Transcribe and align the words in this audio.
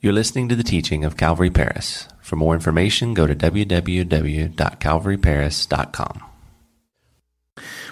You're 0.00 0.12
listening 0.12 0.48
to 0.50 0.54
the 0.54 0.62
teaching 0.62 1.04
of 1.04 1.16
Calvary 1.16 1.50
Paris. 1.50 2.06
For 2.20 2.36
more 2.36 2.54
information, 2.54 3.14
go 3.14 3.26
to 3.26 3.34
www.calvaryparis.com. 3.34 6.22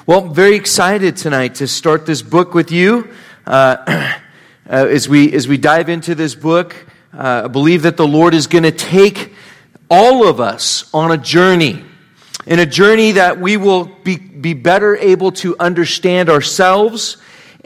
Well, 0.06 0.24
I'm 0.24 0.32
very 0.32 0.54
excited 0.54 1.16
tonight 1.16 1.56
to 1.56 1.66
start 1.66 2.06
this 2.06 2.22
book 2.22 2.54
with 2.54 2.70
you. 2.70 3.10
Uh, 3.44 3.78
uh, 3.88 4.12
as 4.68 5.08
we 5.08 5.32
as 5.32 5.48
we 5.48 5.58
dive 5.58 5.88
into 5.88 6.14
this 6.14 6.36
book, 6.36 6.76
uh, 7.12 7.42
I 7.46 7.48
believe 7.48 7.82
that 7.82 7.96
the 7.96 8.06
Lord 8.06 8.34
is 8.34 8.46
going 8.46 8.62
to 8.62 8.70
take 8.70 9.34
all 9.90 10.28
of 10.28 10.40
us 10.40 10.88
on 10.94 11.10
a 11.10 11.18
journey, 11.18 11.84
in 12.46 12.60
a 12.60 12.66
journey 12.66 13.10
that 13.12 13.40
we 13.40 13.56
will 13.56 13.86
be, 13.86 14.16
be 14.16 14.54
better 14.54 14.94
able 14.94 15.32
to 15.32 15.56
understand 15.58 16.30
ourselves 16.30 17.16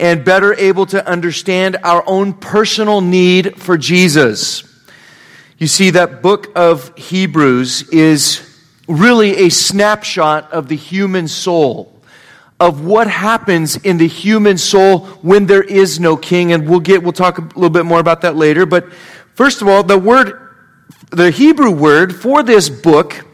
and 0.00 0.24
better 0.24 0.54
able 0.54 0.86
to 0.86 1.06
understand 1.06 1.76
our 1.84 2.02
own 2.06 2.32
personal 2.32 3.02
need 3.02 3.60
for 3.60 3.76
Jesus. 3.76 4.64
You 5.58 5.66
see, 5.66 5.90
that 5.90 6.22
book 6.22 6.50
of 6.56 6.96
Hebrews 6.96 7.90
is 7.90 8.40
really 8.88 9.36
a 9.44 9.50
snapshot 9.50 10.50
of 10.52 10.68
the 10.68 10.76
human 10.76 11.28
soul, 11.28 12.00
of 12.58 12.82
what 12.82 13.08
happens 13.08 13.76
in 13.76 13.98
the 13.98 14.08
human 14.08 14.56
soul 14.56 15.00
when 15.20 15.44
there 15.44 15.62
is 15.62 16.00
no 16.00 16.16
king. 16.16 16.52
And 16.52 16.66
we'll 16.66 16.80
get, 16.80 17.02
we'll 17.02 17.12
talk 17.12 17.36
a 17.36 17.42
little 17.42 17.68
bit 17.68 17.84
more 17.84 18.00
about 18.00 18.22
that 18.22 18.36
later. 18.36 18.64
But 18.64 18.90
first 19.34 19.60
of 19.60 19.68
all, 19.68 19.82
the 19.82 19.98
word, 19.98 20.48
the 21.10 21.30
Hebrew 21.30 21.70
word 21.70 22.16
for 22.16 22.42
this 22.42 22.70
book 22.70 23.26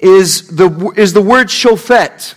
is 0.00 0.48
the, 0.48 0.92
is 0.96 1.12
the 1.12 1.22
word 1.22 1.46
shofet. 1.46 2.34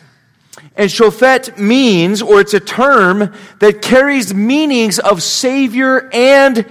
And 0.76 0.90
shofet 0.90 1.58
means, 1.58 2.22
or 2.22 2.40
it's 2.40 2.54
a 2.54 2.60
term 2.60 3.34
that 3.60 3.82
carries 3.82 4.34
meanings 4.34 5.00
of 5.00 5.22
savior 5.22 6.10
and 6.14 6.66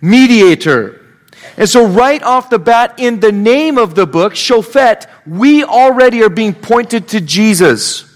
mediator. 0.00 1.00
And 1.56 1.68
so, 1.68 1.86
right 1.86 2.22
off 2.22 2.50
the 2.50 2.58
bat, 2.58 2.98
in 2.98 3.20
the 3.20 3.30
name 3.30 3.78
of 3.78 3.94
the 3.94 4.06
book, 4.06 4.32
Shofet, 4.32 5.06
we 5.24 5.62
already 5.62 6.22
are 6.22 6.30
being 6.30 6.52
pointed 6.52 7.08
to 7.08 7.20
Jesus. 7.20 8.10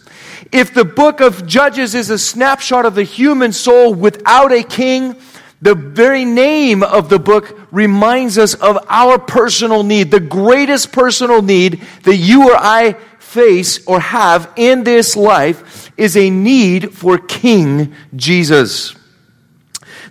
If 0.50 0.74
the 0.74 0.84
book 0.84 1.20
of 1.20 1.46
Judges 1.46 1.94
is 1.94 2.10
a 2.10 2.18
snapshot 2.18 2.84
of 2.84 2.94
the 2.94 3.04
human 3.04 3.52
soul 3.52 3.94
without 3.94 4.50
a 4.50 4.64
king, 4.64 5.14
the 5.60 5.74
very 5.74 6.24
name 6.24 6.82
of 6.82 7.08
the 7.08 7.18
book 7.18 7.58
reminds 7.70 8.38
us 8.38 8.54
of 8.54 8.78
our 8.88 9.18
personal 9.18 9.82
need, 9.82 10.10
the 10.10 10.20
greatest 10.20 10.92
personal 10.92 11.42
need 11.42 11.82
that 12.04 12.16
you 12.16 12.50
or 12.50 12.56
I 12.56 12.96
face 13.28 13.86
or 13.86 14.00
have 14.00 14.50
in 14.56 14.84
this 14.84 15.14
life 15.14 15.92
is 15.96 16.16
a 16.16 16.30
need 16.30 16.94
for 16.94 17.18
King 17.18 17.94
Jesus. 18.16 18.94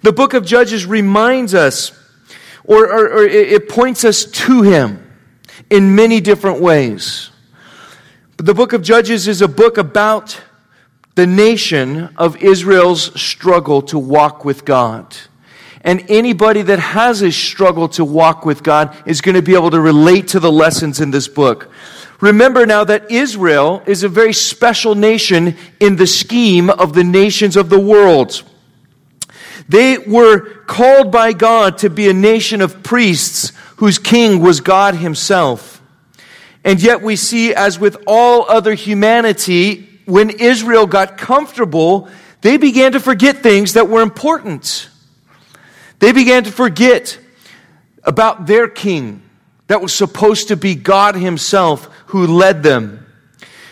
The 0.03 0.13
book 0.13 0.33
of 0.35 0.45
Judges 0.45 0.85
reminds 0.85 1.55
us, 1.55 1.91
or, 2.63 2.85
or, 2.85 3.07
or 3.07 3.23
it 3.25 3.69
points 3.69 4.05
us 4.05 4.25
to 4.25 4.61
him 4.61 5.03
in 5.69 5.95
many 5.95 6.21
different 6.21 6.61
ways. 6.61 7.31
But 8.37 8.45
the 8.45 8.53
book 8.53 8.73
of 8.73 8.83
Judges 8.83 9.27
is 9.27 9.41
a 9.41 9.47
book 9.47 9.79
about 9.79 10.39
the 11.15 11.25
nation 11.25 12.13
of 12.17 12.37
Israel's 12.43 13.19
struggle 13.19 13.81
to 13.83 13.97
walk 13.97 14.45
with 14.45 14.63
God. 14.63 15.17
And 15.81 16.05
anybody 16.09 16.61
that 16.61 16.79
has 16.79 17.23
a 17.23 17.31
struggle 17.31 17.89
to 17.89 18.05
walk 18.05 18.45
with 18.45 18.61
God 18.61 18.95
is 19.07 19.21
going 19.21 19.35
to 19.35 19.41
be 19.41 19.55
able 19.55 19.71
to 19.71 19.81
relate 19.81 20.27
to 20.29 20.39
the 20.39 20.51
lessons 20.51 20.99
in 20.99 21.09
this 21.09 21.27
book. 21.27 21.71
Remember 22.19 22.65
now 22.65 22.83
that 22.83 23.11
Israel 23.11 23.83
is 23.85 24.03
a 24.03 24.09
very 24.09 24.33
special 24.33 24.95
nation 24.95 25.55
in 25.79 25.97
the 25.97 26.07
scheme 26.07 26.69
of 26.69 26.93
the 26.93 27.03
nations 27.03 27.55
of 27.55 27.69
the 27.69 27.79
world. 27.79 28.43
They 29.69 29.97
were 29.97 30.39
called 30.65 31.11
by 31.11 31.33
God 31.33 31.79
to 31.79 31.89
be 31.89 32.09
a 32.09 32.13
nation 32.13 32.61
of 32.61 32.81
priests 32.81 33.51
whose 33.77 33.99
king 33.99 34.41
was 34.41 34.61
God 34.61 34.95
himself. 34.95 35.81
And 36.63 36.81
yet 36.81 37.01
we 37.01 37.15
see, 37.15 37.53
as 37.53 37.79
with 37.79 37.97
all 38.07 38.49
other 38.49 38.73
humanity, 38.73 39.87
when 40.05 40.31
Israel 40.31 40.87
got 40.87 41.17
comfortable, 41.17 42.09
they 42.41 42.57
began 42.57 42.93
to 42.93 42.99
forget 42.99 43.43
things 43.43 43.73
that 43.73 43.89
were 43.89 44.01
important. 44.01 44.89
They 45.99 46.11
began 46.11 46.43
to 46.45 46.51
forget 46.51 47.19
about 48.03 48.47
their 48.47 48.67
king 48.67 49.21
that 49.67 49.81
was 49.81 49.93
supposed 49.93 50.47
to 50.47 50.55
be 50.57 50.75
God 50.75 51.15
Himself 51.15 51.85
who 52.07 52.25
led 52.27 52.63
them. 52.63 53.05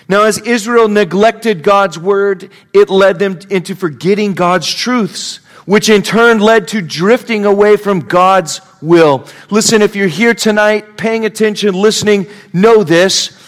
Now, 0.08 0.24
as 0.24 0.38
Israel 0.40 0.88
neglected 0.88 1.64
God's 1.64 1.98
word, 1.98 2.52
it 2.74 2.90
led 2.90 3.18
them 3.18 3.40
into 3.50 3.76
forgetting 3.76 4.34
God's 4.34 4.72
truths, 4.72 5.38
which 5.66 5.90
in 5.90 6.04
turn 6.04 6.40
led 6.40 6.68
to 6.70 6.82
drifting 6.82 7.46
away 7.46 7.76
from 7.76 8.02
God's 8.02 8.62
will. 8.82 9.28
Listen, 9.50 9.82
if 9.82 9.96
you're 9.96 10.08
here 10.08 10.36
tonight, 10.36 10.96
paying 10.96 11.26
attention, 11.26 11.74
listening, 11.74 12.28
know 12.54 12.84
this. 12.84 13.42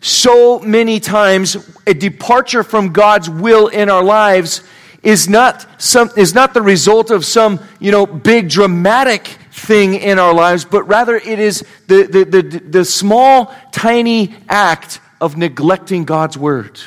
So 0.00 0.58
many 0.58 0.98
times, 0.98 1.56
a 1.86 1.94
departure 1.94 2.64
from 2.64 2.92
God's 2.92 3.30
will 3.30 3.68
in 3.68 3.88
our 3.88 4.02
lives 4.02 4.64
is 5.02 5.28
not 5.28 5.80
some, 5.80 6.10
is 6.16 6.34
not 6.34 6.54
the 6.54 6.62
result 6.62 7.10
of 7.10 7.24
some, 7.24 7.60
you 7.78 7.92
know, 7.92 8.04
big 8.06 8.48
dramatic 8.48 9.36
thing 9.60 9.94
in 9.94 10.18
our 10.18 10.32
lives, 10.32 10.64
but 10.64 10.84
rather 10.84 11.16
it 11.16 11.38
is 11.38 11.64
the, 11.86 12.04
the, 12.04 12.24
the, 12.24 12.42
the 12.60 12.84
small, 12.84 13.54
tiny 13.72 14.34
act 14.48 15.00
of 15.20 15.36
neglecting 15.36 16.04
God's 16.04 16.38
Word. 16.38 16.80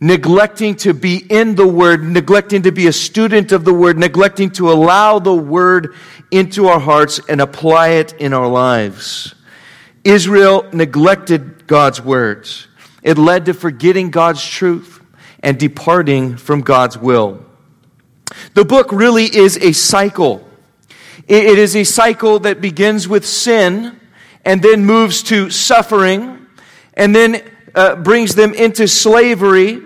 Neglecting 0.00 0.76
to 0.76 0.92
be 0.92 1.16
in 1.16 1.54
the 1.54 1.66
Word, 1.66 2.04
neglecting 2.04 2.62
to 2.62 2.72
be 2.72 2.86
a 2.86 2.92
student 2.92 3.50
of 3.52 3.64
the 3.64 3.72
Word, 3.72 3.98
neglecting 3.98 4.50
to 4.50 4.70
allow 4.70 5.18
the 5.18 5.34
Word 5.34 5.94
into 6.30 6.68
our 6.68 6.80
hearts 6.80 7.18
and 7.28 7.40
apply 7.40 7.88
it 7.88 8.12
in 8.14 8.34
our 8.34 8.48
lives. 8.48 9.34
Israel 10.04 10.68
neglected 10.72 11.66
God's 11.66 12.00
words. 12.00 12.68
It 13.02 13.18
led 13.18 13.46
to 13.46 13.54
forgetting 13.54 14.10
God's 14.10 14.46
truth 14.46 15.00
and 15.40 15.58
departing 15.58 16.36
from 16.36 16.60
God's 16.60 16.98
will. 16.98 17.44
The 18.54 18.64
book 18.64 18.92
really 18.92 19.24
is 19.24 19.56
a 19.58 19.72
cycle. 19.72 20.45
It 21.28 21.58
is 21.58 21.74
a 21.74 21.82
cycle 21.82 22.38
that 22.40 22.60
begins 22.60 23.08
with 23.08 23.26
sin 23.26 24.00
and 24.44 24.62
then 24.62 24.84
moves 24.84 25.24
to 25.24 25.50
suffering 25.50 26.46
and 26.94 27.14
then 27.14 27.42
uh, 27.74 27.96
brings 27.96 28.36
them 28.36 28.54
into 28.54 28.86
slavery. 28.86 29.82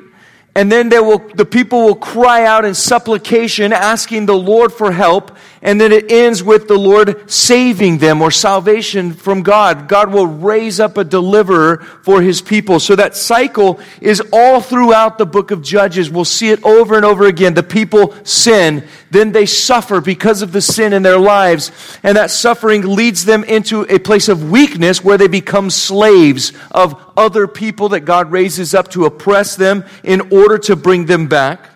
And 0.54 0.70
then 0.70 0.90
will, 0.90 1.18
the 1.34 1.46
people 1.46 1.82
will 1.82 1.94
cry 1.94 2.44
out 2.44 2.66
in 2.66 2.74
supplication, 2.74 3.72
asking 3.72 4.26
the 4.26 4.36
Lord 4.36 4.70
for 4.70 4.92
help 4.92 5.36
and 5.62 5.78
then 5.78 5.92
it 5.92 6.10
ends 6.10 6.42
with 6.42 6.68
the 6.68 6.78
Lord 6.78 7.30
saving 7.30 7.98
them 7.98 8.22
or 8.22 8.30
salvation 8.30 9.12
from 9.12 9.42
God. 9.42 9.88
God 9.88 10.10
will 10.10 10.26
raise 10.26 10.80
up 10.80 10.96
a 10.96 11.04
deliverer 11.04 11.78
for 12.02 12.22
his 12.22 12.40
people. 12.40 12.80
So 12.80 12.96
that 12.96 13.14
cycle 13.14 13.78
is 14.00 14.22
all 14.32 14.62
throughout 14.62 15.18
the 15.18 15.26
book 15.26 15.50
of 15.50 15.60
Judges. 15.60 16.08
We'll 16.08 16.24
see 16.24 16.48
it 16.48 16.64
over 16.64 16.96
and 16.96 17.04
over 17.04 17.26
again. 17.26 17.52
The 17.52 17.62
people 17.62 18.14
sin, 18.24 18.86
then 19.10 19.32
they 19.32 19.44
suffer 19.44 20.00
because 20.00 20.40
of 20.40 20.52
the 20.52 20.62
sin 20.62 20.94
in 20.94 21.02
their 21.02 21.18
lives, 21.18 21.70
and 22.02 22.16
that 22.16 22.30
suffering 22.30 22.82
leads 22.94 23.26
them 23.26 23.44
into 23.44 23.84
a 23.90 23.98
place 23.98 24.30
of 24.30 24.50
weakness 24.50 25.04
where 25.04 25.18
they 25.18 25.28
become 25.28 25.68
slaves 25.68 26.54
of 26.70 26.98
other 27.18 27.46
people 27.46 27.90
that 27.90 28.00
God 28.00 28.32
raises 28.32 28.72
up 28.72 28.88
to 28.92 29.04
oppress 29.04 29.56
them 29.56 29.84
in 30.02 30.32
order 30.32 30.56
to 30.56 30.74
bring 30.74 31.04
them 31.04 31.26
back. 31.26 31.68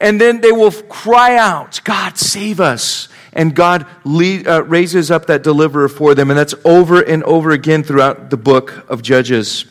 And 0.00 0.20
then 0.20 0.40
they 0.40 0.50
will 0.50 0.72
cry 0.72 1.36
out, 1.36 1.80
God, 1.84 2.16
save 2.16 2.58
us 2.58 3.08
and 3.32 3.54
God 3.54 3.86
lead, 4.04 4.46
uh, 4.46 4.62
raises 4.64 5.10
up 5.10 5.26
that 5.26 5.42
deliverer 5.42 5.88
for 5.88 6.14
them. 6.14 6.30
And 6.30 6.38
that's 6.38 6.54
over 6.64 7.00
and 7.00 7.22
over 7.24 7.50
again 7.50 7.82
throughout 7.82 8.30
the 8.30 8.36
book 8.36 8.84
of 8.88 9.02
Judges. 9.02 9.64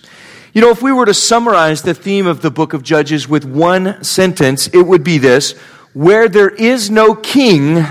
You 0.54 0.62
know, 0.62 0.72
if 0.72 0.82
we 0.82 0.92
were 0.92 1.06
to 1.06 1.14
summarize 1.14 1.82
the 1.82 1.94
theme 1.94 2.26
of 2.26 2.42
the 2.42 2.52
book 2.52 2.74
of 2.74 2.84
Judges 2.84 3.28
with 3.28 3.46
one 3.46 4.04
sentence, 4.04 4.68
it 4.68 4.82
would 4.82 5.04
be 5.04 5.18
this 5.18 5.54
Where 5.94 6.28
there 6.28 6.50
is 6.50 6.90
no 6.90 7.16
king, 7.16 7.86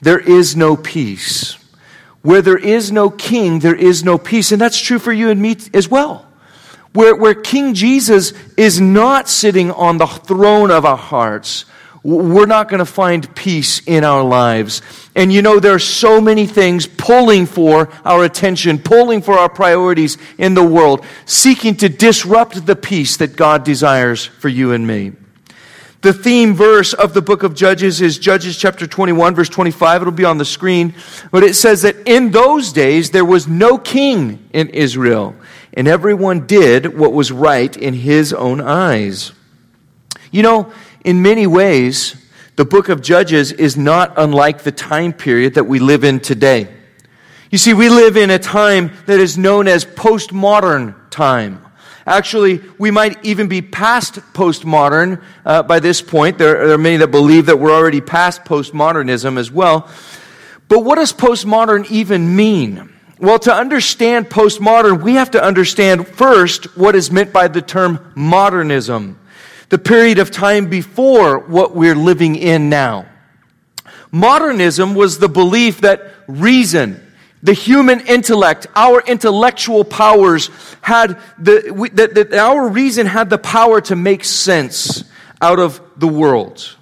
there 0.00 0.20
is 0.20 0.54
no 0.54 0.76
peace. 0.76 1.56
Where 2.22 2.40
there 2.40 2.56
is 2.56 2.90
no 2.90 3.10
king, 3.10 3.58
there 3.58 3.74
is 3.74 4.02
no 4.02 4.16
peace. 4.16 4.52
And 4.52 4.60
that's 4.60 4.80
true 4.80 4.98
for 4.98 5.12
you 5.12 5.28
and 5.28 5.42
me 5.42 5.56
as 5.74 5.90
well. 5.90 6.26
Where, 6.94 7.14
where 7.14 7.34
King 7.34 7.74
Jesus 7.74 8.32
is 8.56 8.80
not 8.80 9.28
sitting 9.28 9.72
on 9.72 9.98
the 9.98 10.06
throne 10.06 10.70
of 10.70 10.86
our 10.86 10.96
hearts, 10.96 11.64
we're 12.04 12.44
not 12.44 12.68
going 12.68 12.80
to 12.80 12.84
find 12.84 13.34
peace 13.34 13.80
in 13.86 14.04
our 14.04 14.22
lives. 14.22 14.82
And 15.16 15.32
you 15.32 15.40
know, 15.40 15.58
there 15.58 15.74
are 15.74 15.78
so 15.78 16.20
many 16.20 16.46
things 16.46 16.86
pulling 16.86 17.46
for 17.46 17.88
our 18.04 18.24
attention, 18.24 18.78
pulling 18.78 19.22
for 19.22 19.38
our 19.38 19.48
priorities 19.48 20.18
in 20.36 20.52
the 20.52 20.62
world, 20.62 21.04
seeking 21.24 21.74
to 21.76 21.88
disrupt 21.88 22.66
the 22.66 22.76
peace 22.76 23.16
that 23.16 23.36
God 23.36 23.64
desires 23.64 24.26
for 24.26 24.50
you 24.50 24.72
and 24.72 24.86
me. 24.86 25.12
The 26.02 26.12
theme 26.12 26.52
verse 26.52 26.92
of 26.92 27.14
the 27.14 27.22
book 27.22 27.42
of 27.42 27.54
Judges 27.54 28.02
is 28.02 28.18
Judges 28.18 28.58
chapter 28.58 28.86
21, 28.86 29.34
verse 29.34 29.48
25. 29.48 30.02
It'll 30.02 30.12
be 30.12 30.26
on 30.26 30.36
the 30.36 30.44
screen. 30.44 30.94
But 31.30 31.42
it 31.42 31.54
says 31.54 31.80
that 31.80 31.96
in 32.06 32.30
those 32.30 32.74
days 32.74 33.12
there 33.12 33.24
was 33.24 33.48
no 33.48 33.78
king 33.78 34.46
in 34.52 34.68
Israel, 34.68 35.34
and 35.72 35.88
everyone 35.88 36.46
did 36.46 36.98
what 36.98 37.14
was 37.14 37.32
right 37.32 37.74
in 37.74 37.94
his 37.94 38.34
own 38.34 38.60
eyes. 38.60 39.32
You 40.30 40.42
know, 40.42 40.72
in 41.04 41.22
many 41.22 41.46
ways, 41.46 42.16
the 42.56 42.64
book 42.64 42.88
of 42.88 43.02
Judges 43.02 43.52
is 43.52 43.76
not 43.76 44.14
unlike 44.16 44.62
the 44.62 44.72
time 44.72 45.12
period 45.12 45.54
that 45.54 45.64
we 45.64 45.78
live 45.78 46.02
in 46.02 46.20
today. 46.20 46.68
You 47.50 47.58
see, 47.58 47.74
we 47.74 47.88
live 47.88 48.16
in 48.16 48.30
a 48.30 48.38
time 48.38 48.90
that 49.06 49.20
is 49.20 49.38
known 49.38 49.68
as 49.68 49.84
postmodern 49.84 50.94
time. 51.10 51.64
Actually, 52.06 52.60
we 52.78 52.90
might 52.90 53.24
even 53.24 53.48
be 53.48 53.62
past 53.62 54.14
postmodern 54.34 55.22
uh, 55.44 55.62
by 55.62 55.80
this 55.80 56.02
point. 56.02 56.36
There, 56.36 56.66
there 56.66 56.74
are 56.74 56.78
many 56.78 56.96
that 56.98 57.08
believe 57.08 57.46
that 57.46 57.58
we're 57.58 57.72
already 57.72 58.00
past 58.00 58.44
postmodernism 58.44 59.38
as 59.38 59.50
well. 59.50 59.88
But 60.68 60.80
what 60.80 60.96
does 60.96 61.12
postmodern 61.12 61.90
even 61.90 62.34
mean? 62.34 62.92
Well, 63.18 63.38
to 63.40 63.54
understand 63.54 64.28
postmodern, 64.28 65.02
we 65.02 65.14
have 65.14 65.30
to 65.32 65.42
understand 65.42 66.08
first 66.08 66.76
what 66.76 66.94
is 66.94 67.10
meant 67.10 67.32
by 67.32 67.48
the 67.48 67.62
term 67.62 68.12
modernism, 68.14 69.18
the 69.68 69.78
period 69.78 70.18
of 70.18 70.30
time 70.30 70.68
before 70.68 71.38
what 71.38 71.74
we're 71.74 71.94
living 71.94 72.36
in 72.36 72.68
now. 72.68 73.06
Modernism 74.10 74.94
was 74.94 75.18
the 75.18 75.28
belief 75.28 75.80
that 75.80 76.12
reason, 76.28 77.00
the 77.42 77.52
human 77.52 78.00
intellect, 78.00 78.66
our 78.76 79.00
intellectual 79.00 79.84
powers 79.84 80.50
had 80.80 81.18
the, 81.38 81.90
that, 81.94 82.14
that 82.14 82.32
our 82.34 82.68
reason 82.68 83.06
had 83.06 83.28
the 83.28 83.38
power 83.38 83.80
to 83.82 83.96
make 83.96 84.24
sense 84.24 85.04
out 85.42 85.58
of 85.58 85.80
the 85.96 86.08
world. 86.08 86.76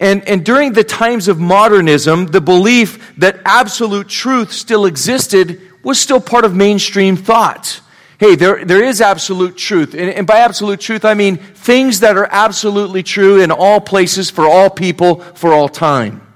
And, 0.00 0.28
and 0.28 0.44
during 0.44 0.72
the 0.72 0.84
times 0.84 1.28
of 1.28 1.38
modernism, 1.38 2.26
the 2.26 2.40
belief 2.40 3.14
that 3.18 3.40
absolute 3.44 4.08
truth 4.08 4.52
still 4.52 4.86
existed 4.86 5.60
was 5.82 6.00
still 6.00 6.20
part 6.20 6.44
of 6.44 6.54
mainstream 6.54 7.16
thought. 7.16 7.80
Hey, 8.24 8.36
there, 8.36 8.64
there 8.64 8.82
is 8.82 9.02
absolute 9.02 9.54
truth. 9.54 9.92
And, 9.92 10.08
and 10.08 10.26
by 10.26 10.38
absolute 10.38 10.80
truth, 10.80 11.04
I 11.04 11.12
mean 11.12 11.36
things 11.36 12.00
that 12.00 12.16
are 12.16 12.26
absolutely 12.30 13.02
true 13.02 13.38
in 13.38 13.50
all 13.50 13.82
places, 13.82 14.30
for 14.30 14.46
all 14.46 14.70
people, 14.70 15.20
for 15.20 15.52
all 15.52 15.68
time. 15.68 16.26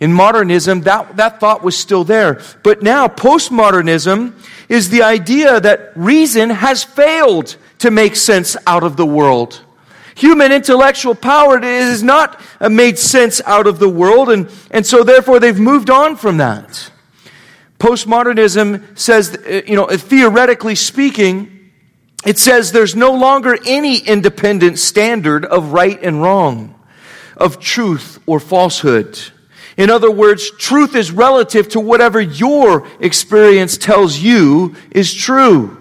In 0.00 0.12
modernism, 0.12 0.80
that, 0.80 1.18
that 1.18 1.38
thought 1.38 1.62
was 1.62 1.78
still 1.78 2.02
there. 2.02 2.42
But 2.64 2.82
now, 2.82 3.06
postmodernism 3.06 4.32
is 4.68 4.90
the 4.90 5.04
idea 5.04 5.60
that 5.60 5.92
reason 5.94 6.50
has 6.50 6.82
failed 6.82 7.56
to 7.78 7.92
make 7.92 8.16
sense 8.16 8.56
out 8.66 8.82
of 8.82 8.96
the 8.96 9.06
world. 9.06 9.62
Human 10.16 10.50
intellectual 10.50 11.14
power 11.14 11.62
is 11.62 12.02
not 12.02 12.40
uh, 12.58 12.68
made 12.68 12.98
sense 12.98 13.40
out 13.46 13.68
of 13.68 13.78
the 13.78 13.88
world, 13.88 14.30
and, 14.30 14.50
and 14.72 14.84
so 14.84 15.04
therefore 15.04 15.38
they've 15.38 15.60
moved 15.60 15.90
on 15.90 16.16
from 16.16 16.38
that. 16.38 16.90
Postmodernism 17.86 18.98
says, 18.98 19.36
uh, 19.36 19.62
you 19.64 19.76
know, 19.76 19.86
theoretically 19.86 20.74
speaking, 20.74 21.70
it 22.26 22.36
says 22.36 22.72
there's 22.72 22.96
no 22.96 23.12
longer 23.12 23.56
any 23.64 23.98
independent 23.98 24.80
standard 24.80 25.44
of 25.44 25.72
right 25.72 25.96
and 26.02 26.20
wrong, 26.20 26.74
of 27.36 27.60
truth 27.60 28.18
or 28.26 28.40
falsehood. 28.40 29.16
In 29.76 29.88
other 29.88 30.10
words, 30.10 30.50
truth 30.58 30.96
is 30.96 31.12
relative 31.12 31.68
to 31.70 31.80
whatever 31.80 32.20
your 32.20 32.88
experience 32.98 33.76
tells 33.76 34.18
you 34.18 34.74
is 34.90 35.14
true. 35.14 35.80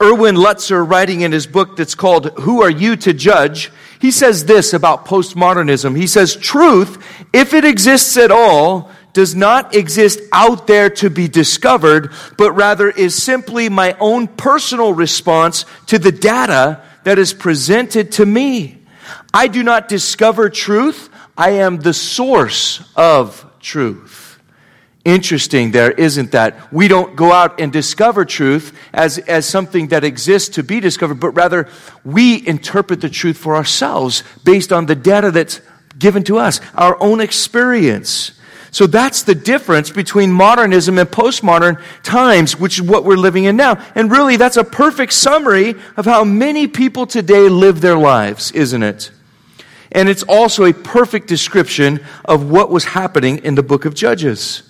Erwin 0.00 0.36
Lutzer, 0.36 0.88
writing 0.88 1.22
in 1.22 1.32
his 1.32 1.48
book 1.48 1.76
that's 1.76 1.96
called 1.96 2.38
Who 2.38 2.62
Are 2.62 2.70
You 2.70 2.94
to 2.98 3.12
Judge, 3.12 3.72
he 4.00 4.12
says 4.12 4.44
this 4.44 4.74
about 4.74 5.06
postmodernism. 5.06 5.96
He 5.96 6.06
says, 6.06 6.36
Truth, 6.36 7.04
if 7.32 7.52
it 7.52 7.64
exists 7.64 8.16
at 8.16 8.30
all, 8.30 8.92
does 9.12 9.34
not 9.34 9.74
exist 9.74 10.20
out 10.32 10.66
there 10.66 10.88
to 10.90 11.10
be 11.10 11.28
discovered, 11.28 12.12
but 12.38 12.52
rather 12.52 12.88
is 12.88 13.20
simply 13.20 13.68
my 13.68 13.96
own 14.00 14.26
personal 14.26 14.92
response 14.92 15.64
to 15.86 15.98
the 15.98 16.12
data 16.12 16.82
that 17.04 17.18
is 17.18 17.32
presented 17.32 18.12
to 18.12 18.26
me. 18.26 18.78
I 19.34 19.48
do 19.48 19.62
not 19.62 19.88
discover 19.88 20.48
truth. 20.48 21.10
I 21.36 21.50
am 21.50 21.78
the 21.78 21.94
source 21.94 22.82
of 22.96 23.44
truth. 23.60 24.38
Interesting 25.04 25.72
there, 25.72 25.90
isn't 25.90 26.30
that? 26.30 26.72
We 26.72 26.86
don't 26.86 27.16
go 27.16 27.32
out 27.32 27.60
and 27.60 27.72
discover 27.72 28.24
truth 28.24 28.72
as, 28.92 29.18
as 29.18 29.46
something 29.46 29.88
that 29.88 30.04
exists 30.04 30.50
to 30.50 30.62
be 30.62 30.78
discovered, 30.78 31.18
but 31.18 31.30
rather 31.30 31.68
we 32.04 32.46
interpret 32.46 33.00
the 33.00 33.08
truth 33.08 33.36
for 33.36 33.56
ourselves 33.56 34.22
based 34.44 34.72
on 34.72 34.86
the 34.86 34.94
data 34.94 35.32
that's 35.32 35.60
given 35.98 36.22
to 36.24 36.38
us, 36.38 36.60
our 36.74 37.00
own 37.02 37.20
experience. 37.20 38.32
So 38.72 38.86
that's 38.86 39.22
the 39.22 39.34
difference 39.34 39.90
between 39.90 40.32
modernism 40.32 40.98
and 40.98 41.08
postmodern 41.08 41.80
times, 42.02 42.58
which 42.58 42.78
is 42.78 42.82
what 42.82 43.04
we're 43.04 43.16
living 43.16 43.44
in 43.44 43.54
now. 43.54 43.74
And 43.94 44.10
really, 44.10 44.38
that's 44.38 44.56
a 44.56 44.64
perfect 44.64 45.12
summary 45.12 45.74
of 45.98 46.06
how 46.06 46.24
many 46.24 46.66
people 46.66 47.06
today 47.06 47.50
live 47.50 47.82
their 47.82 47.98
lives, 47.98 48.50
isn't 48.52 48.82
it? 48.82 49.10
And 49.92 50.08
it's 50.08 50.22
also 50.22 50.64
a 50.64 50.72
perfect 50.72 51.28
description 51.28 52.00
of 52.24 52.50
what 52.50 52.70
was 52.70 52.84
happening 52.84 53.38
in 53.44 53.56
the 53.56 53.62
book 53.62 53.84
of 53.84 53.92
Judges. 53.94 54.62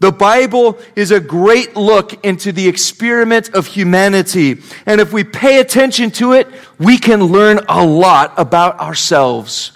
The 0.00 0.10
Bible 0.10 0.78
is 0.96 1.12
a 1.12 1.20
great 1.20 1.76
look 1.76 2.24
into 2.24 2.50
the 2.50 2.66
experiment 2.66 3.50
of 3.50 3.66
humanity. 3.66 4.60
And 4.86 5.00
if 5.00 5.12
we 5.12 5.22
pay 5.22 5.60
attention 5.60 6.10
to 6.12 6.32
it, 6.32 6.48
we 6.78 6.98
can 6.98 7.22
learn 7.22 7.60
a 7.68 7.86
lot 7.86 8.34
about 8.36 8.80
ourselves. 8.80 9.70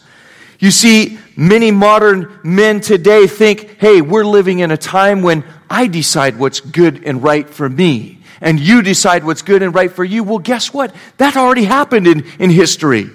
You 0.65 0.71
see, 0.71 1.19
many 1.37 1.73
modern 1.73 2.41
men 2.43 2.81
today 2.81 3.27
think, 3.27 3.79
hey, 3.79 4.01
we're 4.01 4.25
living 4.25 4.61
in 4.61 4.71
a 4.71 4.79
time 4.79 5.21
when 5.21 5.45
I 5.69 5.89
decide 5.89 6.39
what's 6.39 6.61
good 6.61 7.05
and 7.05 7.23
right 7.23 7.47
for 7.47 7.69
me, 7.69 8.21
and 8.41 8.59
you 8.59 8.81
decide 8.81 9.25
what's 9.25 9.43
good 9.43 9.63
and 9.63 9.75
right 9.75 9.93
for 9.93 10.03
you. 10.03 10.25
Well, 10.25 10.39
guess 10.39 10.73
what? 10.73 10.95
That 11.19 11.37
already 11.37 11.65
happened 11.65 12.07
in, 12.07 12.25
in 12.39 12.49
history. 12.49 13.11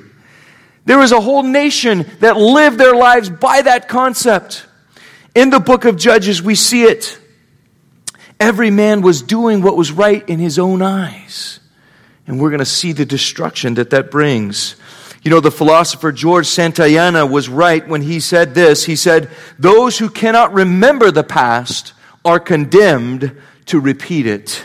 There 0.86 1.00
was 1.00 1.12
a 1.12 1.20
whole 1.20 1.42
nation 1.42 2.06
that 2.20 2.38
lived 2.38 2.78
their 2.78 2.94
lives 2.94 3.32
by 3.32 3.64
that 3.64 3.88
concept. 3.88 4.68
In 5.34 5.50
the 5.50 5.60
book 5.60 5.86
of 5.86 5.98
Judges, 5.98 6.44
we 6.44 6.54
see 6.54 6.84
it. 6.84 7.18
Every 8.40 8.70
man 8.70 9.02
was 9.02 9.24
doing 9.24 9.64
what 9.64 9.76
was 9.76 9.92
right 9.92 10.24
in 10.30 10.38
his 10.38 10.60
own 10.60 10.84
eyes. 10.84 11.60
And 12.28 12.40
we're 12.40 12.52
going 12.52 12.60
to 12.60 12.66
see 12.66 12.92
the 12.92 13.08
destruction 13.08 13.74
that 13.74 13.90
that 13.90 14.12
brings. 14.12 14.76
You 15.24 15.32
know, 15.32 15.40
the 15.40 15.52
philosopher 15.52 16.12
George 16.12 16.48
Santayana 16.48 17.30
was 17.30 17.50
right 17.50 17.86
when 17.88 18.02
he 18.02 18.20
said 18.20 18.54
this. 18.54 18.86
He 18.86 18.96
said, 18.96 19.30
Those 19.58 19.98
who 19.98 20.10
cannot 20.10 20.54
remember 20.54 21.12
the 21.12 21.24
past 21.24 21.94
are 22.24 22.40
condemned 22.40 23.36
to 23.66 23.80
repeat 23.80 24.26
it. 24.26 24.64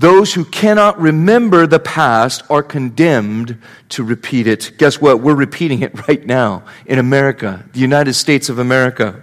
Those 0.00 0.32
who 0.32 0.46
cannot 0.46 0.98
remember 0.98 1.66
the 1.66 1.78
past 1.78 2.42
are 2.48 2.62
condemned 2.62 3.58
to 3.90 4.02
repeat 4.02 4.46
it. 4.46 4.72
Guess 4.78 5.00
what? 5.00 5.20
We're 5.20 5.34
repeating 5.34 5.82
it 5.82 6.08
right 6.08 6.24
now 6.24 6.64
in 6.86 6.98
America, 6.98 7.64
the 7.72 7.80
United 7.80 8.14
States 8.14 8.48
of 8.48 8.58
America. 8.58 9.22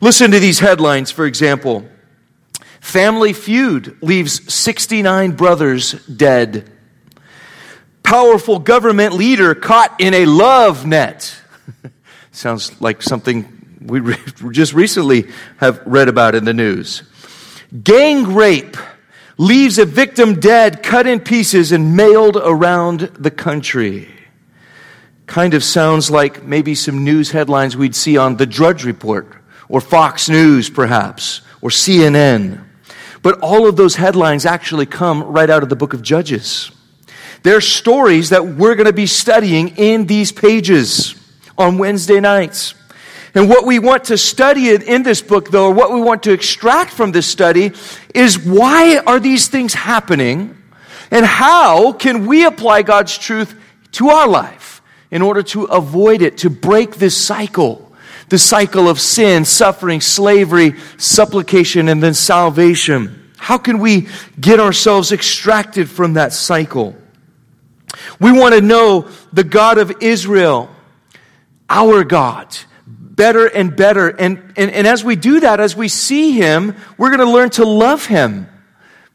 Listen 0.00 0.32
to 0.32 0.40
these 0.40 0.58
headlines, 0.58 1.10
for 1.10 1.26
example. 1.26 1.88
Family 2.80 3.32
feud 3.32 3.96
leaves 4.02 4.52
69 4.52 5.32
brothers 5.32 5.92
dead. 6.06 6.70
Powerful 8.04 8.60
government 8.60 9.14
leader 9.14 9.54
caught 9.54 10.00
in 10.00 10.14
a 10.14 10.26
love 10.26 10.86
net. 10.86 11.34
Sounds 12.32 12.80
like 12.80 13.02
something 13.02 13.78
we 13.80 14.16
just 14.52 14.72
recently 14.74 15.30
have 15.56 15.82
read 15.86 16.08
about 16.08 16.34
in 16.34 16.44
the 16.44 16.54
news. 16.54 17.02
Gang 17.82 18.34
rape 18.34 18.76
leaves 19.36 19.78
a 19.78 19.84
victim 19.84 20.38
dead, 20.38 20.82
cut 20.82 21.06
in 21.06 21.18
pieces, 21.18 21.72
and 21.72 21.96
mailed 21.96 22.36
around 22.36 23.00
the 23.18 23.30
country. 23.30 24.08
Kind 25.26 25.54
of 25.54 25.64
sounds 25.64 26.10
like 26.10 26.44
maybe 26.44 26.74
some 26.74 27.02
news 27.02 27.30
headlines 27.30 27.76
we'd 27.76 27.96
see 27.96 28.16
on 28.16 28.36
the 28.36 28.46
Drudge 28.46 28.84
Report, 28.84 29.26
or 29.68 29.80
Fox 29.80 30.28
News, 30.28 30.68
perhaps, 30.68 31.40
or 31.62 31.70
CNN. 31.70 32.62
But 33.22 33.40
all 33.40 33.66
of 33.66 33.76
those 33.76 33.96
headlines 33.96 34.44
actually 34.44 34.86
come 34.86 35.24
right 35.24 35.48
out 35.48 35.62
of 35.62 35.70
the 35.70 35.76
book 35.76 35.94
of 35.94 36.02
Judges. 36.02 36.70
They're 37.44 37.60
stories 37.60 38.30
that 38.30 38.46
we're 38.46 38.74
going 38.74 38.86
to 38.86 38.92
be 38.94 39.06
studying 39.06 39.76
in 39.76 40.06
these 40.06 40.32
pages 40.32 41.14
on 41.58 41.76
Wednesday 41.76 42.18
nights. 42.18 42.74
And 43.34 43.50
what 43.50 43.66
we 43.66 43.78
want 43.78 44.04
to 44.04 44.16
study 44.16 44.74
in 44.74 45.02
this 45.02 45.20
book, 45.20 45.50
though, 45.50 45.66
or 45.66 45.74
what 45.74 45.92
we 45.92 46.00
want 46.00 46.22
to 46.22 46.32
extract 46.32 46.92
from 46.92 47.12
this 47.12 47.26
study, 47.26 47.72
is 48.14 48.38
why 48.38 48.96
are 49.06 49.20
these 49.20 49.48
things 49.48 49.74
happening? 49.74 50.56
And 51.10 51.26
how 51.26 51.92
can 51.92 52.26
we 52.26 52.46
apply 52.46 52.80
God's 52.80 53.18
truth 53.18 53.54
to 53.92 54.08
our 54.08 54.26
life 54.26 54.80
in 55.10 55.20
order 55.20 55.42
to 55.42 55.64
avoid 55.64 56.22
it, 56.22 56.38
to 56.38 56.50
break 56.50 56.96
this 56.96 57.14
cycle? 57.14 57.92
The 58.30 58.38
cycle 58.38 58.88
of 58.88 58.98
sin, 58.98 59.44
suffering, 59.44 60.00
slavery, 60.00 60.76
supplication, 60.96 61.90
and 61.90 62.02
then 62.02 62.14
salvation. 62.14 63.32
How 63.36 63.58
can 63.58 63.80
we 63.80 64.08
get 64.40 64.60
ourselves 64.60 65.12
extracted 65.12 65.90
from 65.90 66.14
that 66.14 66.32
cycle? 66.32 66.96
We 68.20 68.32
want 68.32 68.54
to 68.54 68.60
know 68.60 69.08
the 69.32 69.44
God 69.44 69.78
of 69.78 69.92
Israel, 70.00 70.70
our 71.68 72.04
God 72.04 72.56
better 73.14 73.46
and 73.46 73.76
better. 73.76 74.08
And, 74.08 74.52
and, 74.56 74.70
and 74.70 74.86
as 74.86 75.04
we 75.04 75.16
do 75.16 75.40
that, 75.40 75.60
as 75.60 75.76
we 75.76 75.88
see 75.88 76.32
Him, 76.32 76.74
we're 76.98 77.10
going 77.14 77.26
to 77.26 77.32
learn 77.32 77.50
to 77.50 77.64
love 77.64 78.06
Him 78.06 78.48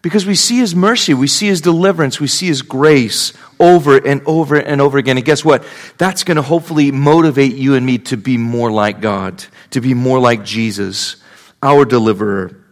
because 0.01 0.25
we 0.25 0.35
see 0.35 0.57
His 0.57 0.73
mercy, 0.73 1.13
we 1.13 1.27
see 1.27 1.47
His 1.47 1.61
deliverance, 1.61 2.19
we 2.19 2.27
see 2.27 2.47
His 2.47 2.61
grace 2.61 3.33
over 3.59 3.97
and 3.97 4.21
over 4.25 4.55
and 4.55 4.81
over 4.81 4.97
again. 4.97 5.17
And 5.17 5.25
guess 5.25 5.43
what? 5.43 5.65
That's 5.97 6.23
going 6.23 6.37
to 6.37 6.41
hopefully 6.41 6.91
motivate 6.91 7.55
you 7.55 7.75
and 7.75 7.85
me 7.85 7.97
to 7.99 8.17
be 8.17 8.37
more 8.37 8.71
like 8.71 9.01
God, 9.01 9.43
to 9.71 9.81
be 9.81 9.93
more 9.93 10.19
like 10.19 10.45
Jesus, 10.45 11.17
our 11.61 11.83
deliverer, 11.83 12.63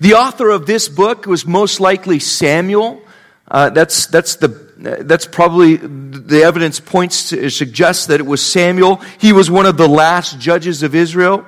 The 0.00 0.14
author 0.14 0.50
of 0.50 0.66
this 0.66 0.88
book 0.88 1.26
was 1.26 1.46
most 1.46 1.80
likely 1.80 2.18
Samuel. 2.18 3.00
Uh, 3.48 3.70
that's, 3.70 4.06
that's, 4.06 4.36
the, 4.36 4.65
that's 4.78 5.26
probably 5.26 5.76
the 5.76 6.42
evidence 6.42 6.80
points 6.80 7.30
to, 7.30 7.50
suggests 7.50 8.06
that 8.06 8.20
it 8.20 8.26
was 8.26 8.44
Samuel. 8.44 8.96
He 9.18 9.32
was 9.32 9.50
one 9.50 9.66
of 9.66 9.76
the 9.76 9.88
last 9.88 10.38
judges 10.38 10.82
of 10.82 10.94
Israel. 10.94 11.46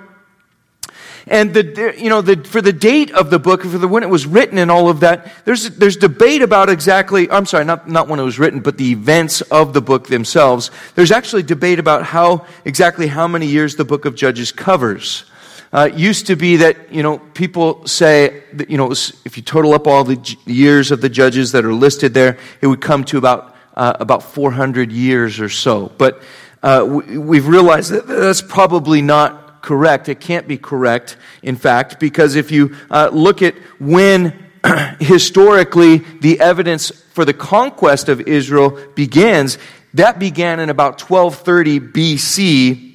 And 1.26 1.52
the, 1.52 1.94
you 1.98 2.08
know, 2.08 2.22
the, 2.22 2.42
for 2.42 2.62
the 2.62 2.72
date 2.72 3.10
of 3.10 3.28
the 3.28 3.38
book, 3.38 3.62
for 3.62 3.76
the, 3.76 3.86
when 3.86 4.02
it 4.02 4.08
was 4.08 4.26
written 4.26 4.56
and 4.56 4.70
all 4.70 4.88
of 4.88 5.00
that, 5.00 5.30
there's, 5.44 5.68
there's 5.76 5.96
debate 5.96 6.40
about 6.40 6.70
exactly, 6.70 7.30
I'm 7.30 7.44
sorry, 7.44 7.66
not, 7.66 7.86
not 7.86 8.08
when 8.08 8.18
it 8.18 8.22
was 8.22 8.38
written, 8.38 8.60
but 8.60 8.78
the 8.78 8.92
events 8.92 9.42
of 9.42 9.74
the 9.74 9.82
book 9.82 10.08
themselves. 10.08 10.70
There's 10.94 11.12
actually 11.12 11.42
debate 11.42 11.78
about 11.78 12.02
how, 12.04 12.46
exactly 12.64 13.08
how 13.08 13.28
many 13.28 13.46
years 13.46 13.76
the 13.76 13.84
book 13.84 14.06
of 14.06 14.14
Judges 14.14 14.52
covers. 14.52 15.24
Uh, 15.70 15.90
used 15.94 16.26
to 16.26 16.36
be 16.36 16.56
that, 16.56 16.92
you 16.92 17.02
know, 17.02 17.18
people 17.18 17.86
say 17.86 18.42
that, 18.54 18.70
you 18.70 18.78
know, 18.78 18.86
was, 18.86 19.20
if 19.26 19.36
you 19.36 19.42
total 19.42 19.74
up 19.74 19.86
all 19.86 20.02
the 20.02 20.16
j- 20.16 20.36
years 20.46 20.90
of 20.90 21.02
the 21.02 21.10
judges 21.10 21.52
that 21.52 21.64
are 21.64 21.74
listed 21.74 22.14
there, 22.14 22.38
it 22.62 22.66
would 22.66 22.80
come 22.80 23.04
to 23.04 23.18
about, 23.18 23.54
uh, 23.74 23.92
about 24.00 24.22
400 24.22 24.90
years 24.90 25.40
or 25.40 25.50
so. 25.50 25.92
But 25.98 26.22
uh, 26.62 26.86
we, 26.88 27.18
we've 27.18 27.46
realized 27.46 27.90
that 27.92 28.06
that's 28.06 28.40
probably 28.40 29.02
not 29.02 29.60
correct. 29.60 30.08
It 30.08 30.20
can't 30.20 30.48
be 30.48 30.56
correct, 30.56 31.18
in 31.42 31.56
fact, 31.56 32.00
because 32.00 32.34
if 32.34 32.50
you 32.50 32.74
uh, 32.90 33.10
look 33.12 33.42
at 33.42 33.54
when 33.78 34.46
historically 35.00 35.98
the 35.98 36.40
evidence 36.40 36.90
for 36.90 37.26
the 37.26 37.34
conquest 37.34 38.08
of 38.08 38.22
Israel 38.22 38.78
begins, 38.94 39.58
that 39.94 40.18
began 40.18 40.60
in 40.60 40.70
about 40.70 41.00
1230 41.00 41.80
BC. 41.80 42.94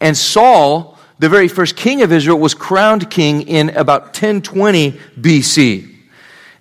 And 0.00 0.16
Saul, 0.16 0.95
the 1.18 1.28
very 1.28 1.48
first 1.48 1.76
king 1.76 2.02
of 2.02 2.12
Israel, 2.12 2.38
was 2.38 2.54
crowned 2.54 3.10
king 3.10 3.42
in 3.42 3.70
about 3.70 4.06
1020 4.06 4.92
BC. 5.18 5.94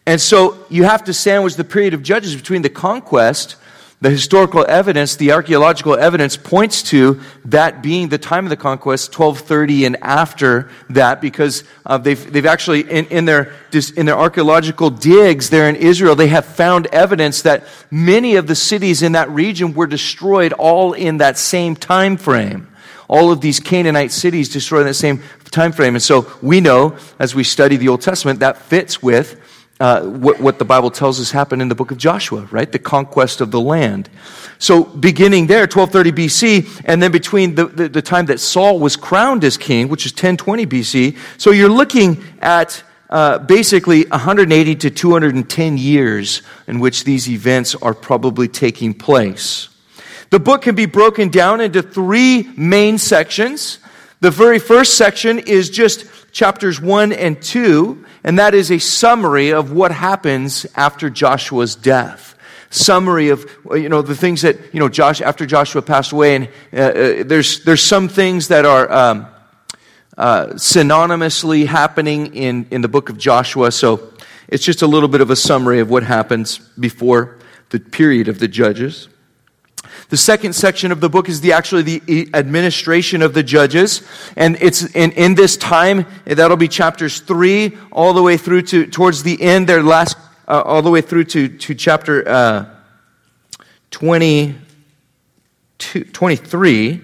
And 0.06 0.22
so 0.22 0.66
you 0.70 0.84
have 0.84 1.04
to 1.06 1.14
sandwich 1.14 1.56
the 1.56 1.64
period 1.64 1.94
of 1.94 2.04
Judges 2.04 2.36
between 2.36 2.62
the 2.62 2.70
conquest 2.70 3.56
the 4.02 4.10
historical 4.10 4.66
evidence, 4.68 5.16
the 5.16 5.32
archaeological 5.32 5.96
evidence 5.96 6.36
points 6.36 6.84
to 6.84 7.20
that 7.46 7.82
being 7.82 8.10
the 8.10 8.18
time 8.18 8.46
of 8.46 8.50
the 8.50 8.58
conquest, 8.58 9.18
1230 9.18 9.86
and 9.86 9.98
after 10.02 10.70
that, 10.90 11.22
because 11.22 11.64
uh, 11.86 11.98
they've, 11.98 12.32
they've 12.32 12.46
actually, 12.46 12.82
in, 12.82 13.06
in, 13.06 13.26
their, 13.26 13.54
in 13.96 14.06
their 14.06 14.18
archaeological 14.18 14.90
digs 14.90 15.50
there 15.50 15.70
in 15.70 15.76
Israel, 15.78 16.16
they 16.16 16.28
have 16.28 16.46
found 16.46 16.88
evidence 16.88 17.44
that 17.44 17.64
many 17.90 18.36
of 18.36 18.48
the 18.48 18.56
cities 18.56 19.02
in 19.02 19.14
that 19.14 19.30
region 19.30 19.74
were 19.74 19.88
destroyed 19.88 20.52
all 20.54 20.94
in 20.94 21.18
that 21.18 21.38
same 21.38 21.76
time 21.76 22.18
frame 22.18 22.68
all 23.08 23.32
of 23.32 23.42
these 23.42 23.60
Canaanite 23.60 24.12
cities 24.12 24.50
destroyed 24.50 24.82
in 24.82 24.88
that 24.88 24.96
same 24.96 25.22
time 25.52 25.72
frame. 25.72 25.96
And 25.96 26.04
so 26.04 26.32
we 26.42 26.60
know, 26.60 26.98
as 27.20 27.34
we 27.34 27.44
study 27.44 27.78
the 27.78 27.88
Old 27.88 28.02
Testament, 28.02 28.40
that 28.42 28.58
fits 28.58 29.02
with 29.02 29.40
uh, 29.80 30.04
what, 30.04 30.40
what, 30.40 30.58
the 30.58 30.66
Bible 30.66 30.90
tells 30.90 31.20
us 31.20 31.32
happened 31.32 31.62
in 31.62 31.68
the 31.68 31.76
book 31.76 31.92
of 31.92 31.98
Joshua, 31.98 32.48
right? 32.50 32.72
The 32.72 32.80
conquest 32.80 33.42
of 33.42 33.52
the 33.52 33.60
land. 33.60 34.10
So 34.58 34.86
beginning 34.86 35.48
there, 35.48 35.62
1230 35.62 36.12
BC, 36.12 36.82
and 36.86 37.04
then 37.04 37.12
between 37.12 37.56
the, 37.56 37.66
the, 37.66 37.90
the 37.90 38.02
time 38.02 38.26
that 38.28 38.40
Saul 38.40 38.80
was 38.80 38.96
crowned 38.96 39.44
as 39.44 39.58
king, 39.58 39.90
which 39.90 40.06
is 40.06 40.14
1020 40.14 40.66
BC, 40.66 41.18
so 41.38 41.52
you're 41.52 41.70
looking 41.70 42.24
at 42.40 42.84
uh, 43.10 43.40
basically 43.40 44.06
180 44.06 44.76
to 44.76 44.90
210 44.90 45.78
years 45.78 46.42
in 46.68 46.80
which 46.80 47.04
these 47.04 47.30
events 47.30 47.76
are 47.76 47.94
probably 47.94 48.48
taking 48.48 48.94
place. 48.94 49.70
The 50.36 50.40
book 50.42 50.64
can 50.64 50.76
be 50.76 50.86
broken 50.86 51.30
down 51.30 51.62
into 51.62 51.82
three 51.82 52.52
main 52.58 52.98
sections. 52.98 53.80
The 54.20 54.32
very 54.32 54.60
first 54.60 54.98
section 54.98 55.40
is 55.40 55.70
just 55.70 56.06
chapters 56.34 56.78
1 56.82 57.14
and 57.14 57.42
2, 57.42 58.04
and 58.22 58.38
that 58.38 58.54
is 58.54 58.70
a 58.70 58.80
summary 58.80 59.54
of 59.54 59.72
what 59.72 59.94
happens 59.94 60.66
after 60.76 61.10
Joshua's 61.10 61.76
death. 61.76 62.38
Summary 62.70 63.30
of 63.30 63.50
you 63.72 63.88
know 63.88 64.02
the 64.02 64.14
things 64.14 64.42
that 64.42 64.58
you 64.74 64.82
know 64.82 64.90
Josh 64.90 65.22
after 65.22 65.46
Joshua 65.46 65.82
passed 65.82 66.12
away, 66.12 66.36
and 66.36 66.50
uh, 66.74 66.80
uh, 66.80 67.24
there's 67.24 67.64
there's 67.64 67.82
some 67.82 68.10
things 68.10 68.50
that 68.50 68.66
are 68.66 68.92
um, 68.92 69.28
uh, 70.18 70.48
synonymously 70.56 71.66
happening 71.66 72.36
in 72.36 72.68
in 72.72 72.82
the 72.82 72.90
book 72.90 73.08
of 73.08 73.18
Joshua. 73.18 73.72
So 73.72 74.12
it's 74.50 74.66
just 74.66 74.82
a 74.82 74.88
little 74.88 75.08
bit 75.08 75.22
of 75.22 75.30
a 75.30 75.38
summary 75.38 75.80
of 75.80 75.90
what 75.90 76.04
happens 76.04 76.58
before 76.78 77.38
the 77.70 77.80
period 77.80 78.28
of 78.28 78.40
the 78.40 78.50
judges. 78.50 79.08
The 80.10 80.18
second 80.18 80.54
section 80.54 80.92
of 80.92 81.02
the 81.02 81.10
book 81.10 81.30
is 81.30 81.42
the 81.42 81.54
actually 81.54 81.84
the 81.84 82.30
administration 82.34 83.22
of 83.22 83.34
the 83.34 83.44
judges. 83.44 84.02
And 84.36 84.58
it's 84.62 84.84
in, 84.96 85.12
in 85.14 85.36
this 85.36 85.58
time, 85.58 86.06
that'll 86.26 86.58
be 86.58 86.68
chapters 86.68 87.20
three 87.20 87.78
all 87.92 88.14
the 88.14 88.22
way 88.22 88.38
through 88.38 88.64
to 88.64 88.86
towards 88.86 89.24
the 89.24 89.42
end, 89.42 89.68
their 89.68 89.84
last, 89.84 90.18
uh, 90.48 90.62
all 90.62 90.82
the 90.82 90.92
way 90.92 91.02
through 91.02 91.26
to, 91.26 91.48
to 91.48 91.76
chapter 91.76 92.28
uh, 92.28 92.66
20, 93.92 94.56
23. 95.78 97.02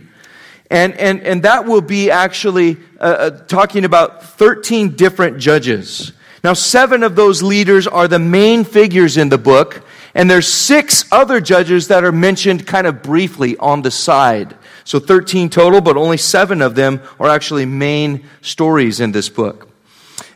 And, 0.70 0.94
and, 0.94 1.22
and 1.22 1.44
that 1.44 1.66
will 1.66 1.82
be 1.82 2.12
actually 2.12 2.78
uh, 3.00 3.04
uh 3.04 3.30
talking 3.48 3.84
about 3.84 4.24
13 4.24 4.96
different 4.96 5.38
judges. 5.38 6.14
Now, 6.44 6.54
seven 6.54 7.04
of 7.04 7.16
those 7.16 7.44
leaders 7.44 7.88
are 7.88 8.08
the 8.08 8.20
main 8.20 8.64
figures 8.64 9.18
in 9.18 9.30
the 9.30 9.38
book. 9.38 9.86
And 10.14 10.30
there's 10.30 10.48
six 10.48 11.06
other 11.12 11.40
judges 11.40 11.88
that 11.88 12.04
are 12.04 12.12
mentioned 12.12 12.68
kind 12.68 12.86
of 12.86 13.02
briefly 13.02 13.56
on 13.58 13.82
the 13.82 13.92
side. 13.92 14.56
So 14.84 15.00
13 15.00 15.50
total, 15.50 15.80
but 15.80 15.96
only 15.96 16.18
seven 16.18 16.62
of 16.62 16.76
them 16.76 17.02
are 17.20 17.30
actually 17.30 17.66
main 17.66 18.26
stories 18.42 19.00
in 19.00 19.12
this 19.14 19.30
book. 19.30 19.70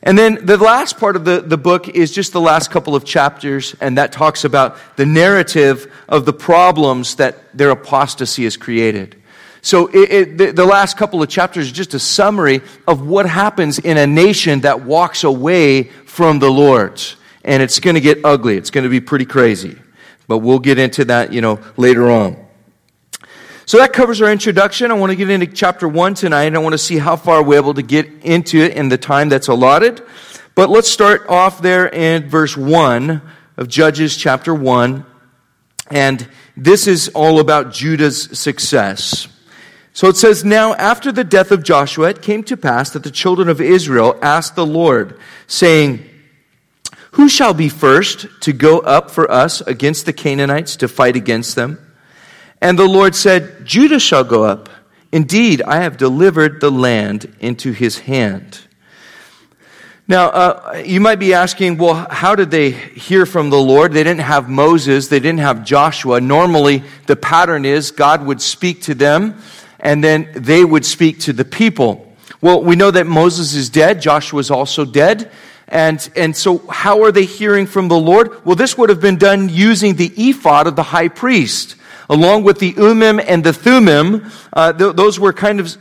And 0.01 0.17
then 0.17 0.45
the 0.45 0.57
last 0.57 0.97
part 0.97 1.15
of 1.15 1.25
the, 1.25 1.41
the 1.41 1.57
book 1.57 1.89
is 1.89 2.11
just 2.11 2.31
the 2.31 2.39
last 2.39 2.69
couple 2.69 2.95
of 2.95 3.05
chapters, 3.05 3.75
and 3.81 3.97
that 3.97 4.11
talks 4.11 4.45
about 4.45 4.77
the 4.97 5.05
narrative 5.05 5.91
of 6.07 6.25
the 6.25 6.33
problems 6.33 7.15
that 7.15 7.57
their 7.57 7.71
apostasy 7.71 8.43
has 8.43 8.55
created. 8.55 9.21
So 9.61 9.87
it, 9.87 10.11
it, 10.11 10.37
the, 10.37 10.51
the 10.51 10.65
last 10.65 10.95
couple 10.95 11.23
of 11.23 11.29
chapters 11.29 11.65
is 11.65 11.71
just 11.71 11.95
a 11.95 11.99
summary 11.99 12.61
of 12.87 13.05
what 13.05 13.25
happens 13.25 13.79
in 13.79 13.97
a 13.97 14.05
nation 14.05 14.61
that 14.61 14.83
walks 14.83 15.23
away 15.23 15.83
from 16.05 16.37
the 16.37 16.51
Lord 16.51 17.01
and 17.45 17.63
it's 17.63 17.79
going 17.79 17.93
to 17.93 18.01
get 18.01 18.25
ugly. 18.25 18.57
It's 18.57 18.71
going 18.71 18.83
to 18.83 18.89
be 18.89 18.99
pretty 18.99 19.25
crazy. 19.25 19.77
But 20.27 20.39
we'll 20.39 20.59
get 20.59 20.79
into 20.79 21.05
that, 21.05 21.31
you 21.31 21.39
know, 21.39 21.59
later 21.77 22.09
on. 22.09 22.43
So 23.67 23.77
that 23.77 23.93
covers 23.93 24.21
our 24.21 24.31
introduction. 24.31 24.91
I 24.91 24.95
want 24.95 25.11
to 25.11 25.15
get 25.15 25.29
into 25.29 25.47
chapter 25.47 25.87
1 25.87 26.15
tonight, 26.15 26.45
and 26.45 26.55
I 26.55 26.59
want 26.59 26.73
to 26.73 26.79
see 26.79 26.97
how 26.97 27.15
far 27.15 27.43
we're 27.43 27.57
able 27.57 27.75
to 27.75 27.83
get 27.83 28.07
into 28.23 28.57
it 28.57 28.73
in 28.73 28.89
the 28.89 28.97
time 28.97 29.29
that's 29.29 29.47
allotted. 29.47 30.03
But 30.55 30.69
let's 30.69 30.89
start 30.89 31.27
off 31.29 31.61
there 31.61 31.87
in 31.87 32.27
verse 32.27 32.57
1 32.57 33.21
of 33.57 33.67
Judges 33.67 34.17
chapter 34.17 34.53
1. 34.53 35.05
And 35.91 36.27
this 36.57 36.87
is 36.87 37.09
all 37.09 37.39
about 37.39 37.71
Judah's 37.71 38.37
success. 38.37 39.27
So 39.93 40.07
it 40.07 40.17
says, 40.17 40.43
Now 40.43 40.73
after 40.75 41.11
the 41.11 41.23
death 41.23 41.51
of 41.51 41.63
Joshua, 41.63 42.09
it 42.09 42.21
came 42.21 42.43
to 42.43 42.57
pass 42.57 42.89
that 42.91 43.03
the 43.03 43.11
children 43.11 43.49
of 43.49 43.61
Israel 43.61 44.17
asked 44.21 44.55
the 44.55 44.65
Lord, 44.65 45.19
saying, 45.47 46.09
who 47.15 47.29
shall 47.29 47.53
be 47.53 47.69
first 47.69 48.27
to 48.41 48.51
go 48.51 48.79
up 48.79 49.09
for 49.09 49.31
us 49.31 49.61
against 49.61 50.05
the 50.05 50.11
Canaanites 50.11 50.75
to 50.77 50.89
fight 50.89 51.15
against 51.15 51.55
them? 51.55 51.79
And 52.61 52.77
the 52.77 52.87
Lord 52.87 53.15
said, 53.15 53.65
Judah 53.65 54.01
shall 54.01 54.25
go 54.25 54.43
up. 54.43 54.67
Indeed, 55.13 55.61
I 55.61 55.77
have 55.77 55.95
delivered 55.95 56.59
the 56.59 56.69
land 56.71 57.33
into 57.39 57.71
his 57.71 57.99
hand. 57.99 58.59
Now, 60.09 60.27
uh, 60.27 60.83
you 60.85 60.99
might 60.99 61.15
be 61.15 61.33
asking, 61.33 61.77
well, 61.77 62.05
how 62.09 62.35
did 62.35 62.51
they 62.51 62.71
hear 62.71 63.25
from 63.25 63.49
the 63.49 63.61
Lord? 63.61 63.93
They 63.93 64.03
didn't 64.03 64.19
have 64.19 64.49
Moses, 64.49 65.07
they 65.07 65.21
didn't 65.21 65.39
have 65.39 65.63
Joshua. 65.63 66.19
Normally, 66.19 66.83
the 67.07 67.15
pattern 67.15 67.63
is 67.63 67.91
God 67.91 68.25
would 68.25 68.41
speak 68.41 68.81
to 68.83 68.93
them, 68.93 69.41
and 69.79 70.03
then 70.03 70.29
they 70.35 70.65
would 70.65 70.85
speak 70.85 71.21
to 71.21 71.33
the 71.33 71.45
people. 71.45 72.13
Well, 72.41 72.61
we 72.61 72.75
know 72.75 72.91
that 72.91 73.07
Moses 73.07 73.53
is 73.53 73.69
dead, 73.69 74.01
Joshua 74.01 74.41
is 74.41 74.51
also 74.51 74.83
dead. 74.83 75.31
And, 75.67 76.07
and 76.15 76.35
so, 76.35 76.59
how 76.67 77.03
are 77.03 77.11
they 77.11 77.25
hearing 77.25 77.65
from 77.65 77.87
the 77.87 77.97
Lord? 77.97 78.45
Well, 78.45 78.55
this 78.55 78.77
would 78.77 78.89
have 78.89 79.01
been 79.01 79.17
done 79.17 79.49
using 79.49 79.95
the 79.95 80.13
ephod 80.15 80.67
of 80.67 80.75
the 80.75 80.83
high 80.83 81.07
priest. 81.07 81.75
Along 82.07 82.43
with 82.43 82.59
the 82.59 82.69
Urim 82.77 83.19
and 83.19 83.43
the 83.43 83.51
Thummim, 83.51 84.29
uh, 84.53 84.71
th- 84.73 84.95
those 84.95 85.19
were 85.19 85.33
kind 85.33 85.59
of, 85.59 85.71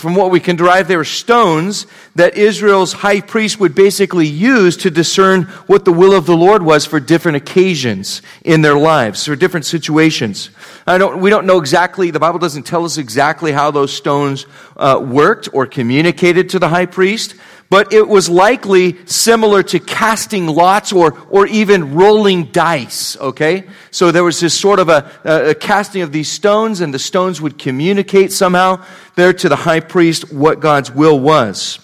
from 0.00 0.16
what 0.16 0.32
we 0.32 0.40
can 0.40 0.56
derive, 0.56 0.88
they 0.88 0.96
were 0.96 1.04
stones 1.04 1.86
that 2.16 2.36
Israel's 2.36 2.92
high 2.92 3.20
priest 3.20 3.60
would 3.60 3.74
basically 3.74 4.26
use 4.26 4.76
to 4.78 4.90
discern 4.90 5.44
what 5.68 5.84
the 5.84 5.92
will 5.92 6.12
of 6.12 6.26
the 6.26 6.36
Lord 6.36 6.62
was 6.64 6.86
for 6.86 6.98
different 6.98 7.36
occasions 7.36 8.20
in 8.44 8.62
their 8.62 8.76
lives, 8.76 9.24
for 9.24 9.36
different 9.36 9.64
situations. 9.64 10.50
I 10.88 10.98
don't, 10.98 11.20
we 11.20 11.30
don't 11.30 11.46
know 11.46 11.58
exactly, 11.58 12.10
the 12.10 12.18
Bible 12.18 12.40
doesn't 12.40 12.64
tell 12.64 12.84
us 12.84 12.98
exactly 12.98 13.52
how 13.52 13.70
those 13.70 13.92
stones 13.92 14.46
uh, 14.76 15.00
worked 15.00 15.48
or 15.52 15.66
communicated 15.66 16.50
to 16.50 16.58
the 16.58 16.68
high 16.68 16.86
priest, 16.86 17.36
but 17.70 17.92
it 17.92 18.06
was 18.06 18.28
likely 18.28 18.98
similar 19.06 19.62
to 19.62 19.78
casting 19.78 20.46
lots 20.46 20.92
or, 20.92 21.16
or 21.30 21.46
even 21.46 21.94
rolling 21.94 22.46
dice, 22.52 23.16
okay? 23.16 23.64
So 23.90 24.12
there 24.12 24.24
was 24.24 24.40
this 24.40 24.52
sort 24.52 24.78
of 24.78 24.90
a, 24.90 25.10
a, 25.24 25.54
casting 25.54 26.02
of 26.02 26.12
these 26.12 26.30
stones, 26.30 26.82
and 26.82 26.92
the 26.92 26.98
stones 26.98 27.40
would 27.40 27.58
communicate 27.58 28.32
somehow 28.32 28.84
there 29.14 29.32
to 29.32 29.48
the 29.48 29.56
high 29.56 29.80
priest 29.80 30.32
what 30.32 30.60
God's 30.60 30.90
will 30.90 31.18
was. 31.18 31.78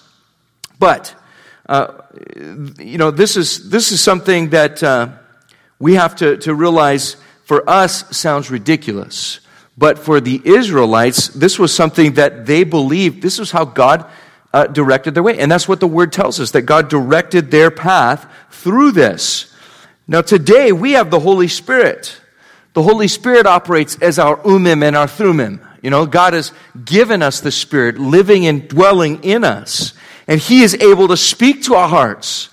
But 0.77 1.15
Uh, 1.67 1.91
you 2.79 2.97
know, 2.97 3.11
this 3.11 3.35
is, 3.35 3.69
this 3.69 3.91
is 3.91 3.99
something 3.99 4.51
that 4.51 4.81
uh, 4.81 5.09
we 5.79 5.95
have 5.95 6.15
to, 6.15 6.37
to 6.37 6.55
realize 6.55 7.17
for 7.43 7.69
us 7.69 8.05
sounds 8.15 8.49
ridiculous. 8.49 9.41
But 9.77 9.99
for 9.99 10.21
the 10.21 10.41
Israelites, 10.43 11.27
this 11.27 11.59
was 11.59 11.75
something 11.75 12.15
that 12.15 12.45
they 12.45 12.63
believed. 12.63 13.21
This 13.21 13.37
was 13.37 13.51
how 13.51 13.65
God 13.65 14.05
uh, 14.53 14.67
directed 14.67 15.13
their 15.13 15.23
way. 15.23 15.37
And 15.39 15.51
that's 15.51 15.67
what 15.67 15.79
the 15.79 15.87
word 15.87 16.11
tells 16.11 16.39
us 16.39 16.51
that 16.51 16.63
God 16.63 16.89
directed 16.89 17.51
their 17.51 17.71
path 17.71 18.27
through 18.49 18.91
this. 18.91 19.53
Now, 20.07 20.21
today 20.21 20.71
we 20.71 20.93
have 20.93 21.11
the 21.11 21.19
Holy 21.19 21.47
Spirit. 21.47 22.21
The 22.73 22.83
Holy 22.83 23.07
Spirit 23.07 23.45
operates 23.45 23.97
as 24.01 24.19
our 24.19 24.39
Urim 24.45 24.83
and 24.83 24.95
our 24.95 25.07
Thummim. 25.07 25.61
You 25.81 25.89
know, 25.89 26.05
God 26.05 26.33
has 26.33 26.53
given 26.85 27.21
us 27.21 27.39
the 27.39 27.51
Spirit 27.51 27.97
living 27.97 28.45
and 28.45 28.67
dwelling 28.67 29.23
in 29.23 29.43
us. 29.43 29.93
And 30.27 30.39
He 30.39 30.61
is 30.61 30.75
able 30.75 31.07
to 31.09 31.17
speak 31.17 31.63
to 31.63 31.75
our 31.75 31.89
hearts, 31.89 32.49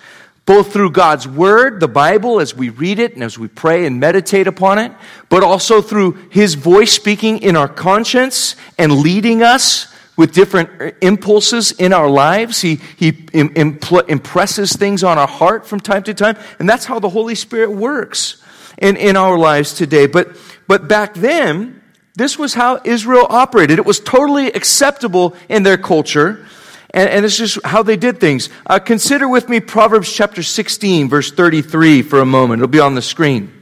both 0.46 0.72
through 0.72 0.90
God's 0.90 1.26
Word, 1.26 1.80
the 1.80 1.88
Bible, 1.88 2.40
as 2.40 2.54
we 2.54 2.70
read 2.70 2.98
it 2.98 3.14
and 3.14 3.22
as 3.22 3.38
we 3.38 3.48
pray 3.48 3.86
and 3.86 4.00
meditate 4.00 4.46
upon 4.46 4.78
it, 4.78 4.92
but 5.28 5.42
also 5.42 5.80
through 5.80 6.12
His 6.30 6.54
voice 6.54 6.92
speaking 6.92 7.38
in 7.38 7.56
our 7.56 7.68
conscience 7.68 8.56
and 8.78 8.92
leading 8.92 9.42
us 9.42 9.93
with 10.16 10.32
different 10.32 10.96
impulses 11.00 11.72
in 11.72 11.92
our 11.92 12.08
lives. 12.08 12.60
He, 12.60 12.76
he 12.96 13.12
impl- 13.12 14.08
impresses 14.08 14.72
things 14.72 15.02
on 15.02 15.18
our 15.18 15.26
heart 15.26 15.66
from 15.66 15.80
time 15.80 16.02
to 16.04 16.14
time. 16.14 16.36
And 16.58 16.68
that's 16.68 16.84
how 16.84 16.98
the 16.98 17.08
Holy 17.08 17.34
Spirit 17.34 17.72
works 17.72 18.42
in, 18.78 18.96
in 18.96 19.16
our 19.16 19.36
lives 19.36 19.74
today. 19.74 20.06
But, 20.06 20.36
but 20.66 20.88
back 20.88 21.14
then, 21.14 21.82
this 22.14 22.38
was 22.38 22.54
how 22.54 22.80
Israel 22.84 23.26
operated. 23.28 23.78
It 23.78 23.86
was 23.86 23.98
totally 23.98 24.46
acceptable 24.48 25.34
in 25.48 25.64
their 25.64 25.78
culture. 25.78 26.46
And, 26.90 27.10
and 27.10 27.24
it's 27.24 27.36
just 27.36 27.58
how 27.64 27.82
they 27.82 27.96
did 27.96 28.20
things. 28.20 28.50
Uh, 28.66 28.78
consider 28.78 29.28
with 29.28 29.48
me 29.48 29.58
Proverbs 29.58 30.12
chapter 30.12 30.44
16, 30.44 31.08
verse 31.08 31.32
33 31.32 32.02
for 32.02 32.20
a 32.20 32.26
moment. 32.26 32.60
It'll 32.60 32.70
be 32.70 32.78
on 32.78 32.94
the 32.94 33.02
screen. 33.02 33.52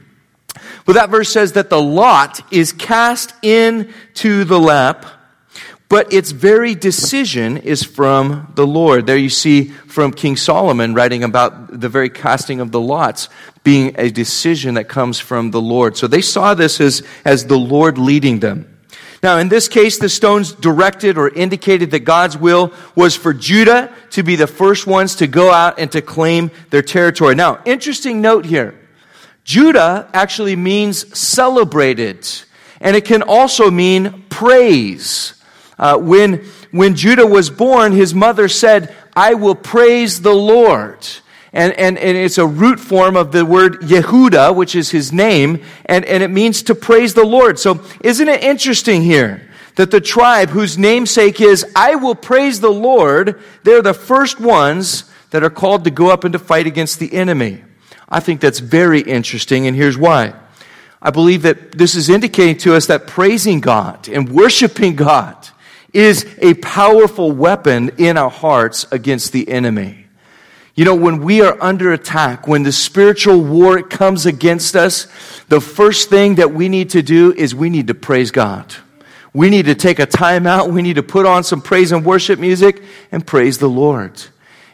Well, 0.85 0.95
that 0.95 1.09
verse 1.09 1.29
says 1.29 1.53
that 1.53 1.71
the 1.71 1.81
lot 1.81 2.41
is 2.53 2.73
cast 2.73 3.33
into 3.43 4.43
the 4.43 4.59
lap 4.59 5.05
but 5.93 6.11
its 6.11 6.31
very 6.31 6.73
decision 6.73 7.55
is 7.55 7.83
from 7.83 8.51
the 8.55 8.65
Lord. 8.65 9.05
There 9.05 9.15
you 9.15 9.29
see 9.29 9.65
from 9.65 10.11
King 10.11 10.35
Solomon 10.37 10.95
writing 10.95 11.23
about 11.23 11.79
the 11.79 11.87
very 11.87 12.09
casting 12.09 12.59
of 12.61 12.71
the 12.71 12.81
lots 12.81 13.29
being 13.63 13.93
a 13.99 14.09
decision 14.09 14.73
that 14.73 14.85
comes 14.85 15.19
from 15.19 15.51
the 15.51 15.61
Lord. 15.61 15.95
So 15.95 16.07
they 16.07 16.23
saw 16.23 16.55
this 16.55 16.81
as, 16.81 17.03
as 17.23 17.45
the 17.45 17.59
Lord 17.59 17.99
leading 17.99 18.39
them. 18.39 18.75
Now, 19.21 19.37
in 19.37 19.49
this 19.49 19.67
case, 19.67 19.99
the 19.99 20.09
stones 20.09 20.53
directed 20.53 21.15
or 21.15 21.29
indicated 21.29 21.91
that 21.91 21.99
God's 21.99 22.39
will 22.39 22.73
was 22.95 23.15
for 23.15 23.31
Judah 23.31 23.93
to 24.13 24.23
be 24.23 24.35
the 24.35 24.47
first 24.47 24.87
ones 24.87 25.17
to 25.17 25.27
go 25.27 25.51
out 25.51 25.77
and 25.77 25.91
to 25.91 26.01
claim 26.01 26.49
their 26.71 26.81
territory. 26.81 27.35
Now, 27.35 27.61
interesting 27.65 28.19
note 28.19 28.45
here. 28.45 28.73
Judah 29.43 30.09
actually 30.11 30.55
means 30.55 31.15
celebrated, 31.15 32.27
and 32.81 32.95
it 32.95 33.05
can 33.05 33.21
also 33.21 33.69
mean 33.69 34.23
praise. 34.29 35.35
Uh, 35.77 35.97
when, 35.97 36.45
when 36.71 36.95
Judah 36.95 37.25
was 37.25 37.49
born, 37.49 37.91
his 37.91 38.13
mother 38.13 38.47
said, 38.47 38.95
I 39.15 39.33
will 39.33 39.55
praise 39.55 40.21
the 40.21 40.33
Lord. 40.33 41.05
And, 41.51 41.73
and, 41.73 41.97
and 41.99 42.17
it's 42.17 42.37
a 42.39 42.47
root 42.47 42.79
form 42.79 43.15
of 43.15 43.31
the 43.31 43.45
word 43.45 43.81
Yehuda, 43.81 44.55
which 44.55 44.75
is 44.75 44.89
his 44.89 45.13
name, 45.13 45.63
and, 45.85 46.03
and 46.05 46.23
it 46.23 46.29
means 46.29 46.63
to 46.63 46.75
praise 46.75 47.13
the 47.13 47.25
Lord. 47.25 47.59
So 47.59 47.83
isn't 48.03 48.27
it 48.27 48.43
interesting 48.43 49.03
here 49.03 49.49
that 49.75 49.91
the 49.91 50.01
tribe 50.01 50.49
whose 50.49 50.77
namesake 50.77 51.41
is, 51.41 51.65
I 51.75 51.95
will 51.95 52.15
praise 52.15 52.59
the 52.59 52.71
Lord, 52.71 53.41
they're 53.63 53.81
the 53.81 53.93
first 53.93 54.39
ones 54.39 55.09
that 55.29 55.43
are 55.43 55.49
called 55.49 55.83
to 55.83 55.91
go 55.91 56.09
up 56.09 56.23
and 56.23 56.33
to 56.33 56.39
fight 56.39 56.67
against 56.67 56.99
the 56.99 57.13
enemy. 57.13 57.63
I 58.07 58.19
think 58.19 58.41
that's 58.41 58.59
very 58.59 59.01
interesting, 59.01 59.65
and 59.65 59.75
here's 59.75 59.97
why. 59.97 60.33
I 61.01 61.09
believe 61.09 61.41
that 61.41 61.73
this 61.73 61.95
is 61.95 62.09
indicating 62.09 62.57
to 62.59 62.75
us 62.75 62.85
that 62.87 63.07
praising 63.07 63.59
God 63.59 64.07
and 64.07 64.29
worshiping 64.29 64.95
God 64.95 65.49
is 65.93 66.25
a 66.39 66.55
powerful 66.55 67.31
weapon 67.31 67.91
in 67.97 68.17
our 68.17 68.29
hearts 68.29 68.85
against 68.91 69.31
the 69.31 69.47
enemy. 69.47 70.05
You 70.75 70.85
know, 70.85 70.95
when 70.95 71.21
we 71.21 71.41
are 71.41 71.55
under 71.61 71.93
attack, 71.93 72.47
when 72.47 72.63
the 72.63 72.71
spiritual 72.71 73.41
war 73.41 73.83
comes 73.83 74.25
against 74.25 74.75
us, 74.75 75.05
the 75.47 75.61
first 75.61 76.09
thing 76.09 76.35
that 76.35 76.51
we 76.51 76.67
need 76.67 76.89
to 76.91 77.03
do 77.03 77.31
is 77.31 77.53
we 77.53 77.69
need 77.69 77.87
to 77.87 77.93
praise 77.93 78.31
God. 78.31 78.73
We 79.33 79.51
need 79.51 79.65
to 79.65 79.75
take 79.75 79.99
a 79.99 80.07
time 80.07 80.47
out. 80.47 80.71
We 80.71 80.81
need 80.81 80.95
to 80.95 81.03
put 81.03 81.27
on 81.27 81.43
some 81.43 81.61
praise 81.61 81.91
and 81.91 82.03
worship 82.03 82.39
music 82.39 82.81
and 83.11 83.25
praise 83.25 83.59
the 83.59 83.69
Lord. 83.69 84.21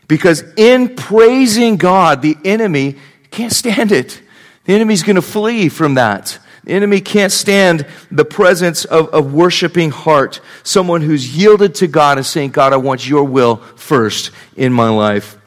Because 0.08 0.44
in 0.56 0.96
praising 0.96 1.76
God, 1.76 2.22
the 2.22 2.38
enemy 2.46 2.96
can't 3.30 3.54
stand 3.54 3.92
it. 3.92 4.22
The 4.66 4.74
enemy's 4.74 5.04
going 5.04 5.18
to 5.18 5.22
flee 5.22 5.70
from 5.70 5.96
that. 5.96 6.40
The 6.64 6.74
enemy 6.74 7.02
can't 7.02 7.32
stand 7.32 7.86
the 8.12 8.26
presence 8.26 8.86
of 8.86 9.10
a 9.14 9.22
worshiping 9.22 9.92
heart, 9.92 10.42
someone 10.64 11.02
who's 11.02 11.36
yielded 11.36 11.76
to 11.76 11.88
God 11.88 12.18
and 12.18 12.26
saying, 12.26 12.52
God, 12.52 12.74
I 12.74 12.78
want 12.78 13.08
your 13.08 13.24
will 13.24 13.58
first 13.58 14.32
in 14.56 14.74
my 14.74 14.90
life. 14.90 15.38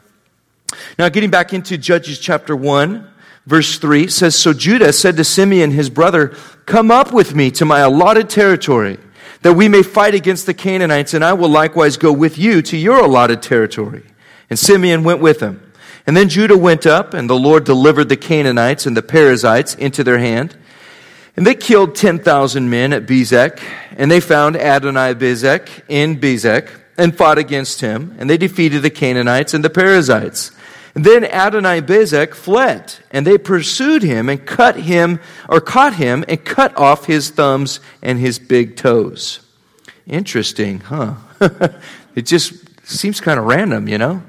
Now, 0.97 1.09
getting 1.09 1.29
back 1.29 1.53
into 1.53 1.77
Judges 1.77 2.19
chapter 2.19 2.55
1, 2.55 3.07
verse 3.45 3.77
3 3.77 4.07
says, 4.07 4.35
So 4.35 4.53
Judah 4.53 4.93
said 4.93 5.17
to 5.17 5.23
Simeon, 5.23 5.71
his 5.71 5.89
brother, 5.89 6.35
Come 6.65 6.91
up 6.91 7.13
with 7.13 7.35
me 7.35 7.51
to 7.51 7.65
my 7.65 7.79
allotted 7.79 8.29
territory, 8.29 8.97
that 9.41 9.53
we 9.53 9.67
may 9.67 9.83
fight 9.83 10.15
against 10.15 10.45
the 10.45 10.53
Canaanites, 10.53 11.13
and 11.13 11.23
I 11.23 11.33
will 11.33 11.49
likewise 11.49 11.97
go 11.97 12.11
with 12.11 12.37
you 12.37 12.61
to 12.63 12.77
your 12.77 12.99
allotted 12.99 13.41
territory. 13.41 14.03
And 14.49 14.57
Simeon 14.57 15.03
went 15.03 15.19
with 15.19 15.41
him. 15.41 15.71
And 16.05 16.17
then 16.17 16.29
Judah 16.29 16.57
went 16.57 16.85
up, 16.85 17.13
and 17.13 17.29
the 17.29 17.35
Lord 17.35 17.63
delivered 17.63 18.09
the 18.09 18.17
Canaanites 18.17 18.85
and 18.85 18.95
the 18.95 19.01
Perizzites 19.01 19.75
into 19.75 20.03
their 20.03 20.19
hand. 20.19 20.57
And 21.35 21.47
they 21.47 21.55
killed 21.55 21.95
10,000 21.95 22.69
men 22.69 22.93
at 22.93 23.05
Bezek, 23.05 23.61
and 23.97 24.11
they 24.11 24.19
found 24.19 24.55
Adonai 24.55 25.15
Bezek 25.15 25.67
in 25.87 26.19
Bezek 26.19 26.69
and 26.97 27.15
fought 27.15 27.39
against 27.39 27.81
him, 27.81 28.15
and 28.19 28.29
they 28.29 28.37
defeated 28.37 28.83
the 28.83 28.89
Canaanites 28.91 29.53
and 29.53 29.63
the 29.63 29.69
Perizzites. 29.69 30.51
And 30.95 31.03
then 31.03 31.25
Adonai 31.25 31.81
Bezek 31.81 32.35
fled, 32.35 32.93
and 33.09 33.25
they 33.25 33.39
pursued 33.39 34.03
him 34.03 34.29
and 34.29 34.45
cut 34.45 34.75
him, 34.75 35.19
or 35.49 35.59
caught 35.59 35.95
him, 35.95 36.23
and 36.27 36.43
cut 36.45 36.77
off 36.77 37.05
his 37.05 37.31
thumbs 37.31 37.79
and 38.03 38.19
his 38.19 38.37
big 38.37 38.75
toes. 38.75 39.39
Interesting, 40.05 40.81
huh? 40.81 41.15
it 42.15 42.27
just 42.27 42.53
seems 42.87 43.19
kind 43.19 43.39
of 43.39 43.45
random, 43.45 43.87
you 43.87 43.97
know? 43.97 44.21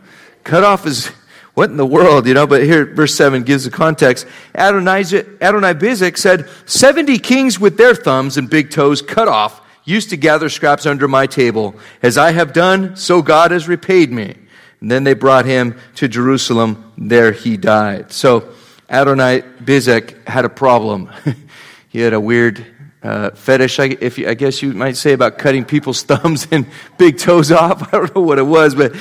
Cut 0.42 0.64
off 0.64 0.84
his 0.84 1.10
what 1.54 1.70
in 1.70 1.76
the 1.76 1.86
world, 1.86 2.26
you 2.26 2.34
know? 2.34 2.46
But 2.46 2.64
here, 2.64 2.84
verse 2.84 3.14
7 3.14 3.44
gives 3.44 3.64
the 3.64 3.70
context. 3.70 4.26
Adonai, 4.54 5.04
Adonai 5.40 5.74
Bezek 5.74 6.18
said, 6.18 6.48
70 6.66 7.18
kings 7.18 7.58
with 7.58 7.76
their 7.76 7.94
thumbs 7.94 8.36
and 8.36 8.50
big 8.50 8.70
toes 8.70 9.00
cut 9.00 9.28
off 9.28 9.60
used 9.84 10.10
to 10.10 10.16
gather 10.16 10.48
scraps 10.48 10.86
under 10.86 11.06
my 11.06 11.26
table. 11.26 11.76
As 12.02 12.18
I 12.18 12.32
have 12.32 12.52
done, 12.52 12.96
so 12.96 13.22
God 13.22 13.50
has 13.50 13.68
repaid 13.68 14.10
me. 14.10 14.34
And 14.80 14.90
then 14.90 15.04
they 15.04 15.14
brought 15.14 15.44
him 15.44 15.78
to 15.96 16.08
Jerusalem. 16.08 16.92
There 16.98 17.32
he 17.32 17.56
died. 17.56 18.10
So 18.12 18.52
Adonai 18.90 19.42
Bezek 19.62 20.26
had 20.26 20.44
a 20.44 20.48
problem. 20.48 21.10
he 21.88 22.00
had 22.00 22.12
a 22.12 22.20
weird 22.20 22.66
uh, 23.02 23.30
fetish, 23.30 23.78
I, 23.78 23.96
if 24.00 24.18
you, 24.18 24.28
I 24.28 24.34
guess 24.34 24.62
you 24.62 24.72
might 24.72 24.96
say, 24.96 25.12
about 25.12 25.36
cutting 25.36 25.66
people's 25.66 26.02
thumbs 26.04 26.48
and 26.50 26.66
big 26.96 27.18
toes 27.18 27.52
off. 27.52 27.82
I 27.94 27.98
don't 27.98 28.14
know 28.14 28.22
what 28.22 28.38
it 28.38 28.46
was, 28.46 28.74
but 28.74 28.94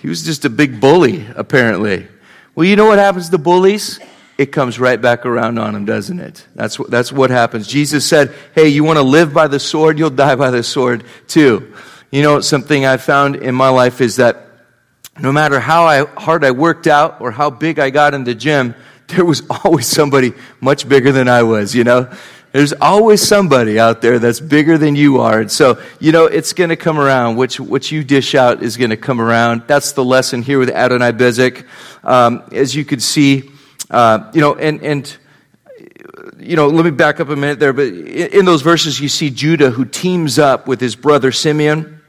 he 0.00 0.08
was 0.08 0.24
just 0.24 0.44
a 0.44 0.50
big 0.50 0.80
bully, 0.80 1.26
apparently. 1.34 2.06
Well, 2.54 2.66
you 2.66 2.76
know 2.76 2.86
what 2.86 2.98
happens 2.98 3.28
to 3.30 3.38
bullies? 3.38 4.00
It 4.36 4.52
comes 4.52 4.78
right 4.78 5.00
back 5.00 5.26
around 5.26 5.58
on 5.58 5.74
them, 5.74 5.84
doesn't 5.84 6.20
it? 6.20 6.46
That's 6.54 6.78
what, 6.78 6.90
that's 6.90 7.10
what 7.10 7.30
happens. 7.30 7.66
Jesus 7.66 8.06
said, 8.06 8.32
Hey, 8.54 8.68
you 8.68 8.84
want 8.84 8.98
to 8.98 9.02
live 9.02 9.34
by 9.34 9.48
the 9.48 9.58
sword? 9.58 9.98
You'll 9.98 10.10
die 10.10 10.36
by 10.36 10.50
the 10.50 10.62
sword 10.62 11.04
too. 11.26 11.74
You 12.12 12.22
know, 12.22 12.40
something 12.40 12.86
I 12.86 12.96
found 12.96 13.36
in 13.36 13.54
my 13.54 13.68
life 13.68 14.00
is 14.00 14.16
that 14.16 14.46
no 15.20 15.32
matter 15.32 15.58
how 15.58 15.84
I, 15.84 16.04
hard 16.04 16.44
I 16.44 16.52
worked 16.52 16.86
out 16.86 17.20
or 17.20 17.32
how 17.32 17.50
big 17.50 17.80
I 17.80 17.90
got 17.90 18.14
in 18.14 18.22
the 18.22 18.34
gym, 18.34 18.76
there 19.08 19.24
was 19.24 19.42
always 19.64 19.86
somebody 19.86 20.32
much 20.60 20.88
bigger 20.88 21.10
than 21.10 21.28
I 21.28 21.42
was, 21.42 21.74
you 21.74 21.82
know? 21.82 22.10
There's 22.58 22.72
always 22.72 23.22
somebody 23.22 23.78
out 23.78 24.02
there 24.02 24.18
that's 24.18 24.40
bigger 24.40 24.78
than 24.78 24.96
you 24.96 25.20
are. 25.20 25.38
And 25.38 25.48
so, 25.48 25.80
you 26.00 26.10
know, 26.10 26.24
it's 26.24 26.52
going 26.52 26.70
to 26.70 26.76
come 26.76 26.98
around. 26.98 27.36
What, 27.36 27.54
what 27.60 27.92
you 27.92 28.02
dish 28.02 28.34
out 28.34 28.64
is 28.64 28.76
going 28.76 28.90
to 28.90 28.96
come 28.96 29.20
around. 29.20 29.62
That's 29.68 29.92
the 29.92 30.04
lesson 30.04 30.42
here 30.42 30.58
with 30.58 30.68
Adonai 30.68 31.12
Bezek. 31.12 31.64
Um, 32.02 32.42
as 32.50 32.74
you 32.74 32.84
could 32.84 33.00
see, 33.00 33.48
uh, 33.90 34.28
you 34.34 34.40
know, 34.40 34.56
and, 34.56 34.82
and, 34.82 35.16
you 36.36 36.56
know, 36.56 36.66
let 36.66 36.84
me 36.84 36.90
back 36.90 37.20
up 37.20 37.28
a 37.28 37.36
minute 37.36 37.60
there, 37.60 37.72
but 37.72 37.86
in, 37.86 38.40
in 38.40 38.44
those 38.44 38.62
verses, 38.62 38.98
you 38.98 39.08
see 39.08 39.30
Judah 39.30 39.70
who 39.70 39.84
teams 39.84 40.36
up 40.36 40.66
with 40.66 40.80
his 40.80 40.96
brother 40.96 41.30
Simeon. 41.30 42.00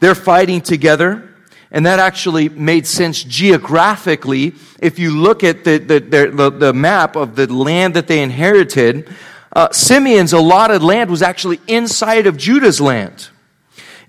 They're 0.00 0.14
fighting 0.14 0.60
together. 0.60 1.26
And 1.70 1.86
that 1.86 2.00
actually 2.00 2.50
made 2.50 2.86
sense 2.86 3.24
geographically. 3.24 4.54
If 4.78 4.98
you 4.98 5.18
look 5.18 5.42
at 5.42 5.64
the, 5.64 5.78
the, 5.78 6.00
the, 6.00 6.50
the 6.50 6.72
map 6.74 7.16
of 7.16 7.34
the 7.34 7.50
land 7.50 7.94
that 7.94 8.08
they 8.08 8.22
inherited, 8.22 9.08
uh, 9.52 9.70
Simeon's 9.72 10.32
allotted 10.32 10.82
land 10.82 11.10
was 11.10 11.22
actually 11.22 11.60
inside 11.66 12.26
of 12.26 12.36
Judah's 12.36 12.80
land. 12.80 13.28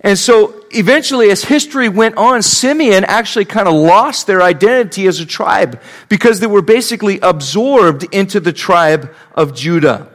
And 0.02 0.18
so 0.18 0.64
eventually, 0.70 1.30
as 1.30 1.44
history 1.44 1.88
went 1.88 2.16
on, 2.16 2.42
Simeon 2.42 3.04
actually 3.04 3.44
kind 3.44 3.68
of 3.68 3.74
lost 3.74 4.26
their 4.26 4.40
identity 4.40 5.06
as 5.06 5.20
a 5.20 5.26
tribe 5.26 5.80
because 6.08 6.40
they 6.40 6.46
were 6.46 6.62
basically 6.62 7.20
absorbed 7.20 8.04
into 8.14 8.40
the 8.40 8.52
tribe 8.52 9.14
of 9.34 9.54
Judah. 9.54 10.08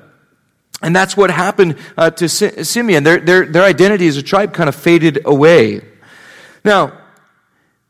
And 0.81 0.95
that's 0.95 1.15
what 1.15 1.29
happened 1.29 1.77
uh, 1.97 2.09
to 2.11 2.27
Simeon. 2.27 3.03
Their, 3.03 3.19
their, 3.19 3.45
their 3.45 3.63
identity 3.63 4.07
as 4.07 4.17
a 4.17 4.23
tribe 4.23 4.53
kind 4.53 4.69
of 4.69 4.75
faded 4.75 5.21
away. 5.25 5.81
Now, 6.63 6.99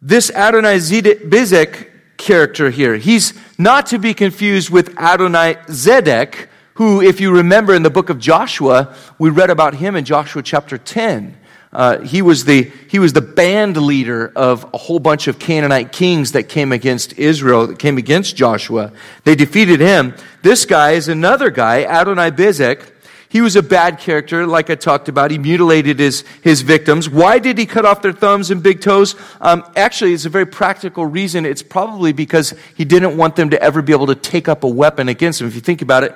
this 0.02 0.30
Adonai 0.32 0.78
Bezek 0.78 1.90
character 2.18 2.70
here, 2.70 2.98
he's 2.98 3.34
not 3.58 3.88
to 3.88 3.98
be 3.98 4.14
confused 4.14 4.70
with 4.70 4.98
Adonai 4.98 5.56
Zedek, 5.68 6.48
who, 6.76 7.02
if 7.02 7.20
you 7.22 7.32
remember 7.32 7.74
in 7.74 7.84
the 7.84 7.90
book 7.90 8.10
of 8.10 8.20
Joshua, 8.20 8.96
we 9.18 9.30
read 9.30 9.50
about 9.50 9.76
him 9.76 9.96
in 9.96 10.04
Joshua 10.06 10.44
chapter 10.44 10.78
10. 10.78 11.38
Uh, 11.72 12.00
he, 12.02 12.22
was 12.22 12.46
the, 12.46 12.72
he 12.90 13.00
was 13.00 13.14
the 13.14 13.22
band 13.22 13.78
leader 13.78 14.32
of 14.36 14.66
a 14.74 14.78
whole 14.78 15.00
bunch 15.00 15.28
of 15.28 15.40
Canaanite 15.40 15.92
kings 15.92 16.34
that 16.34 16.44
came 16.44 16.72
against 16.72 17.18
Israel, 17.18 17.68
that 17.68 17.80
came 17.80 17.98
against 17.98 18.36
Joshua. 18.36 18.92
They 19.24 19.36
defeated 19.36 19.80
him. 19.80 20.16
This 20.42 20.66
guy 20.66 20.92
is 20.92 21.08
another 21.08 21.50
guy, 21.50 21.84
Adonai 21.84 22.32
Bezek. 22.32 22.92
He 23.30 23.42
was 23.42 23.56
a 23.56 23.64
bad 23.64 24.00
character, 24.00 24.46
like 24.46 24.70
I 24.70 24.76
talked 24.76 25.10
about. 25.10 25.32
He 25.32 25.38
mutilated 25.38 26.00
his, 26.00 26.26
his 26.42 26.62
victims. 26.62 27.10
Why 27.10 27.40
did 27.40 27.58
he 27.58 27.66
cut 27.66 27.86
off 27.86 28.02
their 28.02 28.14
thumbs 28.14 28.52
and 28.52 28.62
big 28.62 28.82
toes? 28.82 29.16
Um, 29.42 29.64
actually, 29.76 30.14
it's 30.14 30.26
a 30.26 30.30
very 30.30 30.46
practical 30.46 31.06
reason. 31.06 31.46
It's 31.46 31.64
probably 31.64 32.14
because 32.14 32.54
he 32.76 32.86
didn't 32.86 33.18
want 33.18 33.36
them 33.38 33.50
to 33.50 33.62
ever 33.62 33.82
be 33.82 33.94
able 33.94 34.08
to 34.08 34.16
take 34.16 34.48
up 34.48 34.64
a 34.64 34.70
weapon 34.70 35.10
against 35.10 35.42
him. 35.42 35.48
If 35.48 35.56
you 35.56 35.62
think 35.62 35.82
about 35.82 36.04
it, 36.04 36.16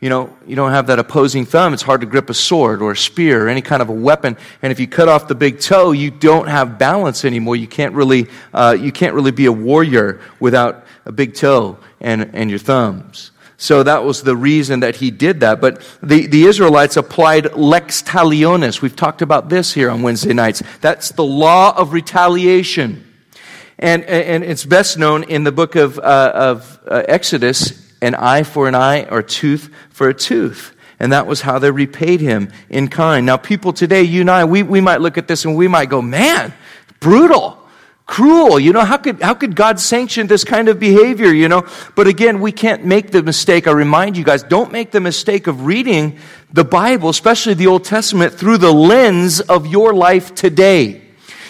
you 0.00 0.08
know, 0.08 0.34
you 0.46 0.56
don't 0.56 0.70
have 0.70 0.86
that 0.86 0.98
opposing 0.98 1.44
thumb, 1.44 1.74
it's 1.74 1.82
hard 1.82 2.00
to 2.00 2.06
grip 2.06 2.30
a 2.30 2.34
sword 2.34 2.80
or 2.80 2.92
a 2.92 2.96
spear 2.96 3.46
or 3.46 3.48
any 3.48 3.60
kind 3.60 3.82
of 3.82 3.90
a 3.90 3.94
weapon. 3.94 4.36
And 4.62 4.72
if 4.72 4.80
you 4.80 4.86
cut 4.86 5.08
off 5.08 5.28
the 5.28 5.34
big 5.34 5.60
toe, 5.60 5.92
you 5.92 6.10
don't 6.10 6.48
have 6.48 6.78
balance 6.78 7.24
anymore. 7.26 7.56
You 7.56 7.68
can't 7.68 7.94
really, 7.94 8.26
uh, 8.54 8.76
you 8.80 8.92
can't 8.92 9.14
really 9.14 9.30
be 9.30 9.44
a 9.44 9.52
warrior 9.52 10.20
without 10.40 10.86
a 11.04 11.12
big 11.12 11.34
toe 11.34 11.78
and, 12.00 12.30
and 12.34 12.48
your 12.48 12.58
thumbs. 12.58 13.30
So 13.58 13.82
that 13.82 14.02
was 14.04 14.22
the 14.22 14.34
reason 14.34 14.80
that 14.80 14.96
he 14.96 15.10
did 15.10 15.40
that. 15.40 15.60
But 15.60 15.82
the, 16.02 16.26
the 16.26 16.44
Israelites 16.44 16.96
applied 16.96 17.52
lex 17.54 18.02
talionis. 18.02 18.80
We've 18.80 18.96
talked 18.96 19.20
about 19.20 19.50
this 19.50 19.74
here 19.74 19.90
on 19.90 20.00
Wednesday 20.00 20.32
nights. 20.32 20.62
That's 20.80 21.10
the 21.10 21.24
law 21.24 21.76
of 21.76 21.92
retaliation. 21.92 23.06
And, 23.78 24.04
and 24.04 24.44
it's 24.44 24.64
best 24.64 24.96
known 24.96 25.24
in 25.24 25.44
the 25.44 25.52
book 25.52 25.76
of, 25.76 25.98
uh, 25.98 26.32
of 26.34 26.80
uh, 26.86 27.02
Exodus 27.06 27.89
an 28.02 28.14
eye 28.14 28.42
for 28.42 28.68
an 28.68 28.74
eye 28.74 29.04
or 29.04 29.22
tooth 29.22 29.70
for 29.90 30.08
a 30.08 30.14
tooth. 30.14 30.74
And 30.98 31.12
that 31.12 31.26
was 31.26 31.40
how 31.40 31.58
they 31.58 31.70
repaid 31.70 32.20
him 32.20 32.52
in 32.68 32.88
kind. 32.88 33.24
Now, 33.24 33.38
people 33.38 33.72
today, 33.72 34.02
you 34.02 34.20
and 34.20 34.30
I, 34.30 34.44
we, 34.44 34.62
we 34.62 34.82
might 34.82 35.00
look 35.00 35.16
at 35.16 35.28
this 35.28 35.46
and 35.46 35.56
we 35.56 35.66
might 35.66 35.88
go, 35.88 36.02
man, 36.02 36.52
brutal, 37.00 37.58
cruel. 38.04 38.60
You 38.60 38.74
know, 38.74 38.84
how 38.84 38.98
could, 38.98 39.22
how 39.22 39.32
could 39.32 39.56
God 39.56 39.80
sanction 39.80 40.26
this 40.26 40.44
kind 40.44 40.68
of 40.68 40.78
behavior, 40.78 41.32
you 41.32 41.48
know? 41.48 41.66
But 41.94 42.06
again, 42.06 42.40
we 42.40 42.52
can't 42.52 42.84
make 42.84 43.12
the 43.12 43.22
mistake. 43.22 43.66
I 43.66 43.72
remind 43.72 44.18
you 44.18 44.24
guys, 44.24 44.42
don't 44.42 44.72
make 44.72 44.90
the 44.90 45.00
mistake 45.00 45.46
of 45.46 45.64
reading 45.64 46.18
the 46.52 46.64
Bible, 46.64 47.08
especially 47.08 47.54
the 47.54 47.68
Old 47.68 47.84
Testament, 47.84 48.34
through 48.34 48.58
the 48.58 48.72
lens 48.72 49.40
of 49.40 49.66
your 49.66 49.94
life 49.94 50.34
today. 50.34 51.02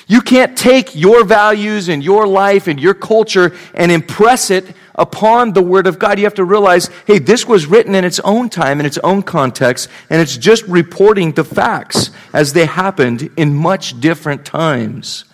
You 0.07 0.21
can't 0.21 0.57
take 0.57 0.95
your 0.95 1.25
values 1.25 1.89
and 1.89 2.05
your 2.05 2.27
life 2.27 2.67
and 2.67 2.79
your 2.79 2.95
culture 2.95 3.57
and 3.75 3.91
impress 3.91 4.51
it 4.51 4.77
upon 5.01 5.55
the 5.55 5.63
Word 5.63 5.87
of 5.89 5.99
God, 5.99 6.19
you 6.19 6.27
have 6.27 6.35
to 6.35 6.45
realize 6.45 6.89
hey, 7.07 7.19
this 7.19 7.47
was 7.47 7.67
written 7.67 7.95
in 7.97 8.05
its 8.05 8.21
own 8.21 8.49
time, 8.51 8.79
in 8.79 8.87
its 8.87 8.99
own 8.99 9.23
context, 9.23 9.89
and 10.09 10.21
it's 10.23 10.37
just 10.37 10.63
reporting 10.65 11.33
the 11.33 11.43
facts 11.43 12.11
as 12.33 12.53
they 12.53 12.67
happened 12.67 13.31
in 13.37 13.55
much 13.55 13.99
different 13.99 14.45
times. 14.45 15.25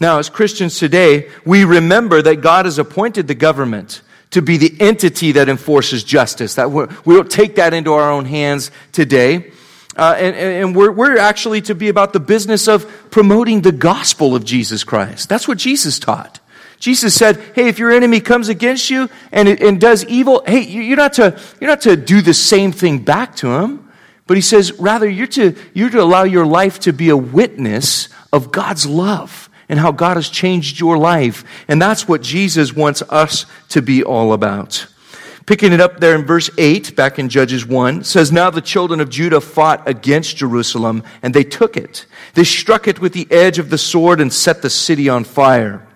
Now, 0.00 0.18
as 0.18 0.30
Christians 0.30 0.78
today, 0.78 1.28
we 1.44 1.64
remember 1.64 2.22
that 2.22 2.36
God 2.36 2.66
has 2.66 2.78
appointed 2.78 3.26
the 3.26 3.34
government 3.34 4.00
to 4.30 4.40
be 4.40 4.56
the 4.56 4.76
entity 4.80 5.32
that 5.32 5.48
enforces 5.48 6.04
justice. 6.04 6.54
That 6.54 6.70
we 6.70 7.14
don't 7.14 7.30
take 7.30 7.56
that 7.56 7.74
into 7.74 7.92
our 7.92 8.10
own 8.10 8.24
hands 8.24 8.70
today. 8.92 9.52
Uh, 9.96 10.14
and, 10.16 10.36
and 10.36 10.76
we're, 10.76 10.92
we're 10.92 11.18
actually 11.18 11.60
to 11.62 11.74
be 11.74 11.88
about 11.88 12.12
the 12.12 12.20
business 12.20 12.68
of 12.68 13.10
promoting 13.10 13.62
the 13.62 13.72
gospel 13.72 14.36
of 14.36 14.44
Jesus 14.44 14.84
Christ. 14.84 15.28
That's 15.28 15.48
what 15.48 15.58
Jesus 15.58 15.98
taught. 15.98 16.37
Jesus 16.78 17.14
said, 17.14 17.40
hey, 17.54 17.68
if 17.68 17.78
your 17.78 17.90
enemy 17.90 18.20
comes 18.20 18.48
against 18.48 18.88
you 18.88 19.08
and, 19.32 19.48
and 19.48 19.80
does 19.80 20.04
evil, 20.04 20.42
hey, 20.46 20.60
you're 20.60 20.96
not, 20.96 21.14
to, 21.14 21.38
you're 21.60 21.70
not 21.70 21.80
to 21.82 21.96
do 21.96 22.20
the 22.20 22.34
same 22.34 22.70
thing 22.70 23.00
back 23.00 23.34
to 23.36 23.48
him. 23.48 23.90
But 24.26 24.36
he 24.36 24.42
says, 24.42 24.72
rather, 24.72 25.08
you're 25.08 25.26
to, 25.28 25.56
you're 25.74 25.90
to 25.90 26.02
allow 26.02 26.22
your 26.22 26.46
life 26.46 26.80
to 26.80 26.92
be 26.92 27.08
a 27.08 27.16
witness 27.16 28.08
of 28.32 28.52
God's 28.52 28.86
love 28.86 29.48
and 29.68 29.80
how 29.80 29.90
God 29.90 30.16
has 30.16 30.28
changed 30.28 30.78
your 30.78 30.98
life. 30.98 31.44
And 31.66 31.82
that's 31.82 32.06
what 32.06 32.22
Jesus 32.22 32.74
wants 32.74 33.02
us 33.02 33.46
to 33.70 33.82
be 33.82 34.04
all 34.04 34.32
about. 34.32 34.86
Picking 35.46 35.72
it 35.72 35.80
up 35.80 35.98
there 35.98 36.14
in 36.14 36.26
verse 36.26 36.50
8, 36.58 36.94
back 36.94 37.18
in 37.18 37.30
Judges 37.30 37.64
1, 37.64 38.04
says, 38.04 38.30
Now 38.30 38.50
the 38.50 38.60
children 38.60 39.00
of 39.00 39.08
Judah 39.08 39.40
fought 39.40 39.88
against 39.88 40.36
Jerusalem, 40.36 41.02
and 41.22 41.32
they 41.32 41.42
took 41.42 41.78
it. 41.78 42.04
They 42.34 42.44
struck 42.44 42.86
it 42.86 43.00
with 43.00 43.14
the 43.14 43.26
edge 43.32 43.58
of 43.58 43.70
the 43.70 43.78
sword 43.78 44.20
and 44.20 44.30
set 44.30 44.60
the 44.60 44.68
city 44.68 45.08
on 45.08 45.24
fire. 45.24 45.87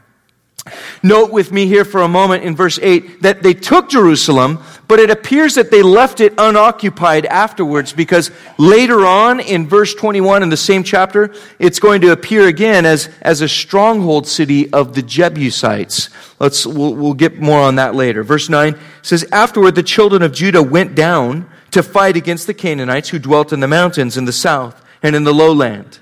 Note 1.03 1.33
with 1.33 1.51
me 1.51 1.66
here 1.66 1.85
for 1.85 2.03
a 2.03 2.09
moment 2.09 2.44
in 2.44 2.55
verse 2.55 2.79
8 2.81 3.22
that 3.22 3.42
they 3.42 3.53
took 3.53 3.88
Jerusalem, 3.88 4.62
but 4.87 5.01
it 5.01 5.11
appears 5.11 5.57
that 5.57 5.72
they 5.72 5.83
left 5.83 6.20
it 6.20 6.35
unoccupied 6.38 7.27
afterwards 7.27 7.92
because 7.92 8.31
later 8.59 9.05
on 9.05 9.40
in 9.40 9.66
verse 9.66 9.92
21 9.92 10.44
in 10.44 10.51
the 10.51 10.57
same 10.57 10.85
chapter, 10.85 11.35
it's 11.59 11.81
going 11.81 12.01
to 12.03 12.12
appear 12.12 12.46
again 12.46 12.87
as, 12.87 13.09
as 13.22 13.40
a 13.40 13.48
stronghold 13.48 14.29
city 14.29 14.72
of 14.72 14.94
the 14.94 15.03
Jebusites. 15.03 16.11
Let's, 16.38 16.64
we'll, 16.64 16.94
we'll 16.94 17.14
get 17.14 17.40
more 17.40 17.61
on 17.61 17.75
that 17.77 17.96
later. 17.96 18.22
Verse 18.22 18.48
9 18.48 18.79
says, 19.03 19.25
Afterward, 19.33 19.75
the 19.75 19.83
children 19.83 20.22
of 20.22 20.33
Judah 20.33 20.62
went 20.62 20.94
down 20.94 21.51
to 21.72 21.83
fight 21.83 22.16
against 22.16 22.46
the 22.46 22.55
Canaanites 22.55 23.09
who 23.09 23.18
dwelt 23.18 23.53
in 23.53 23.59
the 23.59 23.66
mountains 23.66 24.16
in 24.16 24.27
the 24.27 24.33
south 24.33 24.81
and 25.03 25.16
in 25.16 25.25
the 25.25 25.35
lowland. 25.35 25.98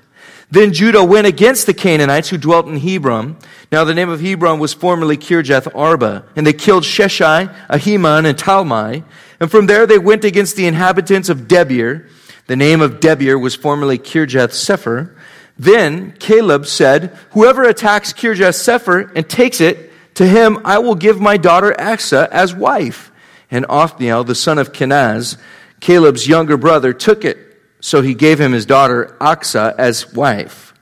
Then 0.51 0.73
Judah 0.73 1.05
went 1.05 1.27
against 1.27 1.67
the 1.67 1.75
Canaanites 1.75 2.29
who 2.29 2.37
dwelt 2.37 2.67
in 2.67 2.77
Hebron. 2.77 3.37
Now 3.71 3.85
the 3.85 3.95
name 3.95 4.09
of 4.09 4.21
Hebron 4.21 4.59
was 4.59 4.75
formerly 4.75 5.17
Kirjath 5.17 5.73
Arba. 5.75 6.25
And 6.35 6.47
they 6.47 6.53
killed 6.53 6.83
Sheshai, 6.83 7.55
Ahiman, 7.69 8.27
and 8.27 8.37
Talmai. 8.37 9.05
And 9.39 9.51
from 9.51 9.67
there 9.67 9.87
they 9.87 9.99
went 9.99 10.25
against 10.25 10.57
the 10.57 10.67
inhabitants 10.67 11.29
of 11.29 11.43
Debir. 11.43 12.09
The 12.47 12.57
name 12.57 12.81
of 12.81 12.99
Debir 12.99 13.41
was 13.41 13.55
formerly 13.55 13.97
Kirjath 13.99 14.51
Sepher. 14.51 15.15
Then 15.57 16.13
Caleb 16.19 16.67
said, 16.67 17.17
Whoever 17.31 17.63
attacks 17.63 18.13
Kirjath 18.13 18.57
Sepher 18.57 19.13
and 19.15 19.29
takes 19.29 19.61
it, 19.61 19.93
to 20.15 20.27
him 20.27 20.59
I 20.65 20.79
will 20.79 20.97
give 20.97 21.21
my 21.21 21.37
daughter 21.37 21.73
Achsah 21.79 22.29
as 22.31 22.55
wife. 22.55 23.13
And 23.53 23.67
Othniel, 23.69 24.25
the 24.25 24.35
son 24.35 24.59
of 24.59 24.73
Kenaz, 24.73 25.37
Caleb's 25.81 26.27
younger 26.27 26.57
brother, 26.57 26.93
took 26.93 27.25
it. 27.25 27.50
So 27.81 28.03
he 28.03 28.15
gave 28.15 28.41
him 28.41 28.53
his 28.53 28.67
daughter 28.67 29.17
Achsah 29.21 29.75
as 29.79 30.13
wife. 30.13 30.75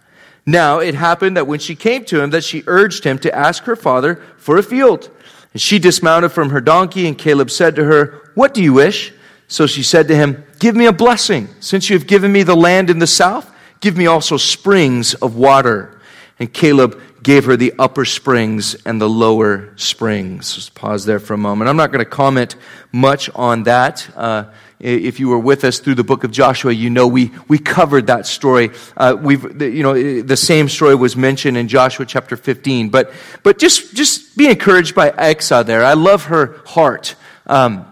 Now 0.44 0.78
it 0.78 0.94
happened 0.94 1.36
that 1.36 1.46
when 1.46 1.60
she 1.60 1.74
came 1.74 2.04
to 2.06 2.22
him, 2.22 2.30
that 2.30 2.44
she 2.44 2.64
urged 2.66 3.04
him 3.04 3.18
to 3.20 3.34
ask 3.34 3.64
her 3.64 3.76
father 3.76 4.22
for 4.38 4.56
a 4.56 4.62
field. 4.62 5.10
And 5.52 5.60
she 5.60 5.78
dismounted 5.78 6.32
from 6.32 6.50
her 6.50 6.60
donkey, 6.60 7.06
and 7.06 7.16
Caleb 7.16 7.50
said 7.50 7.76
to 7.76 7.84
her, 7.84 8.30
What 8.34 8.54
do 8.54 8.62
you 8.62 8.72
wish? 8.72 9.12
So 9.46 9.66
she 9.66 9.82
said 9.82 10.08
to 10.08 10.16
him, 10.16 10.44
Give 10.58 10.74
me 10.74 10.86
a 10.86 10.92
blessing. 10.92 11.48
Since 11.60 11.90
you 11.90 11.98
have 11.98 12.06
given 12.06 12.32
me 12.32 12.42
the 12.42 12.56
land 12.56 12.90
in 12.90 12.98
the 12.98 13.06
south, 13.06 13.50
give 13.80 13.96
me 13.96 14.06
also 14.06 14.36
springs 14.36 15.14
of 15.14 15.36
water. 15.36 16.00
And 16.38 16.52
Caleb 16.52 17.00
gave 17.22 17.44
her 17.46 17.56
the 17.56 17.74
upper 17.78 18.04
springs 18.04 18.74
and 18.86 19.00
the 19.00 19.08
lower 19.08 19.72
springs. 19.76 20.54
Just 20.54 20.74
pause 20.74 21.04
there 21.04 21.18
for 21.18 21.34
a 21.34 21.38
moment. 21.38 21.68
I'm 21.68 21.76
not 21.76 21.92
going 21.92 22.04
to 22.04 22.10
comment 22.10 22.56
much 22.92 23.28
on 23.34 23.64
that. 23.64 24.08
Uh, 24.16 24.44
if 24.80 25.18
you 25.18 25.28
were 25.28 25.38
with 25.38 25.64
us 25.64 25.80
through 25.80 25.96
the 25.96 26.04
book 26.04 26.22
of 26.24 26.30
Joshua, 26.30 26.72
you 26.72 26.88
know 26.88 27.06
we, 27.06 27.32
we 27.48 27.58
covered 27.58 28.06
that 28.06 28.26
story. 28.26 28.70
Uh, 28.96 29.16
we've, 29.20 29.60
you 29.60 29.82
know, 29.82 30.22
the 30.22 30.36
same 30.36 30.68
story 30.68 30.94
was 30.94 31.16
mentioned 31.16 31.56
in 31.56 31.66
Joshua 31.66 32.06
chapter 32.06 32.36
15. 32.36 32.88
But, 32.90 33.12
but 33.42 33.58
just, 33.58 33.94
just 33.96 34.36
be 34.36 34.48
encouraged 34.48 34.94
by 34.94 35.10
Achsah 35.10 35.66
there. 35.66 35.84
I 35.84 35.94
love 35.94 36.26
her 36.26 36.60
heart. 36.64 37.16
Um, 37.46 37.90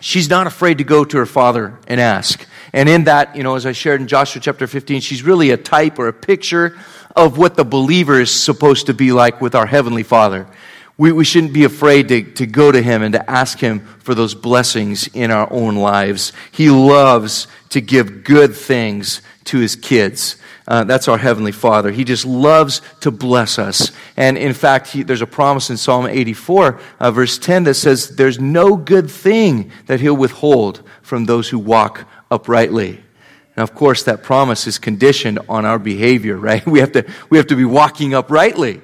she's 0.00 0.28
not 0.28 0.46
afraid 0.46 0.78
to 0.78 0.84
go 0.84 1.04
to 1.04 1.18
her 1.18 1.26
father 1.26 1.78
and 1.86 2.00
ask. 2.00 2.44
And 2.72 2.88
in 2.88 3.04
that, 3.04 3.36
you 3.36 3.44
know, 3.44 3.54
as 3.54 3.64
I 3.64 3.72
shared 3.72 4.00
in 4.00 4.08
Joshua 4.08 4.42
chapter 4.42 4.66
15, 4.66 5.00
she's 5.00 5.22
really 5.22 5.50
a 5.50 5.56
type 5.56 5.98
or 5.98 6.08
a 6.08 6.12
picture 6.12 6.76
of 7.14 7.38
what 7.38 7.54
the 7.54 7.64
believer 7.64 8.20
is 8.20 8.30
supposed 8.30 8.86
to 8.86 8.94
be 8.94 9.12
like 9.12 9.40
with 9.40 9.54
our 9.54 9.66
Heavenly 9.66 10.02
Father 10.02 10.48
we, 10.98 11.12
we 11.12 11.24
shouldn't 11.24 11.52
be 11.52 11.62
afraid 11.62 12.08
to, 12.08 12.22
to 12.22 12.44
go 12.44 12.72
to 12.72 12.82
Him 12.82 13.02
and 13.02 13.12
to 13.14 13.30
ask 13.30 13.60
Him 13.60 13.80
for 14.00 14.16
those 14.16 14.34
blessings 14.34 15.06
in 15.14 15.30
our 15.30 15.50
own 15.52 15.76
lives. 15.76 16.32
He 16.50 16.70
loves 16.70 17.46
to 17.70 17.80
give 17.80 18.24
good 18.24 18.54
things 18.54 19.22
to 19.44 19.58
His 19.58 19.76
kids. 19.76 20.36
Uh, 20.66 20.82
that's 20.84 21.06
our 21.06 21.16
Heavenly 21.16 21.52
Father. 21.52 21.92
He 21.92 22.02
just 22.02 22.26
loves 22.26 22.82
to 23.00 23.12
bless 23.12 23.60
us. 23.60 23.92
And 24.16 24.36
in 24.36 24.52
fact, 24.52 24.88
he, 24.88 25.04
there's 25.04 25.22
a 25.22 25.26
promise 25.26 25.70
in 25.70 25.76
Psalm 25.76 26.06
84, 26.06 26.80
uh, 26.98 27.10
verse 27.12 27.38
10, 27.38 27.62
that 27.64 27.74
says, 27.74 28.16
There's 28.16 28.40
no 28.40 28.76
good 28.76 29.08
thing 29.08 29.70
that 29.86 30.00
He'll 30.00 30.16
withhold 30.16 30.82
from 31.02 31.26
those 31.26 31.48
who 31.48 31.60
walk 31.60 32.08
uprightly. 32.28 33.00
Now, 33.56 33.62
of 33.62 33.74
course, 33.74 34.02
that 34.02 34.24
promise 34.24 34.66
is 34.66 34.78
conditioned 34.78 35.38
on 35.48 35.64
our 35.64 35.78
behavior, 35.78 36.36
right? 36.36 36.66
We 36.66 36.80
have 36.80 36.92
to, 36.92 37.06
we 37.30 37.38
have 37.38 37.46
to 37.48 37.56
be 37.56 37.64
walking 37.64 38.14
uprightly. 38.14 38.82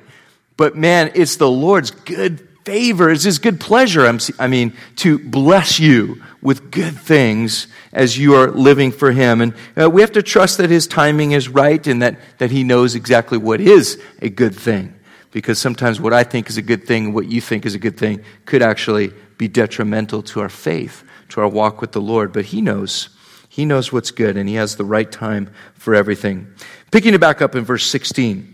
But 0.57 0.77
man, 0.77 1.13
it's 1.15 1.37
the 1.37 1.51
Lord's 1.51 1.91
good 1.91 2.49
favor, 2.65 3.11
it's 3.11 3.25
His 3.25 3.39
good 3.39 3.61
pleasure, 3.61 4.07
I 4.39 4.47
mean, 4.47 4.73
to 4.97 5.19
bless 5.19 5.79
you 5.79 6.23
with 6.41 6.71
good 6.71 6.97
things 6.97 7.67
as 7.93 8.19
you 8.19 8.35
are 8.35 8.51
living 8.51 8.93
for 8.93 9.13
Him. 9.13 9.41
And 9.41 9.55
uh, 9.81 9.91
we 9.91 10.01
have 10.01 10.13
to 10.13 10.23
trust 10.23 10.59
that 10.59 10.71
His 10.71 10.87
timing 10.87 11.33
is 11.33 11.49
right 11.49 11.85
and 11.87 12.03
that, 12.03 12.19
that 12.39 12.51
He 12.51 12.65
knows 12.65 12.95
exactly 12.95 13.39
what 13.39 13.61
is 13.61 14.01
a 14.21 14.29
good 14.29 14.55
thing. 14.55 14.95
Because 15.31 15.59
sometimes 15.59 16.01
what 16.01 16.13
I 16.13 16.23
think 16.23 16.49
is 16.49 16.57
a 16.57 16.63
good 16.63 16.87
thing, 16.87 17.13
what 17.13 17.27
you 17.27 17.41
think 17.41 17.67
is 17.67 17.75
a 17.75 17.79
good 17.79 17.99
thing, 17.99 18.23
could 18.45 18.63
actually 18.63 19.13
be 19.37 19.49
detrimental 19.49 20.23
to 20.23 20.41
our 20.41 20.49
faith, 20.49 21.03
to 21.31 21.41
our 21.41 21.49
walk 21.49 21.81
with 21.81 21.93
the 21.93 22.01
Lord. 22.01 22.33
But 22.33 22.47
He 22.47 22.61
knows. 22.61 23.09
He 23.49 23.65
knows 23.65 23.93
what's 23.93 24.11
good, 24.11 24.37
and 24.37 24.49
He 24.49 24.55
has 24.55 24.77
the 24.77 24.85
right 24.85 25.11
time 25.11 25.51
for 25.75 25.95
everything. 25.95 26.53
Picking 26.93 27.15
it 27.15 27.21
back 27.21 27.43
up 27.43 27.57
in 27.57 27.65
verse 27.65 27.85
16. 27.87 28.54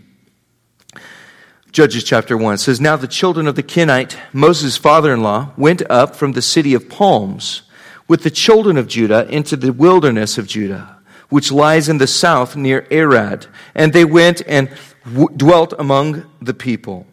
Judges 1.71 2.03
chapter 2.03 2.35
1 2.35 2.57
says, 2.57 2.81
Now 2.81 2.97
the 2.97 3.07
children 3.07 3.47
of 3.47 3.55
the 3.55 3.63
Kenite, 3.63 4.17
Moses' 4.33 4.75
father 4.75 5.13
in 5.13 5.23
law, 5.23 5.51
went 5.55 5.81
up 5.89 6.17
from 6.17 6.33
the 6.33 6.41
city 6.41 6.73
of 6.73 6.89
palms 6.89 7.61
with 8.09 8.23
the 8.23 8.29
children 8.29 8.77
of 8.77 8.89
Judah 8.89 9.25
into 9.29 9.55
the 9.55 9.71
wilderness 9.71 10.37
of 10.37 10.47
Judah, 10.47 10.97
which 11.29 11.49
lies 11.49 11.87
in 11.87 11.97
the 11.97 12.07
south 12.07 12.57
near 12.57 12.85
Arad. 12.91 13.47
And 13.73 13.93
they 13.93 14.03
went 14.03 14.41
and 14.47 14.69
w- 15.05 15.29
dwelt 15.37 15.73
among 15.79 16.29
the 16.41 16.53
people. 16.53 17.07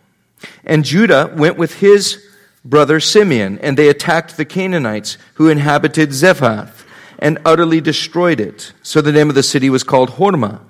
And 0.64 0.84
Judah 0.84 1.32
went 1.36 1.56
with 1.56 1.78
his 1.78 2.26
brother 2.64 2.98
Simeon, 2.98 3.60
and 3.60 3.76
they 3.76 3.88
attacked 3.88 4.36
the 4.36 4.44
Canaanites 4.44 5.18
who 5.34 5.48
inhabited 5.48 6.12
Zephath 6.12 6.84
and 7.20 7.38
utterly 7.44 7.80
destroyed 7.80 8.40
it. 8.40 8.72
So 8.82 9.00
the 9.00 9.12
name 9.12 9.28
of 9.28 9.36
the 9.36 9.44
city 9.44 9.70
was 9.70 9.84
called 9.84 10.10
Hormah. 10.10 10.62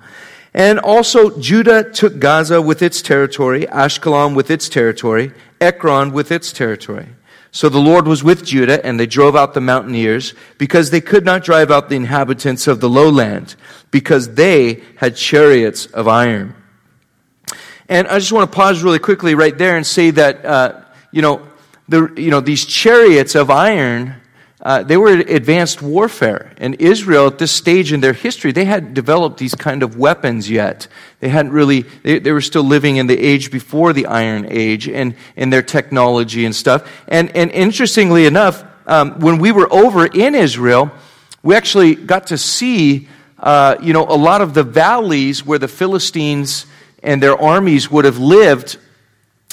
And 0.53 0.79
also, 0.79 1.39
Judah 1.39 1.83
took 1.91 2.19
Gaza 2.19 2.61
with 2.61 2.81
its 2.81 3.01
territory, 3.01 3.65
Ashkelon 3.67 4.35
with 4.35 4.49
its 4.49 4.67
territory, 4.67 5.31
Ekron 5.61 6.11
with 6.11 6.31
its 6.31 6.51
territory. 6.51 7.07
So 7.51 7.69
the 7.69 7.79
Lord 7.79 8.07
was 8.07 8.23
with 8.23 8.45
Judah, 8.45 8.83
and 8.85 8.99
they 8.99 9.05
drove 9.05 9.35
out 9.35 9.53
the 9.53 9.61
mountaineers, 9.61 10.33
because 10.57 10.91
they 10.91 11.01
could 11.01 11.25
not 11.25 11.43
drive 11.43 11.71
out 11.71 11.89
the 11.89 11.95
inhabitants 11.95 12.67
of 12.67 12.79
the 12.79 12.89
lowland, 12.89 13.55
because 13.91 14.35
they 14.35 14.83
had 14.97 15.15
chariots 15.15 15.85
of 15.87 16.07
iron. 16.07 16.55
And 17.87 18.07
I 18.07 18.19
just 18.19 18.31
want 18.31 18.51
to 18.51 18.55
pause 18.55 18.83
really 18.83 18.99
quickly 18.99 19.33
right 19.33 19.57
there 19.57 19.77
and 19.77 19.85
say 19.85 20.11
that, 20.11 20.45
uh, 20.45 20.81
you 21.11 21.23
know, 21.23 21.47
the, 21.87 22.13
you 22.17 22.29
know, 22.29 22.39
these 22.39 22.65
chariots 22.65 23.33
of 23.33 23.49
iron 23.49 24.15
uh, 24.61 24.83
they 24.83 24.97
were 24.97 25.13
advanced 25.13 25.81
warfare. 25.81 26.51
And 26.57 26.75
Israel, 26.81 27.27
at 27.27 27.37
this 27.37 27.51
stage 27.51 27.93
in 27.93 28.01
their 28.01 28.13
history, 28.13 28.51
they 28.51 28.65
hadn't 28.65 28.93
developed 28.93 29.37
these 29.37 29.55
kind 29.55 29.83
of 29.83 29.97
weapons 29.97 30.49
yet. 30.49 30.87
They 31.21 31.29
hadn't 31.29 31.53
really, 31.53 31.83
they, 32.03 32.19
they 32.19 32.33
were 32.33 32.41
still 32.41 32.63
living 32.63 32.97
in 32.97 33.07
the 33.07 33.17
age 33.17 33.51
before 33.51 33.93
the 33.93 34.05
Iron 34.07 34.47
Age 34.49 34.89
and, 34.89 35.15
and 35.37 35.51
their 35.53 35.61
technology 35.61 36.43
and 36.43 36.53
stuff. 36.53 36.91
And, 37.07 37.33
and 37.37 37.51
interestingly 37.51 38.25
enough, 38.25 38.65
um, 38.85 39.19
when 39.19 39.39
we 39.39 39.53
were 39.53 39.71
over 39.71 40.05
in 40.05 40.35
Israel, 40.35 40.91
we 41.41 41.55
actually 41.55 41.95
got 41.95 42.27
to 42.27 42.37
see, 42.37 43.07
uh, 43.37 43.77
you 43.81 43.93
know, 43.93 44.03
a 44.03 44.17
lot 44.17 44.41
of 44.41 44.53
the 44.53 44.63
valleys 44.63 45.45
where 45.45 45.59
the 45.59 45.69
Philistines 45.69 46.65
and 47.01 47.23
their 47.23 47.39
armies 47.41 47.89
would 47.89 48.03
have 48.03 48.17
lived. 48.17 48.77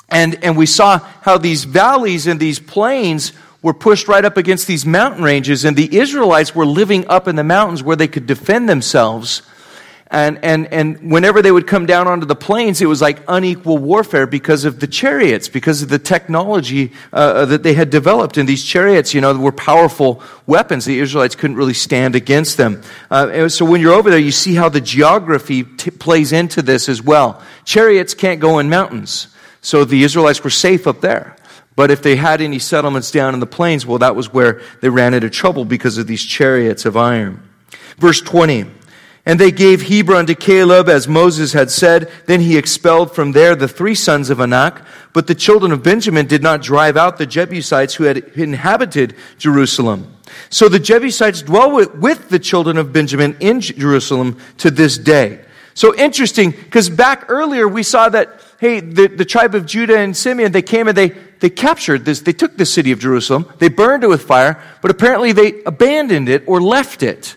And, 0.09 0.43
and 0.45 0.57
we 0.57 0.67
saw 0.67 0.99
how 0.99 1.39
these 1.39 1.63
valleys 1.63 2.27
and 2.27 2.41
these 2.41 2.59
plains 2.59 3.33
were 3.67 3.75
pushed 3.75 4.07
right 4.07 4.25
up 4.25 4.37
against 4.37 4.69
these 4.69 4.87
mountain 4.87 5.25
ranges, 5.25 5.65
and 5.65 5.77
the 5.77 5.99
Israelites 5.99 6.55
were 6.55 6.65
living 6.65 7.05
up 7.09 7.27
in 7.27 7.35
the 7.35 7.43
mountains 7.43 7.83
where 7.83 7.97
they 7.97 8.07
could 8.07 8.25
defend 8.25 8.69
themselves. 8.69 9.43
And, 10.07 10.39
and, 10.45 10.73
and 10.73 11.11
whenever 11.11 11.43
they 11.43 11.51
would 11.51 11.67
come 11.67 11.85
down 11.85 12.07
onto 12.07 12.27
the 12.27 12.37
plains, 12.37 12.81
it 12.81 12.87
was 12.87 13.03
like 13.03 13.19
unequal 13.27 13.79
warfare 13.79 14.29
because 14.29 14.65
of 14.65 14.79
the 14.79 14.87
chariots, 14.87 15.49
because 15.49 15.83
of 15.83 15.89
the 15.89 15.99
technology 15.99 16.93
uh, 17.13 17.45
that 17.47 17.65
they 17.65 17.75
had 17.75 17.91
developed. 17.91 18.37
And 18.37 18.49
these 18.49 18.65
chariots, 18.65 19.13
you 19.13 19.21
know, 19.21 19.37
were 19.37 19.51
powerful 19.51 20.23
weapons. 20.47 20.85
The 20.85 21.01
Israelites 21.01 21.35
couldn't 21.35 21.57
really 21.57 21.75
stand 21.75 22.15
against 22.15 22.59
them. 22.59 22.83
Uh, 23.11 23.49
so 23.49 23.65
when 23.65 23.81
you're 23.81 23.95
over 23.95 24.11
there, 24.11 24.21
you 24.21 24.31
see 24.31 24.55
how 24.55 24.69
the 24.69 24.81
geography 24.81 25.65
t- 25.65 25.91
plays 25.91 26.31
into 26.31 26.63
this 26.63 26.89
as 26.89 27.03
well. 27.03 27.43
Chariots 27.65 28.15
can't 28.15 28.39
go 28.39 28.61
in 28.61 28.71
mountains. 28.71 29.27
So 29.61 29.85
the 29.85 30.05
Israelites 30.05 30.45
were 30.45 30.51
safe 30.51 30.87
up 30.87 31.01
there. 31.01 31.35
But 31.77 31.91
if 31.91 32.03
they 32.03 32.17
had 32.17 32.41
any 32.41 32.59
settlements 32.59 33.11
down 33.11 33.35
in 33.35 33.41
the 33.41 33.47
plains, 33.47 33.87
well, 33.87 33.99
that 33.99 34.17
was 34.17 34.33
where 34.33 34.63
they 34.81 34.89
ran 34.89 35.15
into 35.15 35.31
trouble 35.31 35.65
because 35.65 35.99
of 35.99 36.07
these 36.07 36.25
chariots 36.25 36.87
of 36.87 36.97
iron. 36.97 37.47
Verse 37.99 38.21
20. 38.21 38.67
And 39.29 39.41
they 39.41 39.51
gave 39.51 39.83
Hebron 39.83 40.27
to 40.27 40.37
Caleb 40.37 40.89
as 40.89 41.09
Moses 41.09 41.53
had 41.53 41.71
said. 41.71 42.11
Then 42.27 42.41
he 42.41 42.57
expelled 42.57 43.13
from 43.13 43.33
there 43.33 43.57
the 43.57 43.67
three 43.67 43.97
sons 43.97 44.31
of 44.31 44.41
Anak. 44.41 44.87
But 45.13 45.27
the 45.27 45.35
children 45.35 45.73
of 45.73 45.83
Benjamin 45.83 46.27
did 46.27 46.43
not 46.43 46.63
drive 46.63 46.97
out 46.97 47.19
the 47.19 47.27
Jebusites 47.27 47.95
who 47.95 48.05
had 48.05 48.19
inhabited 48.19 49.17
Jerusalem. 49.37 50.15
So 50.49 50.69
the 50.69 50.79
Jebusites 50.79 51.43
dwell 51.43 51.75
with, 51.75 52.29
the 52.29 52.39
children 52.39 52.79
of 52.79 52.93
Benjamin 52.93 53.37
in 53.41 53.61
Jerusalem 53.61 54.39
to 54.59 54.71
this 54.71 54.97
day. 54.97 55.45
So 55.75 55.95
interesting, 55.95 56.53
because 56.53 56.89
back 56.89 57.27
earlier 57.29 57.69
we 57.69 57.83
saw 57.83 58.09
that, 58.09 58.41
hey, 58.59 58.81
the, 58.81 59.09
the 59.09 59.25
tribe 59.25 59.55
of 59.55 59.67
Judah 59.67 59.99
and 59.99 60.17
Simeon, 60.17 60.53
they 60.53 60.63
came 60.63 60.89
and 60.89 60.97
they, 60.97 61.11
they 61.41 61.51
captured 61.51 62.05
this, 62.05 62.21
they 62.21 62.33
took 62.33 62.57
the 62.57 62.67
city 62.67 62.93
of 62.93 62.99
Jerusalem, 62.99 63.53
they 63.59 63.69
burned 63.69 64.05
it 64.05 64.09
with 64.09 64.23
fire, 64.23 64.63
but 64.83 64.91
apparently 64.91 65.33
they 65.33 65.63
abandoned 65.65 66.29
it 66.29 66.45
or 66.47 66.61
left 66.61 67.03
it. 67.03 67.37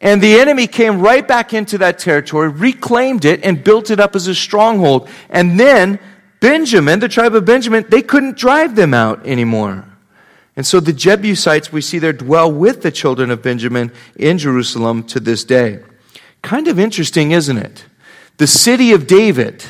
And 0.00 0.22
the 0.22 0.38
enemy 0.38 0.66
came 0.66 1.00
right 1.00 1.26
back 1.26 1.54
into 1.54 1.78
that 1.78 1.98
territory, 1.98 2.48
reclaimed 2.48 3.24
it, 3.24 3.42
and 3.42 3.64
built 3.64 3.90
it 3.90 4.00
up 4.00 4.14
as 4.14 4.26
a 4.26 4.34
stronghold. 4.34 5.08
And 5.30 5.58
then 5.58 5.98
Benjamin, 6.40 7.00
the 7.00 7.08
tribe 7.08 7.34
of 7.34 7.46
Benjamin, 7.46 7.86
they 7.88 8.02
couldn't 8.02 8.36
drive 8.36 8.76
them 8.76 8.92
out 8.92 9.26
anymore. 9.26 9.86
And 10.56 10.66
so 10.66 10.78
the 10.78 10.92
Jebusites, 10.92 11.72
we 11.72 11.80
see 11.80 11.98
there, 11.98 12.12
dwell 12.12 12.52
with 12.52 12.82
the 12.82 12.92
children 12.92 13.30
of 13.30 13.42
Benjamin 13.42 13.90
in 14.14 14.38
Jerusalem 14.38 15.04
to 15.04 15.20
this 15.20 15.42
day. 15.42 15.80
Kind 16.42 16.68
of 16.68 16.78
interesting, 16.78 17.32
isn't 17.32 17.56
it? 17.56 17.86
The 18.36 18.46
city 18.46 18.92
of 18.92 19.06
David, 19.06 19.64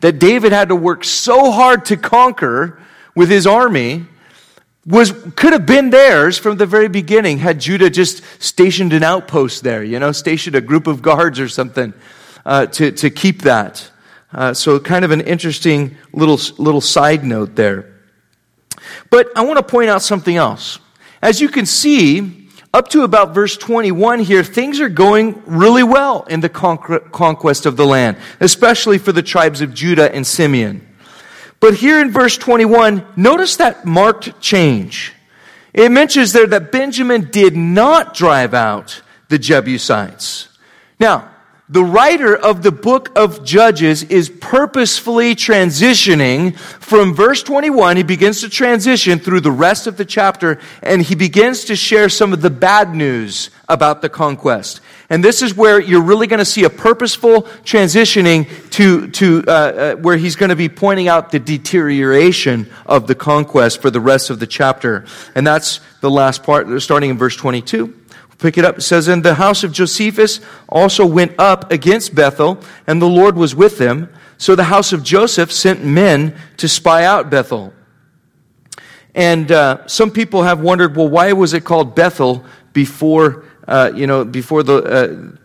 that 0.00 0.18
David 0.18 0.52
had 0.52 0.68
to 0.68 0.76
work 0.76 1.04
so 1.04 1.50
hard 1.50 1.84
to 1.86 1.96
conquer, 1.96 2.80
with 3.14 3.30
his 3.30 3.46
army 3.46 4.06
was 4.86 5.12
could 5.36 5.52
have 5.52 5.66
been 5.66 5.90
theirs 5.90 6.38
from 6.38 6.56
the 6.56 6.66
very 6.66 6.88
beginning 6.88 7.38
had 7.38 7.60
Judah 7.60 7.90
just 7.90 8.22
stationed 8.42 8.92
an 8.92 9.02
outpost 9.02 9.62
there, 9.62 9.84
you 9.84 9.98
know, 9.98 10.12
stationed 10.12 10.56
a 10.56 10.60
group 10.60 10.86
of 10.86 11.02
guards 11.02 11.38
or 11.38 11.48
something 11.48 11.92
uh, 12.44 12.66
to, 12.66 12.90
to 12.92 13.10
keep 13.10 13.42
that. 13.42 13.90
Uh, 14.32 14.54
so, 14.54 14.78
kind 14.78 15.04
of 15.04 15.10
an 15.10 15.20
interesting 15.20 15.96
little, 16.12 16.38
little 16.58 16.80
side 16.80 17.24
note 17.24 17.56
there. 17.56 17.92
But 19.10 19.28
I 19.36 19.44
want 19.44 19.58
to 19.58 19.62
point 19.62 19.90
out 19.90 20.02
something 20.02 20.36
else. 20.36 20.78
As 21.20 21.40
you 21.40 21.48
can 21.48 21.66
see, 21.66 22.48
up 22.72 22.88
to 22.90 23.02
about 23.02 23.34
verse 23.34 23.56
21 23.56 24.20
here, 24.20 24.44
things 24.44 24.80
are 24.80 24.88
going 24.88 25.42
really 25.46 25.82
well 25.82 26.22
in 26.30 26.40
the 26.40 26.48
conquest 26.48 27.66
of 27.66 27.76
the 27.76 27.84
land, 27.84 28.16
especially 28.38 28.98
for 28.98 29.10
the 29.10 29.22
tribes 29.22 29.60
of 29.60 29.74
Judah 29.74 30.14
and 30.14 30.24
Simeon. 30.24 30.86
But 31.60 31.74
here 31.74 32.00
in 32.00 32.10
verse 32.10 32.38
21, 32.38 33.06
notice 33.16 33.56
that 33.56 33.84
marked 33.84 34.40
change. 34.40 35.12
It 35.74 35.90
mentions 35.90 36.32
there 36.32 36.46
that 36.46 36.72
Benjamin 36.72 37.30
did 37.30 37.56
not 37.56 38.14
drive 38.14 38.54
out 38.54 39.02
the 39.28 39.38
Jebusites. 39.38 40.48
Now, 40.98 41.30
the 41.68 41.84
writer 41.84 42.36
of 42.36 42.64
the 42.64 42.72
book 42.72 43.16
of 43.16 43.44
Judges 43.44 44.02
is 44.02 44.28
purposefully 44.28 45.36
transitioning 45.36 46.58
from 46.58 47.14
verse 47.14 47.44
21. 47.44 47.96
He 47.96 48.02
begins 48.02 48.40
to 48.40 48.48
transition 48.48 49.20
through 49.20 49.42
the 49.42 49.52
rest 49.52 49.86
of 49.86 49.96
the 49.96 50.04
chapter 50.04 50.58
and 50.82 51.00
he 51.00 51.14
begins 51.14 51.66
to 51.66 51.76
share 51.76 52.08
some 52.08 52.32
of 52.32 52.42
the 52.42 52.50
bad 52.50 52.92
news 52.92 53.50
about 53.68 54.02
the 54.02 54.08
conquest. 54.08 54.80
And 55.10 55.22
this 55.24 55.42
is 55.42 55.54
where 55.54 55.80
you're 55.80 56.02
really 56.02 56.28
going 56.28 56.38
to 56.38 56.44
see 56.44 56.64
a 56.64 56.70
purposeful 56.70 57.42
transitioning 57.64 58.48
to, 58.70 59.08
to 59.10 59.44
uh, 59.46 59.50
uh, 59.50 59.94
where 59.96 60.16
he's 60.16 60.36
going 60.36 60.50
to 60.50 60.56
be 60.56 60.68
pointing 60.68 61.08
out 61.08 61.32
the 61.32 61.40
deterioration 61.40 62.70
of 62.86 63.08
the 63.08 63.14
conquest 63.14 63.82
for 63.82 63.90
the 63.90 64.00
rest 64.00 64.30
of 64.30 64.38
the 64.38 64.46
chapter. 64.46 65.04
And 65.34 65.46
that's 65.46 65.80
the 66.00 66.10
last 66.10 66.44
part, 66.44 66.80
starting 66.80 67.10
in 67.10 67.18
verse 67.18 67.36
22 67.36 67.96
pick 68.40 68.58
it 68.58 68.64
up. 68.64 68.78
It 68.78 68.82
says, 68.82 69.06
And 69.08 69.22
the 69.22 69.34
house 69.34 69.62
of 69.64 69.72
Joseph 69.72 70.44
also 70.68 71.06
went 71.06 71.32
up 71.38 71.70
against 71.70 72.14
Bethel, 72.14 72.58
and 72.86 73.00
the 73.00 73.06
Lord 73.06 73.36
was 73.36 73.54
with 73.54 73.78
them. 73.78 74.08
So 74.38 74.56
the 74.56 74.64
house 74.64 74.92
of 74.92 75.04
Joseph 75.04 75.52
sent 75.52 75.84
men 75.84 76.36
to 76.56 76.68
spy 76.68 77.04
out 77.04 77.30
Bethel. 77.30 77.74
And 79.14 79.50
uh, 79.52 79.86
some 79.86 80.10
people 80.10 80.44
have 80.44 80.60
wondered, 80.60 80.96
well, 80.96 81.08
why 81.08 81.32
was 81.32 81.52
it 81.52 81.64
called 81.64 81.94
Bethel 81.94 82.44
before, 82.72 83.44
uh, 83.66 83.92
you 83.94 84.06
know, 84.06 84.24
before 84.24 84.62
the, 84.62 84.76
uh, 84.76 85.36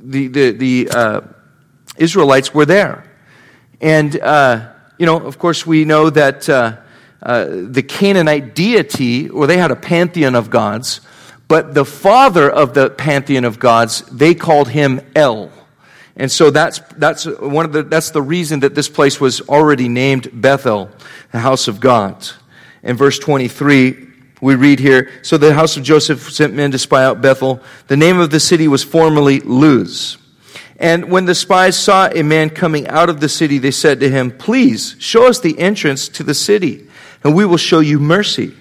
the, 0.00 0.28
the, 0.28 0.50
the 0.52 0.88
uh, 0.90 1.20
Israelites 1.96 2.54
were 2.54 2.66
there? 2.66 3.10
And, 3.80 4.18
uh, 4.20 4.72
you 4.98 5.06
know, 5.06 5.18
of 5.18 5.38
course, 5.38 5.66
we 5.66 5.84
know 5.84 6.10
that 6.10 6.48
uh, 6.48 6.76
the 7.22 7.82
Canaanite 7.82 8.54
deity, 8.54 9.28
or 9.28 9.46
they 9.46 9.58
had 9.58 9.70
a 9.70 9.76
pantheon 9.76 10.34
of 10.34 10.50
gods, 10.50 11.00
But 11.48 11.74
the 11.74 11.84
father 11.84 12.50
of 12.50 12.74
the 12.74 12.90
pantheon 12.90 13.44
of 13.44 13.58
gods, 13.58 14.02
they 14.10 14.34
called 14.34 14.68
him 14.68 15.00
El. 15.14 15.50
And 16.16 16.30
so 16.30 16.50
that's, 16.50 16.78
that's, 16.96 17.26
one 17.26 17.64
of 17.64 17.72
the, 17.72 17.82
that's 17.82 18.10
the 18.10 18.22
reason 18.22 18.60
that 18.60 18.74
this 18.74 18.88
place 18.88 19.20
was 19.20 19.40
already 19.42 19.88
named 19.88 20.28
Bethel, 20.32 20.90
the 21.32 21.40
house 21.40 21.68
of 21.68 21.80
God. 21.80 22.26
In 22.82 22.96
verse 22.96 23.18
23, 23.18 24.13
we 24.44 24.56
read 24.56 24.78
here 24.78 25.10
So 25.22 25.38
the 25.38 25.54
house 25.54 25.76
of 25.76 25.82
Joseph 25.82 26.30
sent 26.30 26.54
men 26.54 26.70
to 26.72 26.78
spy 26.78 27.04
out 27.04 27.22
Bethel. 27.22 27.62
The 27.88 27.96
name 27.96 28.18
of 28.20 28.30
the 28.30 28.40
city 28.40 28.68
was 28.68 28.84
formerly 28.84 29.40
Luz. 29.40 30.18
And 30.78 31.10
when 31.10 31.24
the 31.24 31.34
spies 31.34 31.78
saw 31.78 32.08
a 32.08 32.22
man 32.22 32.50
coming 32.50 32.86
out 32.88 33.08
of 33.08 33.20
the 33.20 33.28
city, 33.28 33.58
they 33.58 33.70
said 33.70 34.00
to 34.00 34.10
him, 34.10 34.30
Please 34.30 34.96
show 34.98 35.28
us 35.28 35.40
the 35.40 35.58
entrance 35.58 36.08
to 36.10 36.22
the 36.22 36.34
city, 36.34 36.88
and 37.22 37.34
we 37.34 37.46
will 37.46 37.56
show 37.56 37.80
you 37.80 37.98
mercy. 37.98 38.54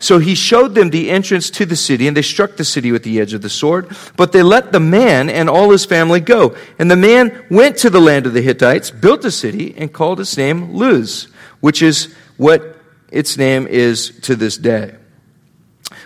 So 0.00 0.18
he 0.18 0.34
showed 0.34 0.74
them 0.74 0.90
the 0.90 1.10
entrance 1.10 1.50
to 1.50 1.66
the 1.66 1.76
city, 1.76 2.08
and 2.08 2.16
they 2.16 2.22
struck 2.22 2.56
the 2.56 2.64
city 2.64 2.90
with 2.90 3.02
the 3.02 3.20
edge 3.20 3.32
of 3.32 3.42
the 3.42 3.48
sword. 3.48 3.94
But 4.16 4.32
they 4.32 4.42
let 4.42 4.72
the 4.72 4.80
man 4.80 5.28
and 5.28 5.48
all 5.48 5.70
his 5.70 5.84
family 5.84 6.20
go. 6.20 6.56
And 6.78 6.90
the 6.90 6.96
man 6.96 7.44
went 7.50 7.76
to 7.78 7.90
the 7.90 8.00
land 8.00 8.26
of 8.26 8.32
the 8.32 8.42
Hittites, 8.42 8.90
built 8.90 9.24
a 9.24 9.30
city, 9.30 9.74
and 9.76 9.92
called 9.92 10.20
its 10.20 10.36
name 10.36 10.74
Luz, 10.74 11.28
which 11.60 11.82
is 11.82 12.14
what 12.36 12.76
its 13.10 13.36
name 13.36 13.66
is 13.66 14.10
to 14.22 14.34
this 14.34 14.56
day. 14.56 14.96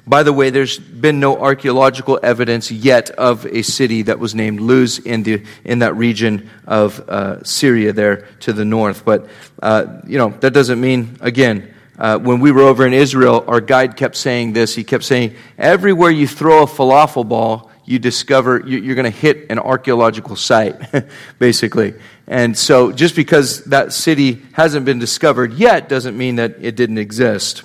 By 0.04 0.24
the 0.24 0.32
way, 0.32 0.50
there's 0.50 0.78
been 0.78 1.20
no 1.20 1.40
archaeological 1.40 2.18
evidence 2.22 2.72
yet 2.72 3.10
of 3.10 3.46
a 3.46 3.62
city 3.62 4.02
that 4.02 4.18
was 4.18 4.34
named 4.34 4.60
Luz 4.60 4.98
in, 4.98 5.22
the, 5.22 5.44
in 5.64 5.78
that 5.78 5.94
region 5.96 6.50
of 6.66 6.98
uh, 7.08 7.44
Syria 7.44 7.92
there 7.92 8.26
to 8.40 8.52
the 8.52 8.64
north. 8.64 9.04
But, 9.04 9.28
uh, 9.62 10.00
you 10.04 10.18
know, 10.18 10.30
that 10.40 10.50
doesn't 10.50 10.80
mean, 10.80 11.18
again, 11.20 11.72
uh, 11.98 12.18
when 12.18 12.40
we 12.40 12.50
were 12.50 12.62
over 12.62 12.84
in 12.84 12.92
Israel, 12.92 13.44
our 13.46 13.60
guide 13.60 13.96
kept 13.96 14.16
saying 14.16 14.54
this. 14.54 14.74
He 14.74 14.82
kept 14.82 15.04
saying, 15.04 15.36
everywhere 15.56 16.10
you 16.10 16.26
throw 16.26 16.64
a 16.64 16.66
falafel 16.66 17.28
ball, 17.28 17.70
you 17.84 18.00
discover 18.00 18.62
you're 18.66 18.94
going 18.96 19.10
to 19.10 19.18
hit 19.18 19.46
an 19.50 19.58
archaeological 19.60 20.34
site, 20.34 20.76
basically. 21.38 21.94
And 22.26 22.58
so 22.58 22.90
just 22.90 23.14
because 23.14 23.64
that 23.66 23.92
city 23.92 24.42
hasn't 24.52 24.84
been 24.84 24.98
discovered 24.98 25.52
yet 25.52 25.88
doesn't 25.88 26.16
mean 26.16 26.36
that 26.36 26.56
it 26.60 26.74
didn't 26.74 26.98
exist. 26.98 27.62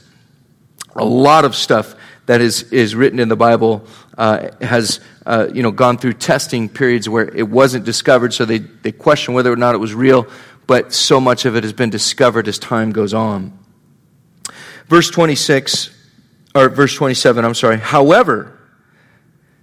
A 0.95 1.05
lot 1.05 1.45
of 1.45 1.55
stuff 1.55 1.95
that 2.27 2.41
is, 2.41 2.63
is 2.71 2.93
written 2.93 3.19
in 3.19 3.29
the 3.29 3.35
Bible 3.35 3.85
uh, 4.17 4.49
has 4.61 4.99
uh, 5.25 5.47
you 5.53 5.63
know, 5.63 5.71
gone 5.71 5.97
through 5.97 6.13
testing 6.13 6.69
periods 6.69 7.09
where 7.09 7.33
it 7.35 7.49
wasn't 7.49 7.83
discovered, 7.83 8.33
so 8.33 8.45
they, 8.45 8.59
they 8.59 8.91
question 8.91 9.33
whether 9.33 9.51
or 9.51 9.55
not 9.55 9.75
it 9.75 9.79
was 9.79 9.93
real, 9.93 10.27
but 10.67 10.93
so 10.93 11.19
much 11.19 11.45
of 11.45 11.55
it 11.55 11.63
has 11.63 11.73
been 11.73 11.89
discovered 11.89 12.47
as 12.47 12.59
time 12.59 12.91
goes 12.91 13.13
on. 13.13 13.57
Verse 14.87 15.09
26, 15.09 15.89
or 16.53 16.69
verse 16.69 16.95
27, 16.95 17.43
I'm 17.43 17.53
sorry. 17.53 17.77
However, 17.77 18.57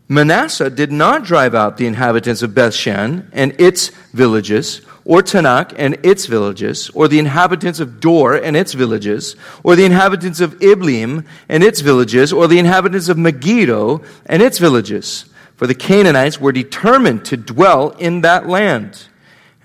Manasseh 0.09 0.71
did 0.71 0.93
not 0.93 1.25
drive 1.25 1.55
out 1.55 1.77
the 1.77 1.87
inhabitants 1.87 2.43
of 2.43 2.51
Bethshan 2.51 3.29
and 3.33 3.59
its 3.59 3.89
villages, 4.13 4.83
or 5.05 5.21
Taanach 5.23 5.75
and 5.77 5.99
its 6.03 6.27
villages, 6.27 6.91
or 6.91 7.09
the 7.09 7.19
inhabitants 7.19 7.81
of 7.81 8.01
Dor 8.01 8.35
and 8.35 8.57
its 8.57 8.73
villages, 8.73 9.37
or 9.63 9.77
the 9.77 9.85
inhabitants 9.85 10.41
of 10.41 10.59
Ibleam 10.61 11.27
and 11.49 11.63
its 11.63 11.81
villages, 11.81 12.33
or 12.33 12.49
the 12.49 12.59
inhabitants 12.59 13.09
of 13.09 13.19
Megiddo 13.19 14.03
and 14.27 14.43
its 14.43 14.59
villages. 14.59 15.27
For 15.57 15.67
the 15.67 15.75
Canaanites 15.75 16.41
were 16.41 16.53
determined 16.53 17.25
to 17.27 17.37
dwell 17.37 17.91
in 17.91 18.23
that 18.23 18.49
land. 18.49 19.07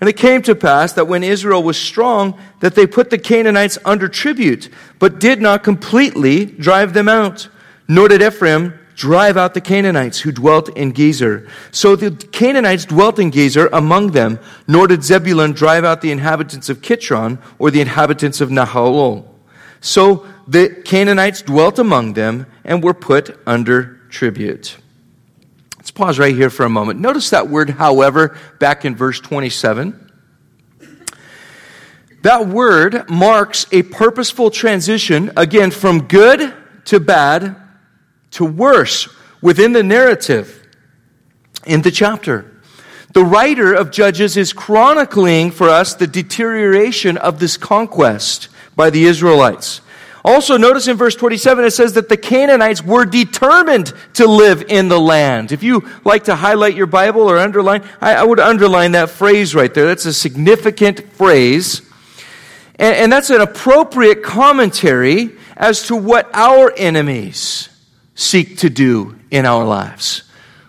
And 0.00 0.08
it 0.08 0.16
came 0.16 0.40
to 0.42 0.54
pass 0.54 0.94
that 0.94 1.08
when 1.08 1.22
Israel 1.22 1.62
was 1.62 1.76
strong, 1.76 2.40
that 2.60 2.74
they 2.74 2.86
put 2.86 3.10
the 3.10 3.18
Canaanites 3.18 3.76
under 3.84 4.08
tribute, 4.08 4.70
but 4.98 5.20
did 5.20 5.42
not 5.42 5.62
completely 5.62 6.46
drive 6.46 6.94
them 6.94 7.08
out. 7.08 7.48
Nor 7.86 8.08
did 8.08 8.22
Ephraim 8.22 8.79
drive 9.00 9.38
out 9.38 9.54
the 9.54 9.62
Canaanites 9.62 10.20
who 10.20 10.30
dwelt 10.30 10.68
in 10.76 10.92
Gezer. 10.92 11.48
So 11.72 11.96
the 11.96 12.10
Canaanites 12.10 12.84
dwelt 12.84 13.18
in 13.18 13.30
Gezer 13.30 13.70
among 13.72 14.10
them, 14.10 14.38
nor 14.68 14.86
did 14.86 15.02
Zebulun 15.02 15.52
drive 15.52 15.84
out 15.84 16.02
the 16.02 16.12
inhabitants 16.12 16.68
of 16.68 16.82
Kitron 16.82 17.38
or 17.58 17.70
the 17.70 17.80
inhabitants 17.80 18.42
of 18.42 18.50
Nahalol. 18.50 19.26
So 19.80 20.26
the 20.46 20.68
Canaanites 20.84 21.40
dwelt 21.40 21.78
among 21.78 22.12
them 22.12 22.44
and 22.62 22.84
were 22.84 22.92
put 22.92 23.40
under 23.46 24.02
tribute. 24.10 24.76
Let's 25.78 25.90
pause 25.90 26.18
right 26.18 26.34
here 26.34 26.50
for 26.50 26.66
a 26.66 26.68
moment. 26.68 27.00
Notice 27.00 27.30
that 27.30 27.48
word, 27.48 27.70
however, 27.70 28.36
back 28.58 28.84
in 28.84 28.94
verse 28.94 29.18
27. 29.18 30.12
That 32.20 32.48
word 32.48 33.08
marks 33.08 33.64
a 33.72 33.80
purposeful 33.80 34.50
transition, 34.50 35.32
again, 35.38 35.70
from 35.70 36.06
good 36.06 36.54
to 36.84 37.00
bad 37.00 37.56
to 38.32 38.44
worse 38.44 39.08
within 39.40 39.72
the 39.72 39.82
narrative 39.82 40.66
in 41.66 41.82
the 41.82 41.90
chapter. 41.90 42.60
The 43.12 43.24
writer 43.24 43.74
of 43.74 43.90
Judges 43.90 44.36
is 44.36 44.52
chronicling 44.52 45.50
for 45.50 45.68
us 45.68 45.94
the 45.94 46.06
deterioration 46.06 47.16
of 47.16 47.40
this 47.40 47.56
conquest 47.56 48.48
by 48.76 48.90
the 48.90 49.04
Israelites. 49.04 49.80
Also, 50.24 50.58
notice 50.58 50.86
in 50.86 50.96
verse 50.96 51.16
27, 51.16 51.64
it 51.64 51.70
says 51.70 51.94
that 51.94 52.10
the 52.10 52.16
Canaanites 52.16 52.84
were 52.84 53.06
determined 53.06 53.92
to 54.14 54.26
live 54.26 54.62
in 54.68 54.88
the 54.88 55.00
land. 55.00 55.50
If 55.50 55.62
you 55.62 55.88
like 56.04 56.24
to 56.24 56.36
highlight 56.36 56.74
your 56.74 56.86
Bible 56.86 57.22
or 57.22 57.38
underline, 57.38 57.82
I, 58.00 58.14
I 58.14 58.24
would 58.24 58.38
underline 58.38 58.92
that 58.92 59.08
phrase 59.10 59.54
right 59.54 59.72
there. 59.72 59.86
That's 59.86 60.04
a 60.04 60.12
significant 60.12 61.12
phrase. 61.14 61.80
And, 62.78 62.94
and 62.96 63.12
that's 63.12 63.30
an 63.30 63.40
appropriate 63.40 64.22
commentary 64.22 65.30
as 65.56 65.86
to 65.88 65.96
what 65.96 66.28
our 66.34 66.70
enemies 66.76 67.69
seek 68.20 68.58
to 68.58 68.68
do 68.68 69.16
in 69.30 69.46
our 69.46 69.64
lives. 69.64 70.24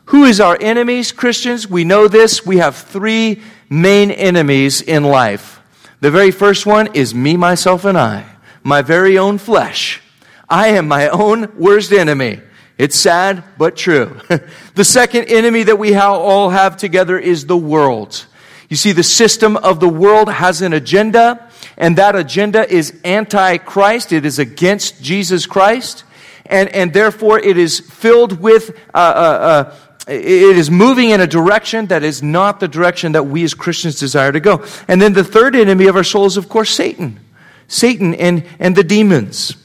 Who 0.05 0.23
is 0.23 0.39
our 0.39 0.57
enemies, 0.59 1.11
Christians? 1.11 1.69
We 1.69 1.83
know 1.83 2.07
this. 2.07 2.45
We 2.45 2.57
have 2.57 2.75
three 2.75 3.41
main 3.69 4.09
enemies 4.11 4.81
in 4.81 5.03
life. 5.03 5.59
The 5.99 6.11
very 6.11 6.31
first 6.31 6.65
one 6.65 6.95
is 6.95 7.13
me, 7.13 7.37
myself, 7.37 7.85
and 7.85 7.97
I, 7.97 8.25
my 8.63 8.81
very 8.81 9.17
own 9.17 9.37
flesh. 9.37 10.01
I 10.49 10.69
am 10.69 10.87
my 10.87 11.09
own 11.09 11.53
worst 11.57 11.91
enemy. 11.91 12.41
It's 12.77 12.95
sad, 12.95 13.43
but 13.57 13.75
true. 13.75 14.17
the 14.75 14.85
second 14.85 15.25
enemy 15.25 15.63
that 15.63 15.77
we 15.77 15.93
all 15.95 16.49
have 16.49 16.77
together 16.77 17.19
is 17.19 17.45
the 17.45 17.57
world. 17.57 18.25
You 18.69 18.77
see, 18.77 18.93
the 18.93 19.03
system 19.03 19.57
of 19.57 19.79
the 19.79 19.89
world 19.89 20.31
has 20.31 20.61
an 20.61 20.73
agenda, 20.73 21.49
and 21.77 21.97
that 21.97 22.15
agenda 22.15 22.69
is 22.69 22.99
anti 23.03 23.57
Christ. 23.57 24.13
It 24.13 24.25
is 24.25 24.39
against 24.39 25.01
Jesus 25.03 25.45
Christ 25.45 26.05
and, 26.51 26.69
and 26.69 26.93
therefore 26.93 27.39
it 27.39 27.57
is 27.57 27.79
filled 27.79 28.39
with, 28.39 28.77
uh, 28.93 28.97
uh, 28.97 28.99
uh, 28.99 29.75
it 30.07 30.57
is 30.57 30.69
moving 30.69 31.11
in 31.11 31.21
a 31.21 31.27
direction 31.27 31.87
that 31.87 32.03
is 32.03 32.21
not 32.21 32.59
the 32.59 32.67
direction 32.67 33.13
that 33.13 33.23
we 33.23 33.43
as 33.43 33.53
Christians 33.53 33.97
desire 33.97 34.31
to 34.31 34.39
go. 34.39 34.65
And 34.87 35.01
then 35.01 35.13
the 35.13 35.23
third 35.23 35.55
enemy 35.55 35.87
of 35.87 35.95
our 35.95 36.03
soul 36.03 36.25
is, 36.25 36.37
of 36.37 36.49
course, 36.49 36.69
Satan. 36.69 37.19
Satan 37.67 38.13
and, 38.15 38.43
and 38.59 38.75
the 38.75 38.83
demons. 38.83 39.55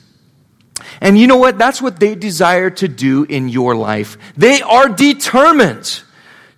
And 1.00 1.18
you 1.18 1.26
know 1.26 1.36
what? 1.36 1.58
That's 1.58 1.82
what 1.82 1.98
they 1.98 2.14
desire 2.14 2.70
to 2.70 2.86
do 2.86 3.24
in 3.24 3.48
your 3.48 3.74
life. 3.74 4.16
They 4.36 4.62
are 4.62 4.88
determined 4.88 6.02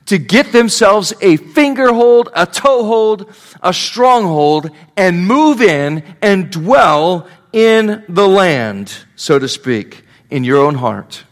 to 0.07 0.19
get 0.19 0.53
themselves 0.53 1.13
a 1.21 1.39
fingerhold, 1.39 2.29
a 2.35 2.47
toehold, 2.47 3.33
a 3.63 3.73
stronghold, 3.73 4.71
and 4.97 5.27
move 5.27 5.63
in 5.63 6.03
and 6.21 6.51
dwell 6.51 7.29
in 7.53 8.05
the 8.09 8.29
land, 8.29 8.95
so 9.17 9.39
to 9.39 9.49
speak 9.49 10.05
in 10.31 10.45
your 10.45 10.59
own 10.59 10.77
heart. 10.77 11.25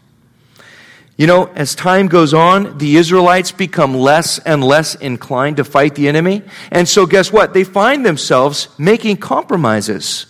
You 1.17 1.25
know, 1.25 1.45
as 1.55 1.73
time 1.73 2.07
goes 2.07 2.33
on, 2.33 2.77
the 2.77 2.95
Israelites 2.95 3.51
become 3.51 3.95
less 3.95 4.37
and 4.37 4.63
less 4.63 4.93
inclined 4.93 5.57
to 5.57 5.63
fight 5.63 5.95
the 5.95 6.07
enemy. 6.07 6.43
And 6.71 6.87
so, 6.87 7.07
guess 7.07 7.31
what? 7.31 7.55
They 7.55 7.63
find 7.63 8.05
themselves 8.05 8.69
making 8.77 9.17
compromises 9.17 10.27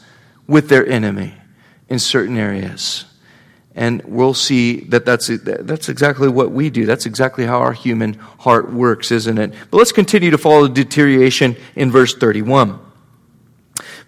with 0.47 0.69
their 0.69 0.87
enemy 0.87 1.33
in 1.89 1.99
certain 1.99 2.37
areas. 2.37 3.03
And 3.75 4.01
we'll 4.05 4.33
see 4.33 4.79
that 4.85 5.05
that's, 5.05 5.27
that's 5.27 5.89
exactly 5.89 6.29
what 6.29 6.51
we 6.51 6.69
do. 6.69 6.85
That's 6.85 7.05
exactly 7.05 7.45
how 7.45 7.59
our 7.59 7.73
human 7.73 8.13
heart 8.13 8.71
works, 8.71 9.11
isn't 9.11 9.37
it? 9.37 9.53
But 9.69 9.77
let's 9.77 9.91
continue 9.91 10.31
to 10.31 10.37
follow 10.37 10.67
the 10.67 10.73
deterioration 10.73 11.57
in 11.75 11.91
verse 11.91 12.15
31. 12.15 12.79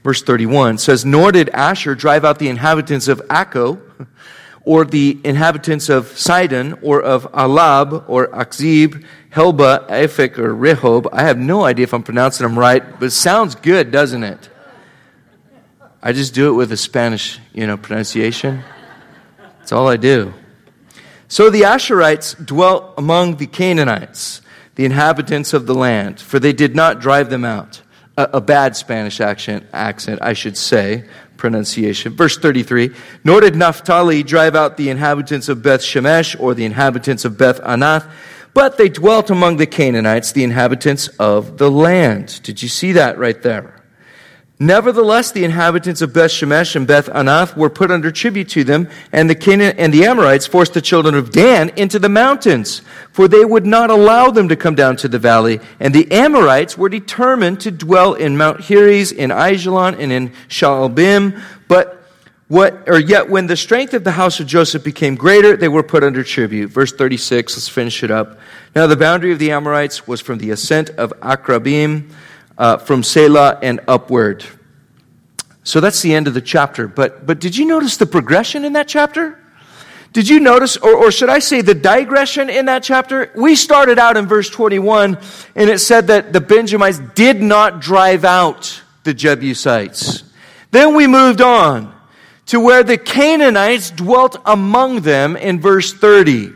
Verse 0.03 0.24
31 0.24 0.78
says, 0.78 1.03
Nor 1.03 1.34
did 1.34 1.49
Asher 1.49 1.93
drive 1.93 2.24
out 2.24 2.39
the 2.39 2.47
inhabitants 2.47 3.10
of 3.10 3.20
Akko 3.28 3.82
or 4.64 4.86
the 4.86 5.20
inhabitants 5.24 5.89
of 5.89 6.07
Sidon, 6.18 6.78
or 6.82 7.01
of 7.01 7.32
Ahlab, 7.32 8.03
or 8.07 8.28
Achzib, 8.28 9.03
Helba, 9.32 9.88
Aphek, 9.89 10.38
or 10.38 10.53
Rehob. 10.53 11.07
I 11.12 11.24
have 11.24 11.38
no 11.38 11.64
idea 11.64 11.84
if 11.84 11.93
I'm 11.93 12.03
pronouncing 12.03 12.45
them 12.45 12.57
right, 12.57 12.84
but 12.99 13.07
it 13.07 13.12
sounds 13.12 13.55
good, 13.55 13.91
doesn't 13.91 14.24
it? 14.24 14.49
I 16.01 16.14
just 16.14 16.34
do 16.34 16.49
it 16.49 16.53
with 16.53 16.72
a 16.72 16.78
Spanish, 16.78 17.39
you 17.53 17.68
know, 17.68 17.78
pronunciation. 17.78 18.64
That's 19.60 19.72
all 19.72 19.88
I 19.88 19.97
do. 19.97 20.34
So 21.28 21.49
the 21.49 21.62
Asherites 21.62 22.43
dwelt 22.43 22.95
among 22.97 23.36
the 23.36 23.47
Canaanites, 23.47 24.41
the 24.76 24.86
inhabitants 24.86 25.53
of 25.53 25.68
the 25.68 25.76
land, 25.76 26.20
for 26.20 26.39
they 26.39 26.53
did 26.53 26.76
not 26.76 26.99
drive 26.99 27.30
them 27.30 27.45
out. 27.45 27.82
A, 28.18 28.30
a 28.34 28.41
bad 28.41 28.76
Spanish 28.76 29.20
accent, 29.22 29.66
accent, 29.74 30.20
I 30.22 30.34
should 30.34 30.57
say, 30.57 31.05
pronunciation. 31.39 32.15
Verse 32.15 32.37
33 32.37 32.93
Nor 33.23 33.41
did 33.41 33.55
Naphtali 33.55 34.21
drive 34.21 34.55
out 34.55 34.77
the 34.77 34.91
inhabitants 34.91 35.49
of 35.49 35.63
Beth 35.63 35.81
Shemesh 35.81 36.39
or 36.39 36.53
the 36.53 36.65
inhabitants 36.65 37.25
of 37.25 37.37
Beth 37.37 37.59
Anath, 37.61 38.07
but 38.53 38.77
they 38.77 38.89
dwelt 38.89 39.31
among 39.31 39.57
the 39.57 39.65
Canaanites, 39.65 40.33
the 40.33 40.43
inhabitants 40.43 41.07
of 41.17 41.57
the 41.57 41.71
land. 41.71 42.41
Did 42.43 42.61
you 42.61 42.69
see 42.69 42.91
that 42.91 43.17
right 43.17 43.41
there? 43.41 43.78
Nevertheless, 44.62 45.32
the 45.32 45.45
inhabitants 45.45 46.01
of 46.01 46.12
Beth 46.12 46.32
Shemesh 46.32 46.76
and 46.76 46.86
Beth 46.86 47.07
Anath 47.07 47.55
were 47.55 47.70
put 47.70 47.91
under 47.91 48.12
tribute 48.12 48.49
to 48.49 48.66
them, 48.66 48.89
and 49.14 49.30
the 49.30 49.36
Canaan 49.36 49.74
and 49.78 49.93
the 49.93 50.03
Amorites 50.03 50.47
forced 50.47 50.74
the 50.74 50.82
children 50.82 51.16
of 51.16 51.32
Dan 51.32 51.70
into 51.78 51.97
the 51.97 52.10
mountains, 52.10 52.82
for 53.14 53.30
they 53.30 53.45
would 53.45 53.66
not 53.66 53.89
allow 53.89 54.32
them 54.32 54.49
to 54.49 54.57
come 54.57 54.76
down 54.76 54.97
to 54.97 55.07
the 55.07 55.18
valley. 55.18 55.62
And 55.80 55.95
the 55.95 56.12
Amorites 56.12 56.78
were 56.78 56.89
determined 56.89 57.62
to 57.62 57.72
dwell 57.72 58.16
in 58.16 58.36
Mount 58.36 58.60
Heres, 58.60 59.14
in 59.14 59.30
Aijalon, 59.30 59.97
and 59.97 60.12
in 60.12 60.34
Shaalbim. 60.49 61.41
But 61.70 62.03
what, 62.49 62.84
or 62.89 62.99
yet 62.99 63.30
when 63.30 63.47
the 63.47 63.55
strength 63.55 63.93
of 63.93 64.03
the 64.03 64.12
house 64.12 64.41
of 64.41 64.47
Joseph 64.47 64.84
became 64.84 65.16
greater, 65.16 65.55
they 65.55 65.70
were 65.70 65.84
put 65.84 66.03
under 66.03 66.22
tribute. 66.22 66.70
Verse 66.70 66.91
36, 66.91 67.55
let's 67.55 67.70
finish 67.70 68.03
it 68.03 68.12
up. 68.12 68.39
Now 68.76 68.88
the 68.88 68.97
boundary 68.97 69.32
of 69.32 69.39
the 69.39 69.51
Amorites 69.51 70.05
was 70.05 70.20
from 70.20 70.39
the 70.39 70.49
ascent 70.51 70.89
of 70.89 71.14
Akrabbim, 71.22 72.12
uh, 72.60 72.78
from 72.78 73.01
Sela 73.01 73.57
and 73.64 73.80
upward. 73.88 74.45
So 75.64 75.80
that's 75.80 76.01
the 76.01 76.14
end 76.14 76.28
of 76.28 76.34
the 76.34 76.41
chapter. 76.41 76.88
But, 76.88 77.26
but 77.26 77.39
did 77.39 77.57
you 77.57 77.66
notice 77.66 77.97
the 77.97 78.05
progression 78.05 78.66
in 78.66 78.74
that 78.74 78.88
chapter? 78.88 79.39
Did 80.12 80.28
you 80.28 80.39
notice, 80.39 80.76
or, 80.76 80.95
or 80.95 81.12
should 81.12 81.30
I 81.30 81.39
say 81.39 81.62
the 81.62 81.76
digression 81.76 82.49
in 82.49 82.66
that 82.66 82.84
chapter? 82.84 83.32
We 83.36 83.55
started 83.55 83.99
out 83.99 84.18
in 84.18 84.26
verse 84.26 84.49
21, 84.49 85.18
and 85.55 85.70
it 85.70 85.80
said 85.80 86.07
that 86.07 86.34
the 86.34 86.41
Benjamites 86.41 86.99
did 87.16 87.41
not 87.41 87.80
drive 87.80 88.26
out 88.26 88.82
the 89.03 89.14
Jebusites. 89.14 90.24
Then 90.72 90.95
we 90.95 91.07
moved 91.07 91.41
on 91.41 91.93
to 92.47 92.60
where 92.60 92.84
the 92.84 92.97
Canaanites 92.97 93.91
dwelt 93.91 94.38
among 94.45 95.01
them 95.01 95.38
in 95.38 95.62
verse 95.62 95.93
30. 95.93 96.53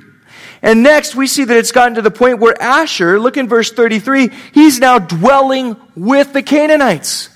And 0.64 0.82
next, 0.82 1.14
we 1.14 1.28
see 1.28 1.44
that 1.44 1.58
it's 1.58 1.74
gotten 1.74 1.96
to 1.96 2.02
the 2.02 2.10
point 2.10 2.40
where 2.40 2.60
Asher, 2.60 3.20
look 3.20 3.36
in 3.36 3.50
verse 3.50 3.70
33, 3.72 4.30
he's 4.54 4.80
now 4.80 4.98
dwelling 4.98 5.76
with 5.94 6.32
the 6.32 6.42
Canaanites. 6.42 7.30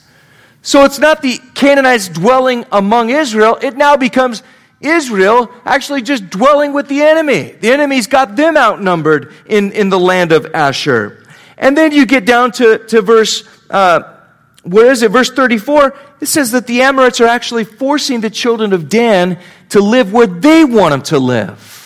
So 0.61 0.85
it's 0.85 0.97
not 0.97 1.21
the 1.21 1.37
Canaanites 1.53 2.07
dwelling 2.07 2.65
among 2.71 3.09
Israel, 3.09 3.59
it 3.61 3.75
now 3.75 3.97
becomes 3.97 4.43
Israel 4.79 5.51
actually 5.65 6.03
just 6.03 6.29
dwelling 6.29 6.71
with 6.71 6.87
the 6.87 7.01
enemy. 7.01 7.51
The 7.51 7.71
enemy's 7.71 8.07
got 8.07 8.35
them 8.35 8.55
outnumbered 8.55 9.33
in, 9.47 9.71
in 9.73 9.89
the 9.89 9.99
land 9.99 10.31
of 10.31 10.45
Asher. 10.53 11.25
And 11.57 11.75
then 11.75 11.91
you 11.91 12.05
get 12.05 12.25
down 12.25 12.51
to, 12.53 12.77
to 12.77 13.01
verse, 13.01 13.43
uh, 13.69 14.19
where 14.63 14.91
is 14.91 15.01
it? 15.01 15.11
Verse 15.11 15.31
34. 15.31 15.97
It 16.21 16.27
says 16.27 16.51
that 16.51 16.67
the 16.67 16.81
Amorites 16.81 17.19
are 17.19 17.27
actually 17.27 17.65
forcing 17.65 18.21
the 18.21 18.29
children 18.29 18.71
of 18.71 18.87
Dan 18.87 19.39
to 19.69 19.81
live 19.81 20.13
where 20.13 20.27
they 20.27 20.63
want 20.63 20.91
them 20.91 21.01
to 21.03 21.19
live. 21.19 21.76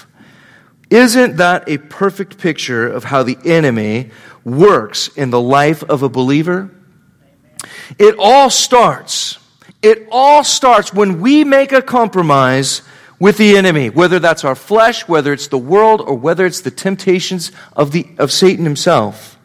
Isn't 0.92 1.38
that 1.38 1.70
a 1.70 1.78
perfect 1.78 2.38
picture 2.38 2.86
of 2.86 3.06
how 3.06 3.24
the 3.24 3.38
enemy 3.46 4.12
works 4.44 5.08
in 5.08 5.30
the 5.30 5.40
life 5.40 5.84
of 5.84 6.04
a 6.04 6.10
believer? 6.10 6.70
It 7.98 8.16
all 8.20 8.50
starts, 8.50 9.40
it 9.82 10.06
all 10.12 10.44
starts 10.44 10.94
when 10.94 11.22
we 11.22 11.46
make 11.46 11.72
a 11.72 11.82
compromise 11.82 12.82
with 13.20 13.38
the 13.38 13.56
enemy, 13.56 13.90
whether 13.90 14.20
that's 14.20 14.44
our 14.44 14.56
flesh, 14.56 15.08
whether 15.08 15.32
it's 15.32 15.48
the 15.48 15.58
world, 15.58 16.02
or 16.02 16.16
whether 16.16 16.46
it's 16.46 16.62
the 16.62 16.72
temptations 16.72 17.54
of, 17.74 17.94
the, 17.94 18.08
of 18.18 18.30
Satan 18.32 18.66
himself. 18.66 19.40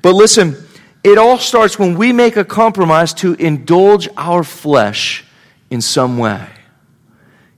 But 0.00 0.14
listen, 0.14 0.56
it 1.04 1.18
all 1.18 1.36
starts 1.36 1.78
when 1.78 1.98
we 1.98 2.12
make 2.12 2.36
a 2.36 2.44
compromise 2.44 3.12
to 3.14 3.34
indulge 3.34 4.08
our 4.16 4.44
flesh 4.44 5.24
in 5.70 5.82
some 5.82 6.16
way. 6.16 6.48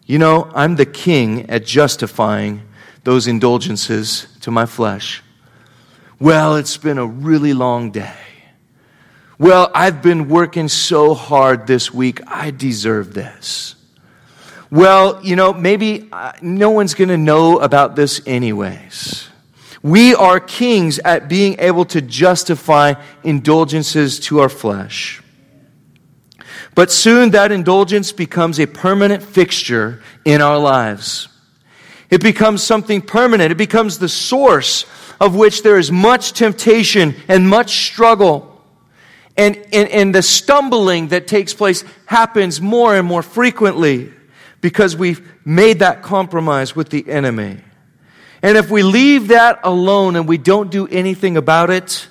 You 0.06 0.18
know, 0.18 0.50
I'm 0.54 0.74
the 0.74 0.86
king 0.86 1.48
at 1.50 1.64
justifying 1.64 2.62
those 3.08 3.26
indulgences 3.26 4.26
to 4.42 4.50
my 4.50 4.66
flesh. 4.66 5.22
Well, 6.20 6.56
it's 6.56 6.76
been 6.76 6.98
a 6.98 7.06
really 7.06 7.54
long 7.54 7.90
day. 7.90 8.12
Well, 9.38 9.70
I've 9.74 10.02
been 10.02 10.28
working 10.28 10.68
so 10.68 11.14
hard 11.14 11.66
this 11.66 11.90
week. 11.90 12.20
I 12.26 12.50
deserve 12.50 13.14
this. 13.14 13.76
Well, 14.70 15.24
you 15.24 15.36
know, 15.36 15.54
maybe 15.54 16.10
uh, 16.12 16.32
no 16.42 16.68
one's 16.68 16.92
going 16.92 17.08
to 17.08 17.16
know 17.16 17.60
about 17.60 17.96
this 17.96 18.20
anyways. 18.26 19.26
We 19.82 20.14
are 20.14 20.38
kings 20.38 20.98
at 20.98 21.30
being 21.30 21.56
able 21.60 21.86
to 21.86 22.02
justify 22.02 22.92
indulgences 23.24 24.20
to 24.20 24.40
our 24.40 24.50
flesh. 24.50 25.22
But 26.74 26.92
soon 26.92 27.30
that 27.30 27.52
indulgence 27.52 28.12
becomes 28.12 28.60
a 28.60 28.66
permanent 28.66 29.22
fixture 29.22 30.02
in 30.26 30.42
our 30.42 30.58
lives. 30.58 31.28
It 32.10 32.22
becomes 32.22 32.62
something 32.62 33.02
permanent. 33.02 33.52
It 33.52 33.56
becomes 33.56 33.98
the 33.98 34.08
source 34.08 34.86
of 35.20 35.34
which 35.34 35.62
there 35.62 35.78
is 35.78 35.92
much 35.92 36.32
temptation 36.32 37.14
and 37.28 37.48
much 37.48 37.86
struggle. 37.86 38.62
And, 39.36 39.56
and, 39.72 39.88
and 39.88 40.14
the 40.14 40.22
stumbling 40.22 41.08
that 41.08 41.26
takes 41.28 41.54
place 41.54 41.84
happens 42.06 42.60
more 42.60 42.96
and 42.96 43.06
more 43.06 43.22
frequently 43.22 44.12
because 44.60 44.96
we've 44.96 45.26
made 45.44 45.80
that 45.80 46.02
compromise 46.02 46.74
with 46.74 46.88
the 46.88 47.08
enemy. 47.08 47.58
And 48.42 48.56
if 48.56 48.70
we 48.70 48.82
leave 48.82 49.28
that 49.28 49.60
alone 49.62 50.16
and 50.16 50.26
we 50.26 50.38
don't 50.38 50.70
do 50.70 50.86
anything 50.88 51.36
about 51.36 51.70
it, 51.70 52.08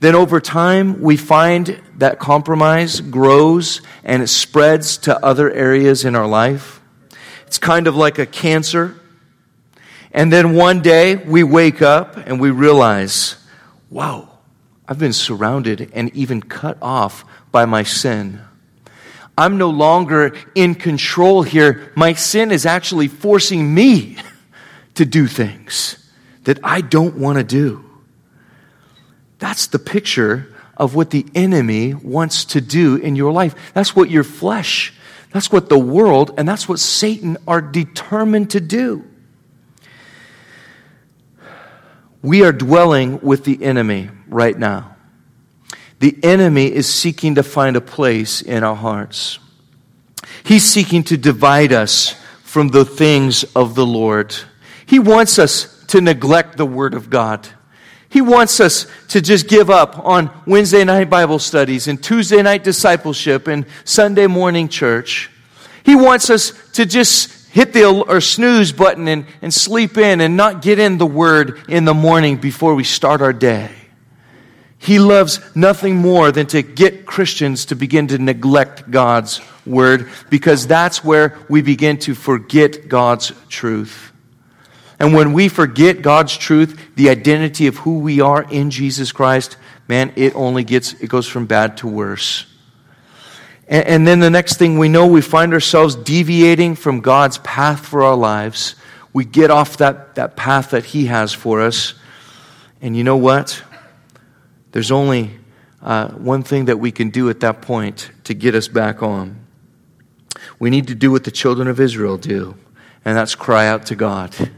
then 0.00 0.14
over 0.14 0.40
time 0.40 1.00
we 1.00 1.16
find 1.16 1.80
that 1.96 2.18
compromise 2.18 3.00
grows 3.00 3.80
and 4.04 4.22
it 4.22 4.28
spreads 4.28 4.98
to 4.98 5.24
other 5.24 5.50
areas 5.50 6.04
in 6.04 6.14
our 6.14 6.26
life. 6.26 6.80
It's 7.46 7.58
kind 7.58 7.86
of 7.86 7.96
like 7.96 8.18
a 8.18 8.26
cancer 8.26 9.00
and 10.14 10.32
then 10.32 10.54
one 10.54 10.80
day 10.80 11.16
we 11.16 11.42
wake 11.42 11.82
up 11.82 12.16
and 12.16 12.40
we 12.40 12.50
realize, 12.50 13.34
wow, 13.90 14.38
I've 14.86 14.98
been 14.98 15.12
surrounded 15.12 15.90
and 15.92 16.14
even 16.14 16.40
cut 16.40 16.78
off 16.80 17.24
by 17.50 17.64
my 17.64 17.82
sin. 17.82 18.40
I'm 19.36 19.58
no 19.58 19.70
longer 19.70 20.36
in 20.54 20.76
control 20.76 21.42
here. 21.42 21.92
My 21.96 22.12
sin 22.12 22.52
is 22.52 22.64
actually 22.64 23.08
forcing 23.08 23.74
me 23.74 24.16
to 24.94 25.04
do 25.04 25.26
things 25.26 26.08
that 26.44 26.60
I 26.62 26.80
don't 26.80 27.16
want 27.16 27.38
to 27.38 27.44
do. 27.44 27.84
That's 29.40 29.66
the 29.66 29.80
picture 29.80 30.54
of 30.76 30.94
what 30.94 31.10
the 31.10 31.26
enemy 31.34 31.92
wants 31.92 32.44
to 32.46 32.60
do 32.60 32.96
in 32.96 33.16
your 33.16 33.32
life. 33.32 33.56
That's 33.74 33.96
what 33.96 34.10
your 34.10 34.24
flesh, 34.24 34.94
that's 35.32 35.50
what 35.50 35.68
the 35.68 35.78
world, 35.78 36.34
and 36.38 36.48
that's 36.48 36.68
what 36.68 36.78
Satan 36.78 37.36
are 37.48 37.60
determined 37.60 38.50
to 38.50 38.60
do. 38.60 39.04
We 42.24 42.42
are 42.42 42.52
dwelling 42.52 43.20
with 43.20 43.44
the 43.44 43.62
enemy 43.62 44.08
right 44.28 44.58
now. 44.58 44.96
The 45.98 46.18
enemy 46.22 46.72
is 46.72 46.92
seeking 46.92 47.34
to 47.34 47.42
find 47.42 47.76
a 47.76 47.82
place 47.82 48.40
in 48.40 48.64
our 48.64 48.74
hearts. 48.74 49.38
He's 50.42 50.64
seeking 50.64 51.02
to 51.04 51.18
divide 51.18 51.70
us 51.70 52.16
from 52.42 52.68
the 52.68 52.86
things 52.86 53.44
of 53.54 53.74
the 53.74 53.84
Lord. 53.84 54.34
He 54.86 54.98
wants 54.98 55.38
us 55.38 55.84
to 55.88 56.00
neglect 56.00 56.56
the 56.56 56.64
Word 56.64 56.94
of 56.94 57.10
God. 57.10 57.46
He 58.08 58.22
wants 58.22 58.58
us 58.58 58.86
to 59.08 59.20
just 59.20 59.46
give 59.46 59.68
up 59.68 59.98
on 59.98 60.30
Wednesday 60.46 60.82
night 60.82 61.10
Bible 61.10 61.38
studies 61.38 61.88
and 61.88 62.02
Tuesday 62.02 62.40
night 62.40 62.64
discipleship 62.64 63.48
and 63.48 63.66
Sunday 63.84 64.28
morning 64.28 64.68
church. 64.68 65.30
He 65.84 65.94
wants 65.94 66.30
us 66.30 66.54
to 66.72 66.86
just 66.86 67.43
hit 67.54 67.72
the 67.72 67.84
or 67.84 68.20
snooze 68.20 68.72
button 68.72 69.06
and, 69.06 69.24
and 69.40 69.54
sleep 69.54 69.96
in 69.96 70.20
and 70.20 70.36
not 70.36 70.60
get 70.60 70.80
in 70.80 70.98
the 70.98 71.06
word 71.06 71.62
in 71.68 71.84
the 71.84 71.94
morning 71.94 72.36
before 72.36 72.74
we 72.74 72.82
start 72.82 73.22
our 73.22 73.32
day. 73.32 73.70
He 74.76 74.98
loves 74.98 75.38
nothing 75.54 75.94
more 75.94 76.32
than 76.32 76.48
to 76.48 76.62
get 76.62 77.06
Christians 77.06 77.66
to 77.66 77.76
begin 77.76 78.08
to 78.08 78.18
neglect 78.18 78.90
God's 78.90 79.40
word 79.64 80.10
because 80.30 80.66
that's 80.66 81.04
where 81.04 81.38
we 81.48 81.62
begin 81.62 81.96
to 81.98 82.14
forget 82.16 82.88
God's 82.88 83.32
truth. 83.48 84.12
And 84.98 85.14
when 85.14 85.32
we 85.32 85.48
forget 85.48 86.02
God's 86.02 86.36
truth, 86.36 86.96
the 86.96 87.08
identity 87.08 87.68
of 87.68 87.76
who 87.76 88.00
we 88.00 88.20
are 88.20 88.42
in 88.42 88.72
Jesus 88.72 89.12
Christ, 89.12 89.58
man, 89.86 90.12
it 90.16 90.34
only 90.34 90.64
gets, 90.64 90.94
it 90.94 91.08
goes 91.08 91.28
from 91.28 91.46
bad 91.46 91.76
to 91.78 91.86
worse. 91.86 92.46
And, 93.74 93.88
and 93.88 94.06
then 94.06 94.20
the 94.20 94.30
next 94.30 94.56
thing 94.56 94.78
we 94.78 94.88
know, 94.88 95.04
we 95.08 95.20
find 95.20 95.52
ourselves 95.52 95.96
deviating 95.96 96.76
from 96.76 97.00
God's 97.00 97.38
path 97.38 97.84
for 97.84 98.04
our 98.04 98.14
lives. 98.14 98.76
We 99.12 99.24
get 99.24 99.50
off 99.50 99.78
that, 99.78 100.14
that 100.14 100.36
path 100.36 100.70
that 100.70 100.84
He 100.84 101.06
has 101.06 101.32
for 101.32 101.60
us. 101.60 101.94
And 102.80 102.96
you 102.96 103.02
know 103.02 103.16
what? 103.16 103.60
There's 104.70 104.92
only 104.92 105.32
uh, 105.82 106.10
one 106.10 106.44
thing 106.44 106.66
that 106.66 106.78
we 106.78 106.92
can 106.92 107.10
do 107.10 107.28
at 107.30 107.40
that 107.40 107.62
point 107.62 108.12
to 108.22 108.32
get 108.32 108.54
us 108.54 108.68
back 108.68 109.02
on. 109.02 109.44
We 110.60 110.70
need 110.70 110.86
to 110.86 110.94
do 110.94 111.10
what 111.10 111.24
the 111.24 111.32
children 111.32 111.66
of 111.66 111.80
Israel 111.80 112.16
do, 112.16 112.54
and 113.04 113.16
that's 113.16 113.34
cry 113.34 113.66
out 113.66 113.86
to 113.86 113.96
God. 113.96 114.52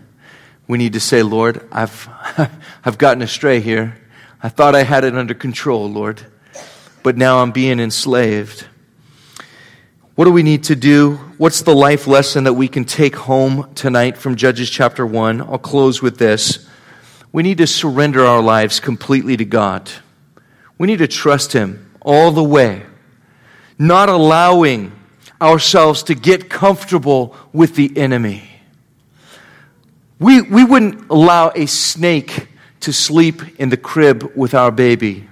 We 0.69 0.77
need 0.77 0.93
to 0.93 1.01
say, 1.01 1.23
Lord, 1.23 1.67
I've, 1.73 2.07
I've 2.85 2.99
gotten 2.99 3.23
astray 3.23 3.61
here. 3.61 3.97
I 4.43 4.51
thought 4.51 4.75
I 4.75 4.83
had 4.83 5.05
it 5.05 5.15
under 5.15 5.33
control, 5.33 5.91
Lord, 5.91 6.21
but 7.03 7.17
now 7.17 7.39
I'm 7.39 7.53
being 7.53 7.81
enslaved. 7.81 8.67
What 10.17 10.25
do 10.25 10.33
we 10.33 10.43
need 10.43 10.65
to 10.65 10.75
do? 10.75 11.17
What's 11.37 11.61
the 11.61 11.75
life 11.75 12.07
lesson 12.07 12.45
that 12.45 12.55
we 12.55 12.69
can 12.69 12.87
take 12.87 13.15
home 13.15 13.71
tonight 13.75 14.17
from 14.17 14.35
Judges 14.35 14.71
chapter 14.71 15.07
1? 15.07 15.43
I'll 15.43 15.59
close 15.59 16.01
with 16.01 16.17
this. 16.17 16.67
We 17.33 17.43
need 17.43 17.59
to 17.59 17.67
surrender 17.67 18.25
our 18.25 18.41
lives 18.41 18.81
completely 18.81 19.37
to 19.37 19.45
God. 19.45 19.91
We 20.79 20.87
need 20.87 21.01
to 21.01 21.07
trust 21.07 21.53
Him 21.53 21.93
all 22.01 22.33
the 22.33 22.43
way, 22.43 22.85
not 23.79 24.09
allowing 24.09 24.91
ourselves 25.39 26.03
to 26.05 26.15
get 26.15 26.49
comfortable 26.49 27.37
with 27.53 27.75
the 27.75 27.95
enemy. 27.95 28.49
We, 30.19 30.41
we 30.41 30.65
wouldn't 30.65 31.11
allow 31.11 31.53
a 31.55 31.67
snake 31.67 32.49
to 32.81 32.91
sleep 32.91 33.61
in 33.61 33.69
the 33.69 33.77
crib 33.77 34.33
with 34.35 34.55
our 34.55 34.71
baby. 34.71 35.29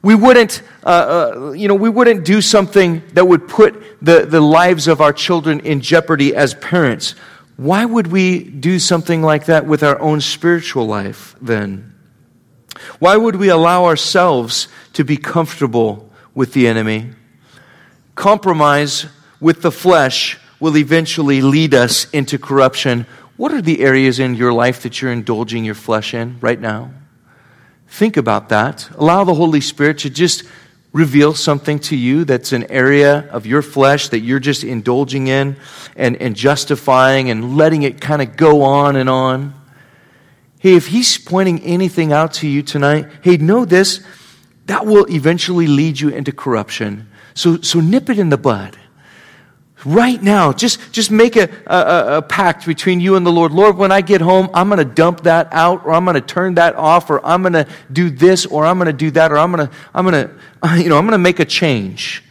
We 0.00 0.14
wouldn't, 0.14 0.62
uh, 0.84 0.88
uh, 0.88 1.50
you 1.52 1.66
know, 1.66 1.74
we 1.74 1.88
wouldn't 1.88 2.24
do 2.24 2.42
something 2.42 3.02
that 3.14 3.26
would 3.26 3.48
put 3.48 3.82
the, 4.04 4.26
the 4.26 4.40
lives 4.40 4.86
of 4.86 5.00
our 5.00 5.12
children 5.12 5.60
in 5.60 5.80
jeopardy 5.80 6.34
as 6.36 6.54
parents. 6.54 7.14
Why 7.56 7.84
would 7.84 8.08
we 8.08 8.44
do 8.44 8.78
something 8.78 9.22
like 9.22 9.46
that 9.46 9.66
with 9.66 9.82
our 9.82 9.98
own 10.00 10.20
spiritual 10.20 10.86
life 10.86 11.36
then? 11.40 11.94
Why 12.98 13.16
would 13.16 13.36
we 13.36 13.48
allow 13.48 13.84
ourselves 13.86 14.68
to 14.92 15.04
be 15.04 15.16
comfortable 15.16 16.10
with 16.34 16.52
the 16.52 16.66
enemy? 16.66 17.12
Compromise 18.14 19.06
with 19.40 19.62
the 19.62 19.72
flesh 19.72 20.38
will 20.60 20.76
eventually 20.76 21.40
lead 21.40 21.74
us 21.74 22.10
into 22.10 22.38
corruption. 22.38 23.06
What 23.36 23.52
are 23.52 23.62
the 23.62 23.80
areas 23.80 24.18
in 24.18 24.34
your 24.34 24.52
life 24.52 24.82
that 24.82 25.00
you're 25.00 25.12
indulging 25.12 25.64
your 25.64 25.74
flesh 25.74 26.12
in 26.12 26.38
right 26.40 26.60
now? 26.60 26.90
Think 27.88 28.16
about 28.16 28.48
that. 28.48 28.90
Allow 28.96 29.24
the 29.24 29.34
Holy 29.34 29.60
Spirit 29.60 29.98
to 29.98 30.10
just 30.10 30.44
reveal 30.94 31.34
something 31.34 31.80
to 31.80 31.96
you 31.96 32.24
that's 32.24 32.52
an 32.52 32.70
area 32.70 33.28
of 33.30 33.44
your 33.44 33.60
flesh 33.60 34.08
that 34.08 34.20
you're 34.20 34.38
just 34.38 34.62
indulging 34.62 35.26
in 35.26 35.56
and, 35.96 36.16
and 36.22 36.36
justifying 36.36 37.28
and 37.28 37.56
letting 37.56 37.82
it 37.82 38.00
kind 38.00 38.22
of 38.22 38.36
go 38.36 38.62
on 38.62 38.94
and 38.94 39.10
on. 39.10 39.52
Hey, 40.60 40.76
if 40.76 40.86
He's 40.86 41.18
pointing 41.18 41.60
anything 41.64 42.12
out 42.12 42.34
to 42.34 42.48
you 42.48 42.62
tonight, 42.62 43.08
hey, 43.22 43.36
know 43.36 43.64
this 43.66 44.02
that 44.66 44.86
will 44.86 45.04
eventually 45.10 45.66
lead 45.66 46.00
you 46.00 46.08
into 46.08 46.32
corruption. 46.32 47.10
So, 47.34 47.60
so 47.60 47.80
nip 47.80 48.08
it 48.08 48.18
in 48.18 48.30
the 48.30 48.38
bud. 48.38 48.78
Right 49.84 50.22
now, 50.22 50.52
just, 50.52 50.92
just 50.92 51.10
make 51.10 51.36
a, 51.36 51.48
a, 51.66 52.18
a 52.18 52.22
pact 52.22 52.64
between 52.64 53.00
you 53.00 53.16
and 53.16 53.26
the 53.26 53.30
Lord. 53.30 53.52
Lord, 53.52 53.76
when 53.76 53.92
I 53.92 54.00
get 54.00 54.22
home, 54.22 54.48
I'm 54.54 54.68
going 54.68 54.78
to 54.78 54.94
dump 54.94 55.22
that 55.22 55.48
out, 55.52 55.84
or 55.84 55.92
I'm 55.92 56.04
going 56.04 56.14
to 56.14 56.22
turn 56.22 56.54
that 56.54 56.74
off, 56.76 57.10
or 57.10 57.24
I'm 57.24 57.42
going 57.42 57.52
to 57.52 57.66
do 57.92 58.08
this, 58.08 58.46
or 58.46 58.64
I'm 58.64 58.78
going 58.78 58.86
to 58.86 58.94
do 58.94 59.10
that, 59.10 59.30
or 59.30 59.36
I'm 59.36 59.52
going 59.52 59.68
to, 59.68 59.74
I'm 59.92 60.08
going 60.08 60.28
to, 60.62 60.82
you 60.82 60.88
know, 60.88 60.96
I'm 60.96 61.04
going 61.04 61.12
to 61.12 61.18
make 61.18 61.38
a 61.38 61.44
change. 61.44 62.22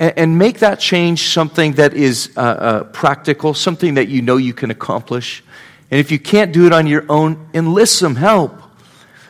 And, 0.00 0.38
make 0.38 0.60
that 0.60 0.78
change 0.78 1.32
something 1.32 1.72
that 1.72 1.92
is 1.92 2.30
uh, 2.36 2.40
uh, 2.40 2.84
practical, 2.84 3.52
something 3.52 3.94
that 3.94 4.06
you 4.06 4.22
know 4.22 4.36
you 4.36 4.54
can 4.54 4.70
accomplish. 4.70 5.42
And 5.90 5.98
if 5.98 6.12
you 6.12 6.20
can't 6.20 6.52
do 6.52 6.66
it 6.66 6.72
on 6.72 6.86
your 6.86 7.04
own, 7.08 7.48
enlist 7.52 7.98
some 7.98 8.14
help. 8.14 8.62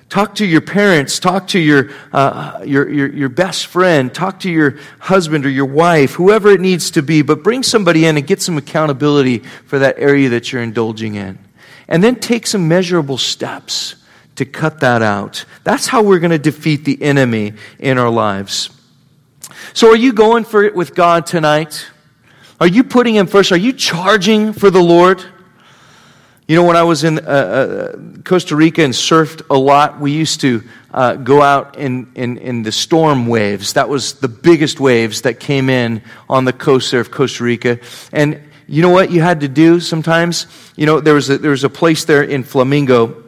Talk 0.09 0.37
to 0.37 0.47
your 0.47 0.63
parents, 0.63 1.19
talk 1.19 1.49
to 1.49 1.59
your, 1.59 1.91
uh, 2.13 2.63
your, 2.65 2.91
your, 2.91 3.13
your, 3.13 3.29
best 3.29 3.67
friend, 3.67 4.13
talk 4.13 4.41
to 4.41 4.51
your 4.51 4.79
husband 5.01 5.45
or 5.45 5.51
your 5.51 5.67
wife, 5.67 6.13
whoever 6.13 6.49
it 6.49 6.61
needs 6.61 6.93
to 6.93 7.03
be, 7.03 7.21
but 7.21 7.43
bring 7.43 7.63
somebody 7.63 8.07
in 8.07 8.17
and 8.17 8.27
get 8.27 8.41
some 8.41 8.57
accountability 8.57 9.41
for 9.67 9.79
that 9.81 9.99
area 9.99 10.31
that 10.31 10.51
you're 10.51 10.63
indulging 10.63 11.17
in. 11.17 11.39
And 11.89 12.03
then 12.03 12.17
take 12.17 12.47
some 12.47 12.69
measurable 12.69 13.19
steps 13.19 13.97
to 14.37 14.47
cut 14.47 14.81
that 14.81 15.03
out. 15.03 15.45
That's 15.65 15.87
how 15.87 16.03
we're 16.03 16.21
going 16.21 16.31
to 16.31 16.39
defeat 16.39 16.87
the 16.87 17.03
enemy 17.03 17.53
in 17.79 17.99
our 17.99 18.11
lives. 18.11 18.71
So, 19.75 19.91
are 19.91 19.97
you 19.97 20.13
going 20.13 20.45
for 20.45 20.65
it 20.65 20.75
with 20.75 20.95
God 20.95 21.27
tonight? 21.27 21.87
Are 22.61 22.67
you 22.67 22.83
putting 22.83 23.15
Him 23.15 23.27
first? 23.27 23.53
Are 23.53 23.57
you 23.57 23.73
charging 23.73 24.53
for 24.53 24.71
the 24.71 24.83
Lord? 24.83 25.25
You 26.49 26.57
know, 26.57 26.64
when 26.64 26.76
I 26.76 26.82
was 26.82 27.05
in 27.05 27.18
uh, 27.18 27.22
uh, 27.30 27.96
Costa 28.24 28.57
Rica 28.57 28.82
and 28.82 28.94
surfed 28.94 29.42
a 29.51 29.59
lot, 29.59 30.01
we 30.01 30.12
used 30.12 30.40
to 30.40 30.62
uh, 30.94 31.16
go 31.16 31.42
out 31.42 31.76
in, 31.76 32.11
in, 32.14 32.38
in, 32.38 32.62
the 32.62 32.72
storm 32.72 33.26
waves. 33.26 33.74
That 33.74 33.90
was 33.90 34.14
the 34.14 34.28
biggest 34.28 34.80
waves 34.80 35.20
that 35.22 35.40
came 35.40 35.68
in 35.68 36.01
on 36.26 36.46
the 36.46 36.55
coast 36.55 36.90
there 36.90 37.01
of 37.01 37.11
Costa 37.11 37.44
Rica. 37.44 37.80
And 38.12 38.40
you 38.66 38.80
know 38.80 38.88
what 38.88 39.11
you 39.11 39.20
had 39.20 39.40
to 39.40 39.49
do 39.49 39.78
sometimes? 39.78 40.46
You 40.74 40.86
know, 40.86 41.01
there 41.01 41.12
was 41.12 41.28
a, 41.28 41.36
there 41.36 41.51
was 41.51 41.64
a 41.64 41.68
place 41.68 42.07
there 42.07 42.22
in 42.22 42.44
Flamingo, 42.44 43.24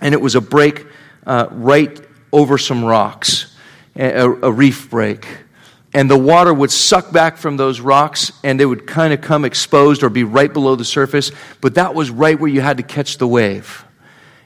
and 0.00 0.14
it 0.14 0.20
was 0.20 0.36
a 0.36 0.40
break 0.40 0.86
uh, 1.26 1.48
right 1.50 2.00
over 2.32 2.58
some 2.58 2.84
rocks, 2.84 3.56
a, 3.96 4.22
a 4.22 4.52
reef 4.52 4.88
break 4.88 5.26
and 5.94 6.10
the 6.10 6.16
water 6.16 6.52
would 6.54 6.70
suck 6.70 7.12
back 7.12 7.36
from 7.36 7.56
those 7.56 7.80
rocks 7.80 8.32
and 8.42 8.58
they 8.58 8.64
would 8.64 8.86
kind 8.86 9.12
of 9.12 9.20
come 9.20 9.44
exposed 9.44 10.02
or 10.02 10.08
be 10.08 10.24
right 10.24 10.52
below 10.52 10.74
the 10.74 10.84
surface. 10.84 11.32
But 11.60 11.74
that 11.74 11.94
was 11.94 12.10
right 12.10 12.38
where 12.38 12.50
you 12.50 12.60
had 12.62 12.78
to 12.78 12.82
catch 12.82 13.18
the 13.18 13.28
wave. 13.28 13.84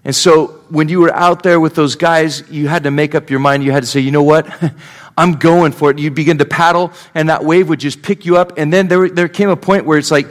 And 0.05 0.14
so 0.14 0.62
when 0.68 0.88
you 0.88 1.01
were 1.01 1.14
out 1.14 1.42
there 1.42 1.61
with 1.61 1.74
those 1.74 1.97
guys, 1.97 2.49
you 2.51 2.68
had 2.68 2.84
to 2.84 2.90
make 2.90 3.14
up 3.14 3.30
your 3.30 3.40
mind. 3.40 3.64
You 3.64 3.72
had 3.72 3.82
to 3.82 3.88
say, 3.88 4.01
you 4.01 4.11
know 4.11 4.22
what? 4.22 4.49
I'm 5.18 5.32
going 5.34 5.72
for 5.72 5.90
it. 5.90 5.99
You'd 5.99 6.14
begin 6.14 6.38
to 6.38 6.44
paddle 6.44 6.92
and 7.14 7.28
that 7.28 7.44
wave 7.44 7.68
would 7.68 7.80
just 7.80 8.03
pick 8.03 8.26
you 8.26 8.36
up. 8.36 8.59
And 8.59 8.72
then 8.72 8.88
there, 8.88 9.09
there 9.09 9.28
came 9.28 9.49
a 9.49 9.57
point 9.57 9.84
where 9.84 9.99
it's 9.99 10.11
like, 10.11 10.28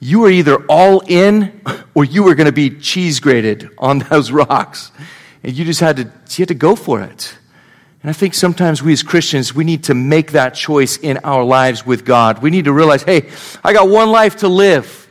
you 0.00 0.20
were 0.20 0.30
either 0.30 0.56
all 0.66 1.02
in 1.06 1.60
or 1.94 2.04
you 2.04 2.24
were 2.24 2.34
going 2.34 2.46
to 2.46 2.52
be 2.52 2.70
cheese 2.70 3.20
grated 3.20 3.68
on 3.78 3.98
those 4.10 4.30
rocks. 4.30 4.92
And 5.42 5.52
you 5.52 5.64
just 5.64 5.80
had 5.80 5.96
to, 5.96 6.02
you 6.04 6.42
had 6.42 6.48
to 6.48 6.54
go 6.54 6.76
for 6.76 7.00
it. 7.00 7.36
And 8.02 8.10
I 8.10 8.12
think 8.12 8.34
sometimes 8.34 8.82
we 8.82 8.92
as 8.92 9.02
Christians, 9.02 9.54
we 9.54 9.62
need 9.62 9.84
to 9.84 9.94
make 9.94 10.32
that 10.32 10.54
choice 10.54 10.96
in 10.96 11.18
our 11.18 11.44
lives 11.44 11.86
with 11.86 12.04
God. 12.04 12.42
We 12.42 12.50
need 12.50 12.64
to 12.64 12.72
realize, 12.72 13.04
hey, 13.04 13.30
I 13.62 13.72
got 13.72 13.88
one 13.88 14.10
life 14.10 14.36
to 14.38 14.48
live. 14.48 15.08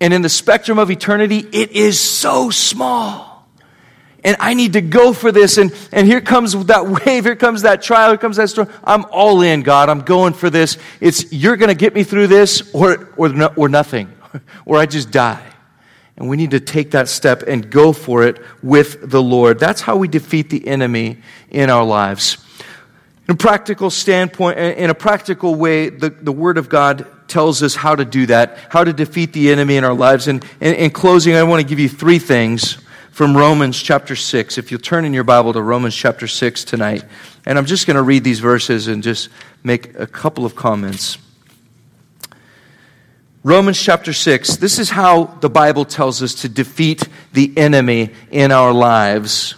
And 0.00 0.14
in 0.14 0.22
the 0.22 0.28
spectrum 0.28 0.78
of 0.78 0.90
eternity, 0.90 1.38
it 1.38 1.72
is 1.72 1.98
so 1.98 2.50
small. 2.50 3.48
And 4.24 4.36
I 4.38 4.54
need 4.54 4.74
to 4.74 4.80
go 4.80 5.12
for 5.12 5.32
this. 5.32 5.58
And, 5.58 5.74
and 5.90 6.06
here 6.06 6.20
comes 6.20 6.52
that 6.66 6.86
wave. 7.06 7.24
Here 7.24 7.34
comes 7.34 7.62
that 7.62 7.82
trial. 7.82 8.10
Here 8.10 8.18
comes 8.18 8.36
that 8.36 8.50
storm. 8.50 8.68
I'm 8.84 9.04
all 9.10 9.42
in, 9.42 9.62
God. 9.62 9.88
I'm 9.88 10.02
going 10.02 10.32
for 10.32 10.48
this. 10.48 10.78
It's, 11.00 11.32
you're 11.32 11.56
going 11.56 11.70
to 11.70 11.74
get 11.74 11.92
me 11.92 12.04
through 12.04 12.28
this 12.28 12.72
or, 12.72 13.12
or, 13.16 13.52
or 13.56 13.68
nothing. 13.68 14.12
or 14.64 14.78
I 14.78 14.86
just 14.86 15.10
die. 15.10 15.51
And 16.16 16.28
we 16.28 16.36
need 16.36 16.50
to 16.50 16.60
take 16.60 16.90
that 16.92 17.08
step 17.08 17.42
and 17.46 17.70
go 17.70 17.92
for 17.92 18.22
it 18.24 18.38
with 18.62 19.10
the 19.10 19.22
Lord. 19.22 19.58
That's 19.58 19.80
how 19.80 19.96
we 19.96 20.08
defeat 20.08 20.50
the 20.50 20.66
enemy 20.68 21.18
in 21.50 21.70
our 21.70 21.84
lives. 21.84 22.38
In 23.28 23.34
a 23.34 23.38
practical 23.38 23.88
standpoint, 23.88 24.58
in 24.58 24.90
a 24.90 24.94
practical 24.94 25.54
way, 25.54 25.88
the, 25.88 26.10
the 26.10 26.32
Word 26.32 26.58
of 26.58 26.68
God 26.68 27.06
tells 27.28 27.62
us 27.62 27.74
how 27.74 27.94
to 27.96 28.04
do 28.04 28.26
that, 28.26 28.58
how 28.68 28.84
to 28.84 28.92
defeat 28.92 29.32
the 29.32 29.50
enemy 29.50 29.76
in 29.76 29.84
our 29.84 29.94
lives. 29.94 30.28
And 30.28 30.44
in 30.60 30.90
closing, 30.90 31.34
I 31.34 31.42
want 31.44 31.62
to 31.62 31.66
give 31.66 31.78
you 31.78 31.88
three 31.88 32.18
things 32.18 32.78
from 33.10 33.36
Romans 33.36 33.80
chapter 33.80 34.16
6. 34.16 34.58
If 34.58 34.70
you'll 34.70 34.80
turn 34.80 35.04
in 35.04 35.14
your 35.14 35.24
Bible 35.24 35.52
to 35.52 35.62
Romans 35.62 35.94
chapter 35.94 36.26
6 36.26 36.64
tonight. 36.64 37.04
And 37.46 37.58
I'm 37.58 37.66
just 37.66 37.86
going 37.86 37.96
to 37.96 38.02
read 38.02 38.24
these 38.24 38.40
verses 38.40 38.88
and 38.88 39.02
just 39.02 39.28
make 39.62 39.98
a 39.98 40.06
couple 40.06 40.44
of 40.44 40.54
comments. 40.56 41.18
Romans 43.44 43.80
chapter 43.80 44.12
6, 44.12 44.58
this 44.58 44.78
is 44.78 44.88
how 44.88 45.24
the 45.24 45.50
Bible 45.50 45.84
tells 45.84 46.22
us 46.22 46.42
to 46.42 46.48
defeat 46.48 47.08
the 47.32 47.52
enemy 47.56 48.10
in 48.30 48.52
our 48.52 48.72
lives. 48.72 49.56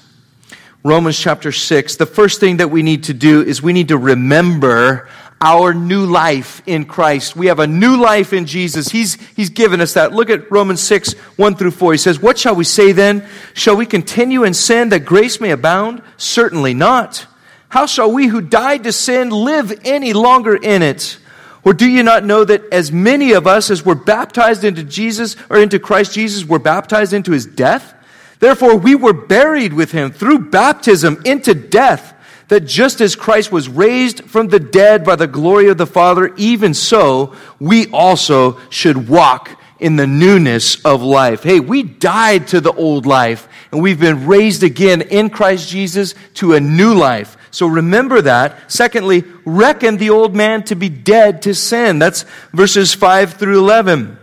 Romans 0.82 1.18
chapter 1.18 1.52
6, 1.52 1.96
the 1.96 2.06
first 2.06 2.40
thing 2.40 2.56
that 2.58 2.70
we 2.70 2.82
need 2.82 3.04
to 3.04 3.12
do 3.12 3.42
is 3.42 3.62
we 3.62 3.74
need 3.74 3.88
to 3.88 3.98
remember 3.98 5.10
our 5.38 5.74
new 5.74 6.06
life 6.06 6.62
in 6.64 6.86
Christ. 6.86 7.36
We 7.36 7.48
have 7.48 7.58
a 7.58 7.66
new 7.66 8.00
life 8.00 8.32
in 8.32 8.46
Jesus. 8.46 8.88
He's, 8.88 9.16
he's 9.36 9.50
given 9.50 9.82
us 9.82 9.92
that. 9.92 10.14
Look 10.14 10.30
at 10.30 10.50
Romans 10.50 10.80
6, 10.80 11.12
1 11.12 11.54
through 11.56 11.72
4. 11.72 11.92
He 11.92 11.98
says, 11.98 12.18
What 12.18 12.38
shall 12.38 12.54
we 12.54 12.64
say 12.64 12.92
then? 12.92 13.28
Shall 13.52 13.76
we 13.76 13.84
continue 13.84 14.44
in 14.44 14.54
sin 14.54 14.88
that 14.90 15.00
grace 15.00 15.42
may 15.42 15.50
abound? 15.50 16.00
Certainly 16.16 16.72
not. 16.72 17.26
How 17.68 17.84
shall 17.84 18.10
we 18.10 18.28
who 18.28 18.40
died 18.40 18.84
to 18.84 18.92
sin 18.92 19.28
live 19.28 19.78
any 19.84 20.14
longer 20.14 20.54
in 20.56 20.82
it? 20.82 21.18
Or 21.64 21.72
do 21.72 21.88
you 21.88 22.02
not 22.02 22.24
know 22.24 22.44
that 22.44 22.62
as 22.72 22.92
many 22.92 23.32
of 23.32 23.46
us 23.46 23.70
as 23.70 23.84
were 23.84 23.94
baptized 23.94 24.64
into 24.64 24.84
Jesus 24.84 25.36
or 25.48 25.58
into 25.58 25.78
Christ 25.78 26.12
Jesus 26.12 26.44
were 26.44 26.58
baptized 26.58 27.12
into 27.12 27.32
his 27.32 27.46
death? 27.46 27.94
Therefore, 28.38 28.76
we 28.76 28.94
were 28.94 29.14
buried 29.14 29.72
with 29.72 29.92
him 29.92 30.12
through 30.12 30.50
baptism 30.50 31.22
into 31.24 31.54
death, 31.54 32.12
that 32.48 32.60
just 32.60 33.00
as 33.00 33.16
Christ 33.16 33.50
was 33.50 33.70
raised 33.70 34.24
from 34.24 34.48
the 34.48 34.60
dead 34.60 35.02
by 35.04 35.16
the 35.16 35.26
glory 35.26 35.68
of 35.68 35.78
the 35.78 35.86
Father, 35.86 36.34
even 36.36 36.74
so 36.74 37.34
we 37.58 37.90
also 37.90 38.60
should 38.68 39.08
walk 39.08 39.58
in 39.84 39.96
the 39.96 40.06
newness 40.06 40.82
of 40.82 41.02
life. 41.02 41.42
Hey, 41.42 41.60
we 41.60 41.82
died 41.82 42.48
to 42.48 42.62
the 42.62 42.72
old 42.72 43.04
life 43.04 43.46
and 43.70 43.82
we've 43.82 44.00
been 44.00 44.26
raised 44.26 44.62
again 44.62 45.02
in 45.02 45.28
Christ 45.28 45.68
Jesus 45.68 46.14
to 46.36 46.54
a 46.54 46.60
new 46.60 46.94
life. 46.94 47.36
So 47.50 47.66
remember 47.66 48.22
that. 48.22 48.72
Secondly, 48.72 49.24
reckon 49.44 49.98
the 49.98 50.08
old 50.08 50.34
man 50.34 50.62
to 50.64 50.74
be 50.74 50.88
dead 50.88 51.42
to 51.42 51.54
sin. 51.54 51.98
That's 51.98 52.24
verses 52.54 52.94
5 52.94 53.34
through 53.34 53.58
11. 53.58 54.16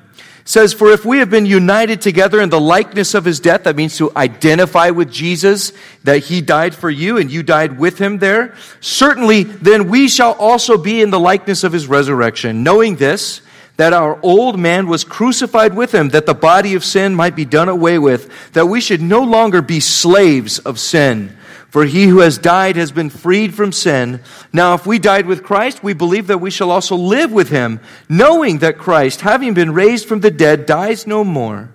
says, 0.45 0.74
For 0.74 0.89
if 0.89 1.05
we 1.05 1.20
have 1.20 1.30
been 1.30 1.45
united 1.45 2.01
together 2.01 2.41
in 2.41 2.49
the 2.49 2.59
likeness 2.59 3.14
of 3.14 3.24
his 3.24 3.39
death, 3.39 3.66
that 3.66 3.76
means 3.76 3.97
to 3.97 4.12
identify 4.16 4.89
with 4.89 5.12
Jesus, 5.12 5.74
that 6.05 6.24
he 6.24 6.41
died 6.41 6.74
for 6.74 6.89
you 6.89 7.18
and 7.18 7.30
you 7.30 7.43
died 7.43 7.78
with 7.78 7.99
him 7.99 8.18
there, 8.18 8.55
certainly 8.80 9.43
then 9.43 9.89
we 9.89 10.07
shall 10.07 10.32
also 10.32 10.76
be 10.76 11.03
in 11.03 11.12
the 11.12 11.20
likeness 11.20 11.64
of 11.64 11.72
his 11.72 11.86
resurrection, 11.86 12.64
knowing 12.64 12.95
this, 12.95 13.43
that 13.78 13.93
our 13.93 14.19
old 14.22 14.59
man 14.59 14.88
was 14.88 15.03
crucified 15.03 15.76
with 15.76 15.93
him, 15.93 16.09
that 16.09 16.26
the 16.26 16.34
body 16.34 16.76
of 16.76 16.84
sin 16.84 17.15
might 17.15 17.36
be 17.36 17.45
done 17.45 17.69
away 17.69 17.97
with, 17.97 18.51
that 18.53 18.67
we 18.67 18.82
should 18.82 19.01
no 19.01 19.24
longer 19.24 19.61
be 19.61 19.80
slaves 19.80 20.59
of 20.59 20.80
sin. 20.80 21.36
For 21.69 21.86
he 21.86 22.07
who 22.07 22.19
has 22.19 22.38
died 22.38 22.76
has 22.76 22.91
been 22.91 23.09
freed 23.09 23.55
from 23.55 23.72
sin. 23.72 24.22
Now, 24.51 24.74
if 24.74 24.86
we 24.86 24.99
died 24.99 25.26
with 25.26 25.41
Christ, 25.41 25.82
we 25.82 25.93
believe 25.93 26.28
that 26.28 26.41
we 26.41 26.51
shall 26.51 26.69
also 26.69 26.97
live 26.97 27.32
with 27.32 27.47
him, 27.47 27.80
knowing 28.09 28.57
that 28.57 28.78
Christ, 28.78 29.22
having 29.22 29.53
been 29.53 29.74
raised 29.74 30.05
from 30.05 30.19
the 30.19 30.32
dead, 30.32 30.65
dies 30.65 31.07
no 31.07 31.24
more. 31.24 31.72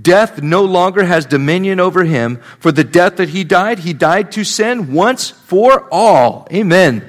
Death 0.00 0.42
no 0.42 0.62
longer 0.64 1.04
has 1.04 1.24
dominion 1.24 1.78
over 1.78 2.04
him. 2.04 2.40
For 2.58 2.72
the 2.72 2.84
death 2.84 3.16
that 3.16 3.30
he 3.30 3.44
died, 3.44 3.78
he 3.78 3.92
died 3.92 4.32
to 4.32 4.44
sin 4.44 4.92
once 4.92 5.30
for 5.30 5.88
all. 5.92 6.48
Amen. 6.52 7.08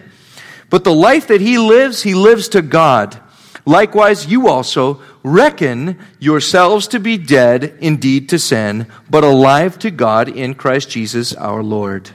But 0.69 0.83
the 0.83 0.93
life 0.93 1.27
that 1.27 1.41
he 1.41 1.57
lives, 1.57 2.03
he 2.03 2.13
lives 2.13 2.49
to 2.49 2.61
God. 2.61 3.19
Likewise, 3.68 4.26
you 4.28 4.47
also 4.47 5.01
reckon 5.24 5.99
yourselves 6.20 6.88
to 6.88 7.01
be 7.01 7.18
dead 7.18 7.78
indeed 7.82 8.30
to 8.30 8.39
sin, 8.39 8.88
but 9.09 9.26
alive 9.26 9.78
to 9.80 9.91
God 9.91 10.30
in 10.30 10.55
Christ 10.55 10.89
Jesus 10.89 11.34
our 11.34 11.61
Lord. 11.61 12.09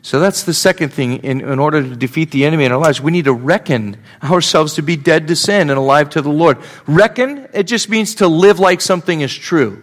So 0.00 0.18
that's 0.18 0.44
the 0.44 0.54
second 0.54 0.94
thing. 0.94 1.18
In, 1.18 1.42
in 1.42 1.58
order 1.58 1.82
to 1.82 1.94
defeat 1.94 2.30
the 2.30 2.46
enemy 2.46 2.64
in 2.64 2.72
our 2.72 2.78
lives, 2.78 3.02
we 3.02 3.12
need 3.12 3.26
to 3.26 3.34
reckon 3.34 3.98
ourselves 4.22 4.76
to 4.76 4.82
be 4.82 4.96
dead 4.96 5.28
to 5.28 5.36
sin 5.36 5.68
and 5.68 5.78
alive 5.78 6.08
to 6.10 6.22
the 6.22 6.30
Lord. 6.30 6.56
Reckon, 6.86 7.48
it 7.52 7.64
just 7.64 7.90
means 7.90 8.14
to 8.14 8.26
live 8.26 8.58
like 8.58 8.80
something 8.80 9.20
is 9.20 9.34
true. 9.34 9.82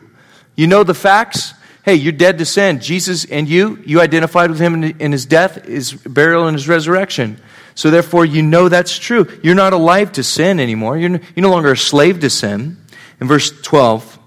You 0.56 0.66
know 0.66 0.84
the 0.84 0.96
facts? 0.96 1.54
Hey, 1.86 1.96
you're 1.96 2.14
dead 2.14 2.40
to 2.40 2.46
sin. 2.46 2.80
Jesus 2.80 3.26
and 3.26 3.48
you, 3.48 3.78
you 3.86 4.02
identified 4.02 4.50
with 4.50 4.60
him 4.60 4.74
in, 4.74 5.00
in 5.00 5.12
his 5.12 5.28
death, 5.28 5.66
his 5.66 5.94
burial, 5.94 6.48
and 6.48 6.58
his 6.58 6.68
resurrection. 6.68 7.40
So 7.82 7.90
therefore, 7.90 8.26
you 8.26 8.44
know 8.44 8.70
that's 8.70 9.00
true. 9.00 9.28
You're 9.42 9.56
not 9.56 9.74
alive 9.74 10.12
to 10.12 10.22
sin 10.22 10.60
anymore. 10.60 11.00
You're, 11.00 11.10
you're 11.10 11.42
no 11.42 11.50
longer 11.50 11.72
a 11.72 11.78
slave 11.78 12.20
to 12.20 12.30
sin. 12.30 12.78
In 13.20 13.28
verse 13.28 13.50
12, 13.60 14.20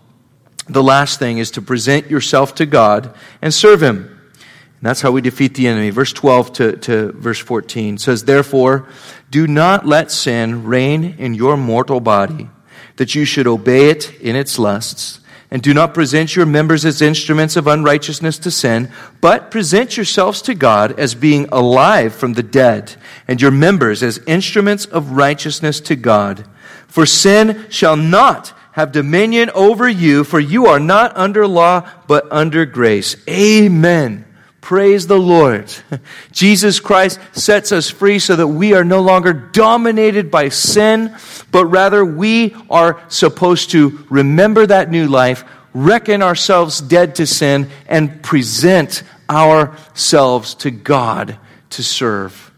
the 0.68 0.82
last 0.82 1.20
thing 1.20 1.38
is 1.38 1.52
to 1.52 1.62
present 1.62 2.10
yourself 2.10 2.56
to 2.56 2.66
God 2.66 3.14
and 3.40 3.54
serve 3.54 3.80
him. 3.80 4.28
And 4.34 4.80
that's 4.80 5.02
how 5.02 5.12
we 5.12 5.20
defeat 5.20 5.54
the 5.54 5.68
enemy. 5.68 5.90
Verse 5.90 6.12
12 6.12 6.52
to, 6.54 6.76
to 6.78 7.12
verse 7.12 7.38
14 7.38 7.96
says, 7.98 8.24
Therefore, 8.24 8.88
do 9.30 9.46
not 9.46 9.86
let 9.86 10.10
sin 10.10 10.64
reign 10.64 11.14
in 11.16 11.34
your 11.34 11.56
mortal 11.56 12.00
body, 12.00 12.50
that 12.96 13.14
you 13.14 13.24
should 13.24 13.46
obey 13.46 13.88
it 13.88 14.20
in 14.20 14.34
its 14.34 14.58
lusts. 14.58 15.20
And 15.54 15.62
do 15.62 15.72
not 15.72 15.94
present 15.94 16.34
your 16.34 16.46
members 16.46 16.84
as 16.84 17.00
instruments 17.00 17.54
of 17.54 17.68
unrighteousness 17.68 18.38
to 18.38 18.50
sin, 18.50 18.90
but 19.20 19.52
present 19.52 19.96
yourselves 19.96 20.42
to 20.42 20.54
God 20.56 20.98
as 20.98 21.14
being 21.14 21.46
alive 21.52 22.12
from 22.12 22.32
the 22.32 22.42
dead, 22.42 22.96
and 23.28 23.40
your 23.40 23.52
members 23.52 24.02
as 24.02 24.18
instruments 24.26 24.84
of 24.84 25.12
righteousness 25.12 25.78
to 25.82 25.94
God. 25.94 26.44
For 26.88 27.06
sin 27.06 27.66
shall 27.70 27.94
not 27.94 28.52
have 28.72 28.90
dominion 28.90 29.48
over 29.54 29.88
you, 29.88 30.24
for 30.24 30.40
you 30.40 30.66
are 30.66 30.80
not 30.80 31.16
under 31.16 31.46
law, 31.46 31.88
but 32.08 32.26
under 32.32 32.66
grace. 32.66 33.14
Amen. 33.28 34.23
Praise 34.64 35.06
the 35.06 35.18
Lord. 35.18 35.70
Jesus 36.32 36.80
Christ 36.80 37.20
sets 37.32 37.70
us 37.70 37.90
free 37.90 38.18
so 38.18 38.34
that 38.34 38.48
we 38.48 38.72
are 38.72 38.82
no 38.82 39.02
longer 39.02 39.34
dominated 39.34 40.30
by 40.30 40.48
sin, 40.48 41.14
but 41.52 41.66
rather 41.66 42.02
we 42.02 42.56
are 42.70 42.98
supposed 43.08 43.72
to 43.72 44.06
remember 44.08 44.66
that 44.66 44.90
new 44.90 45.06
life, 45.06 45.44
reckon 45.74 46.22
ourselves 46.22 46.80
dead 46.80 47.16
to 47.16 47.26
sin, 47.26 47.68
and 47.86 48.22
present 48.22 49.02
ourselves 49.28 50.54
to 50.54 50.70
God 50.70 51.38
to 51.68 51.82
serve. 51.82 52.50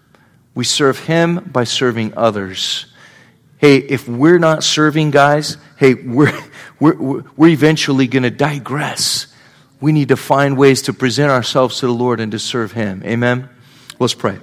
We 0.55 0.63
serve 0.63 1.01
Him 1.01 1.51
by 1.51 1.65
serving 1.65 2.17
others. 2.17 2.87
Hey, 3.59 3.79
if 3.79 4.09
we're 4.09 4.39
not 4.39 4.63
serving 4.63 5.11
guys, 5.11 5.57
hey, 5.77 5.95
we're, 5.95 6.41
we're, 6.79 7.25
we're 7.37 7.49
eventually 7.49 8.07
going 8.07 8.23
to 8.23 8.31
digress 8.31 9.27
we 9.81 9.93
need 9.93 10.09
to 10.09 10.17
find 10.17 10.57
ways 10.57 10.83
to 10.83 10.93
present 10.93 11.31
ourselves 11.31 11.81
to 11.81 11.87
the 11.87 11.93
Lord 11.93 12.21
and 12.21 12.33
to 12.33 12.39
serve 12.39 12.73
Him. 12.73 13.03
Amen? 13.05 13.49
Let's 13.99 14.15
pray. 14.15 14.39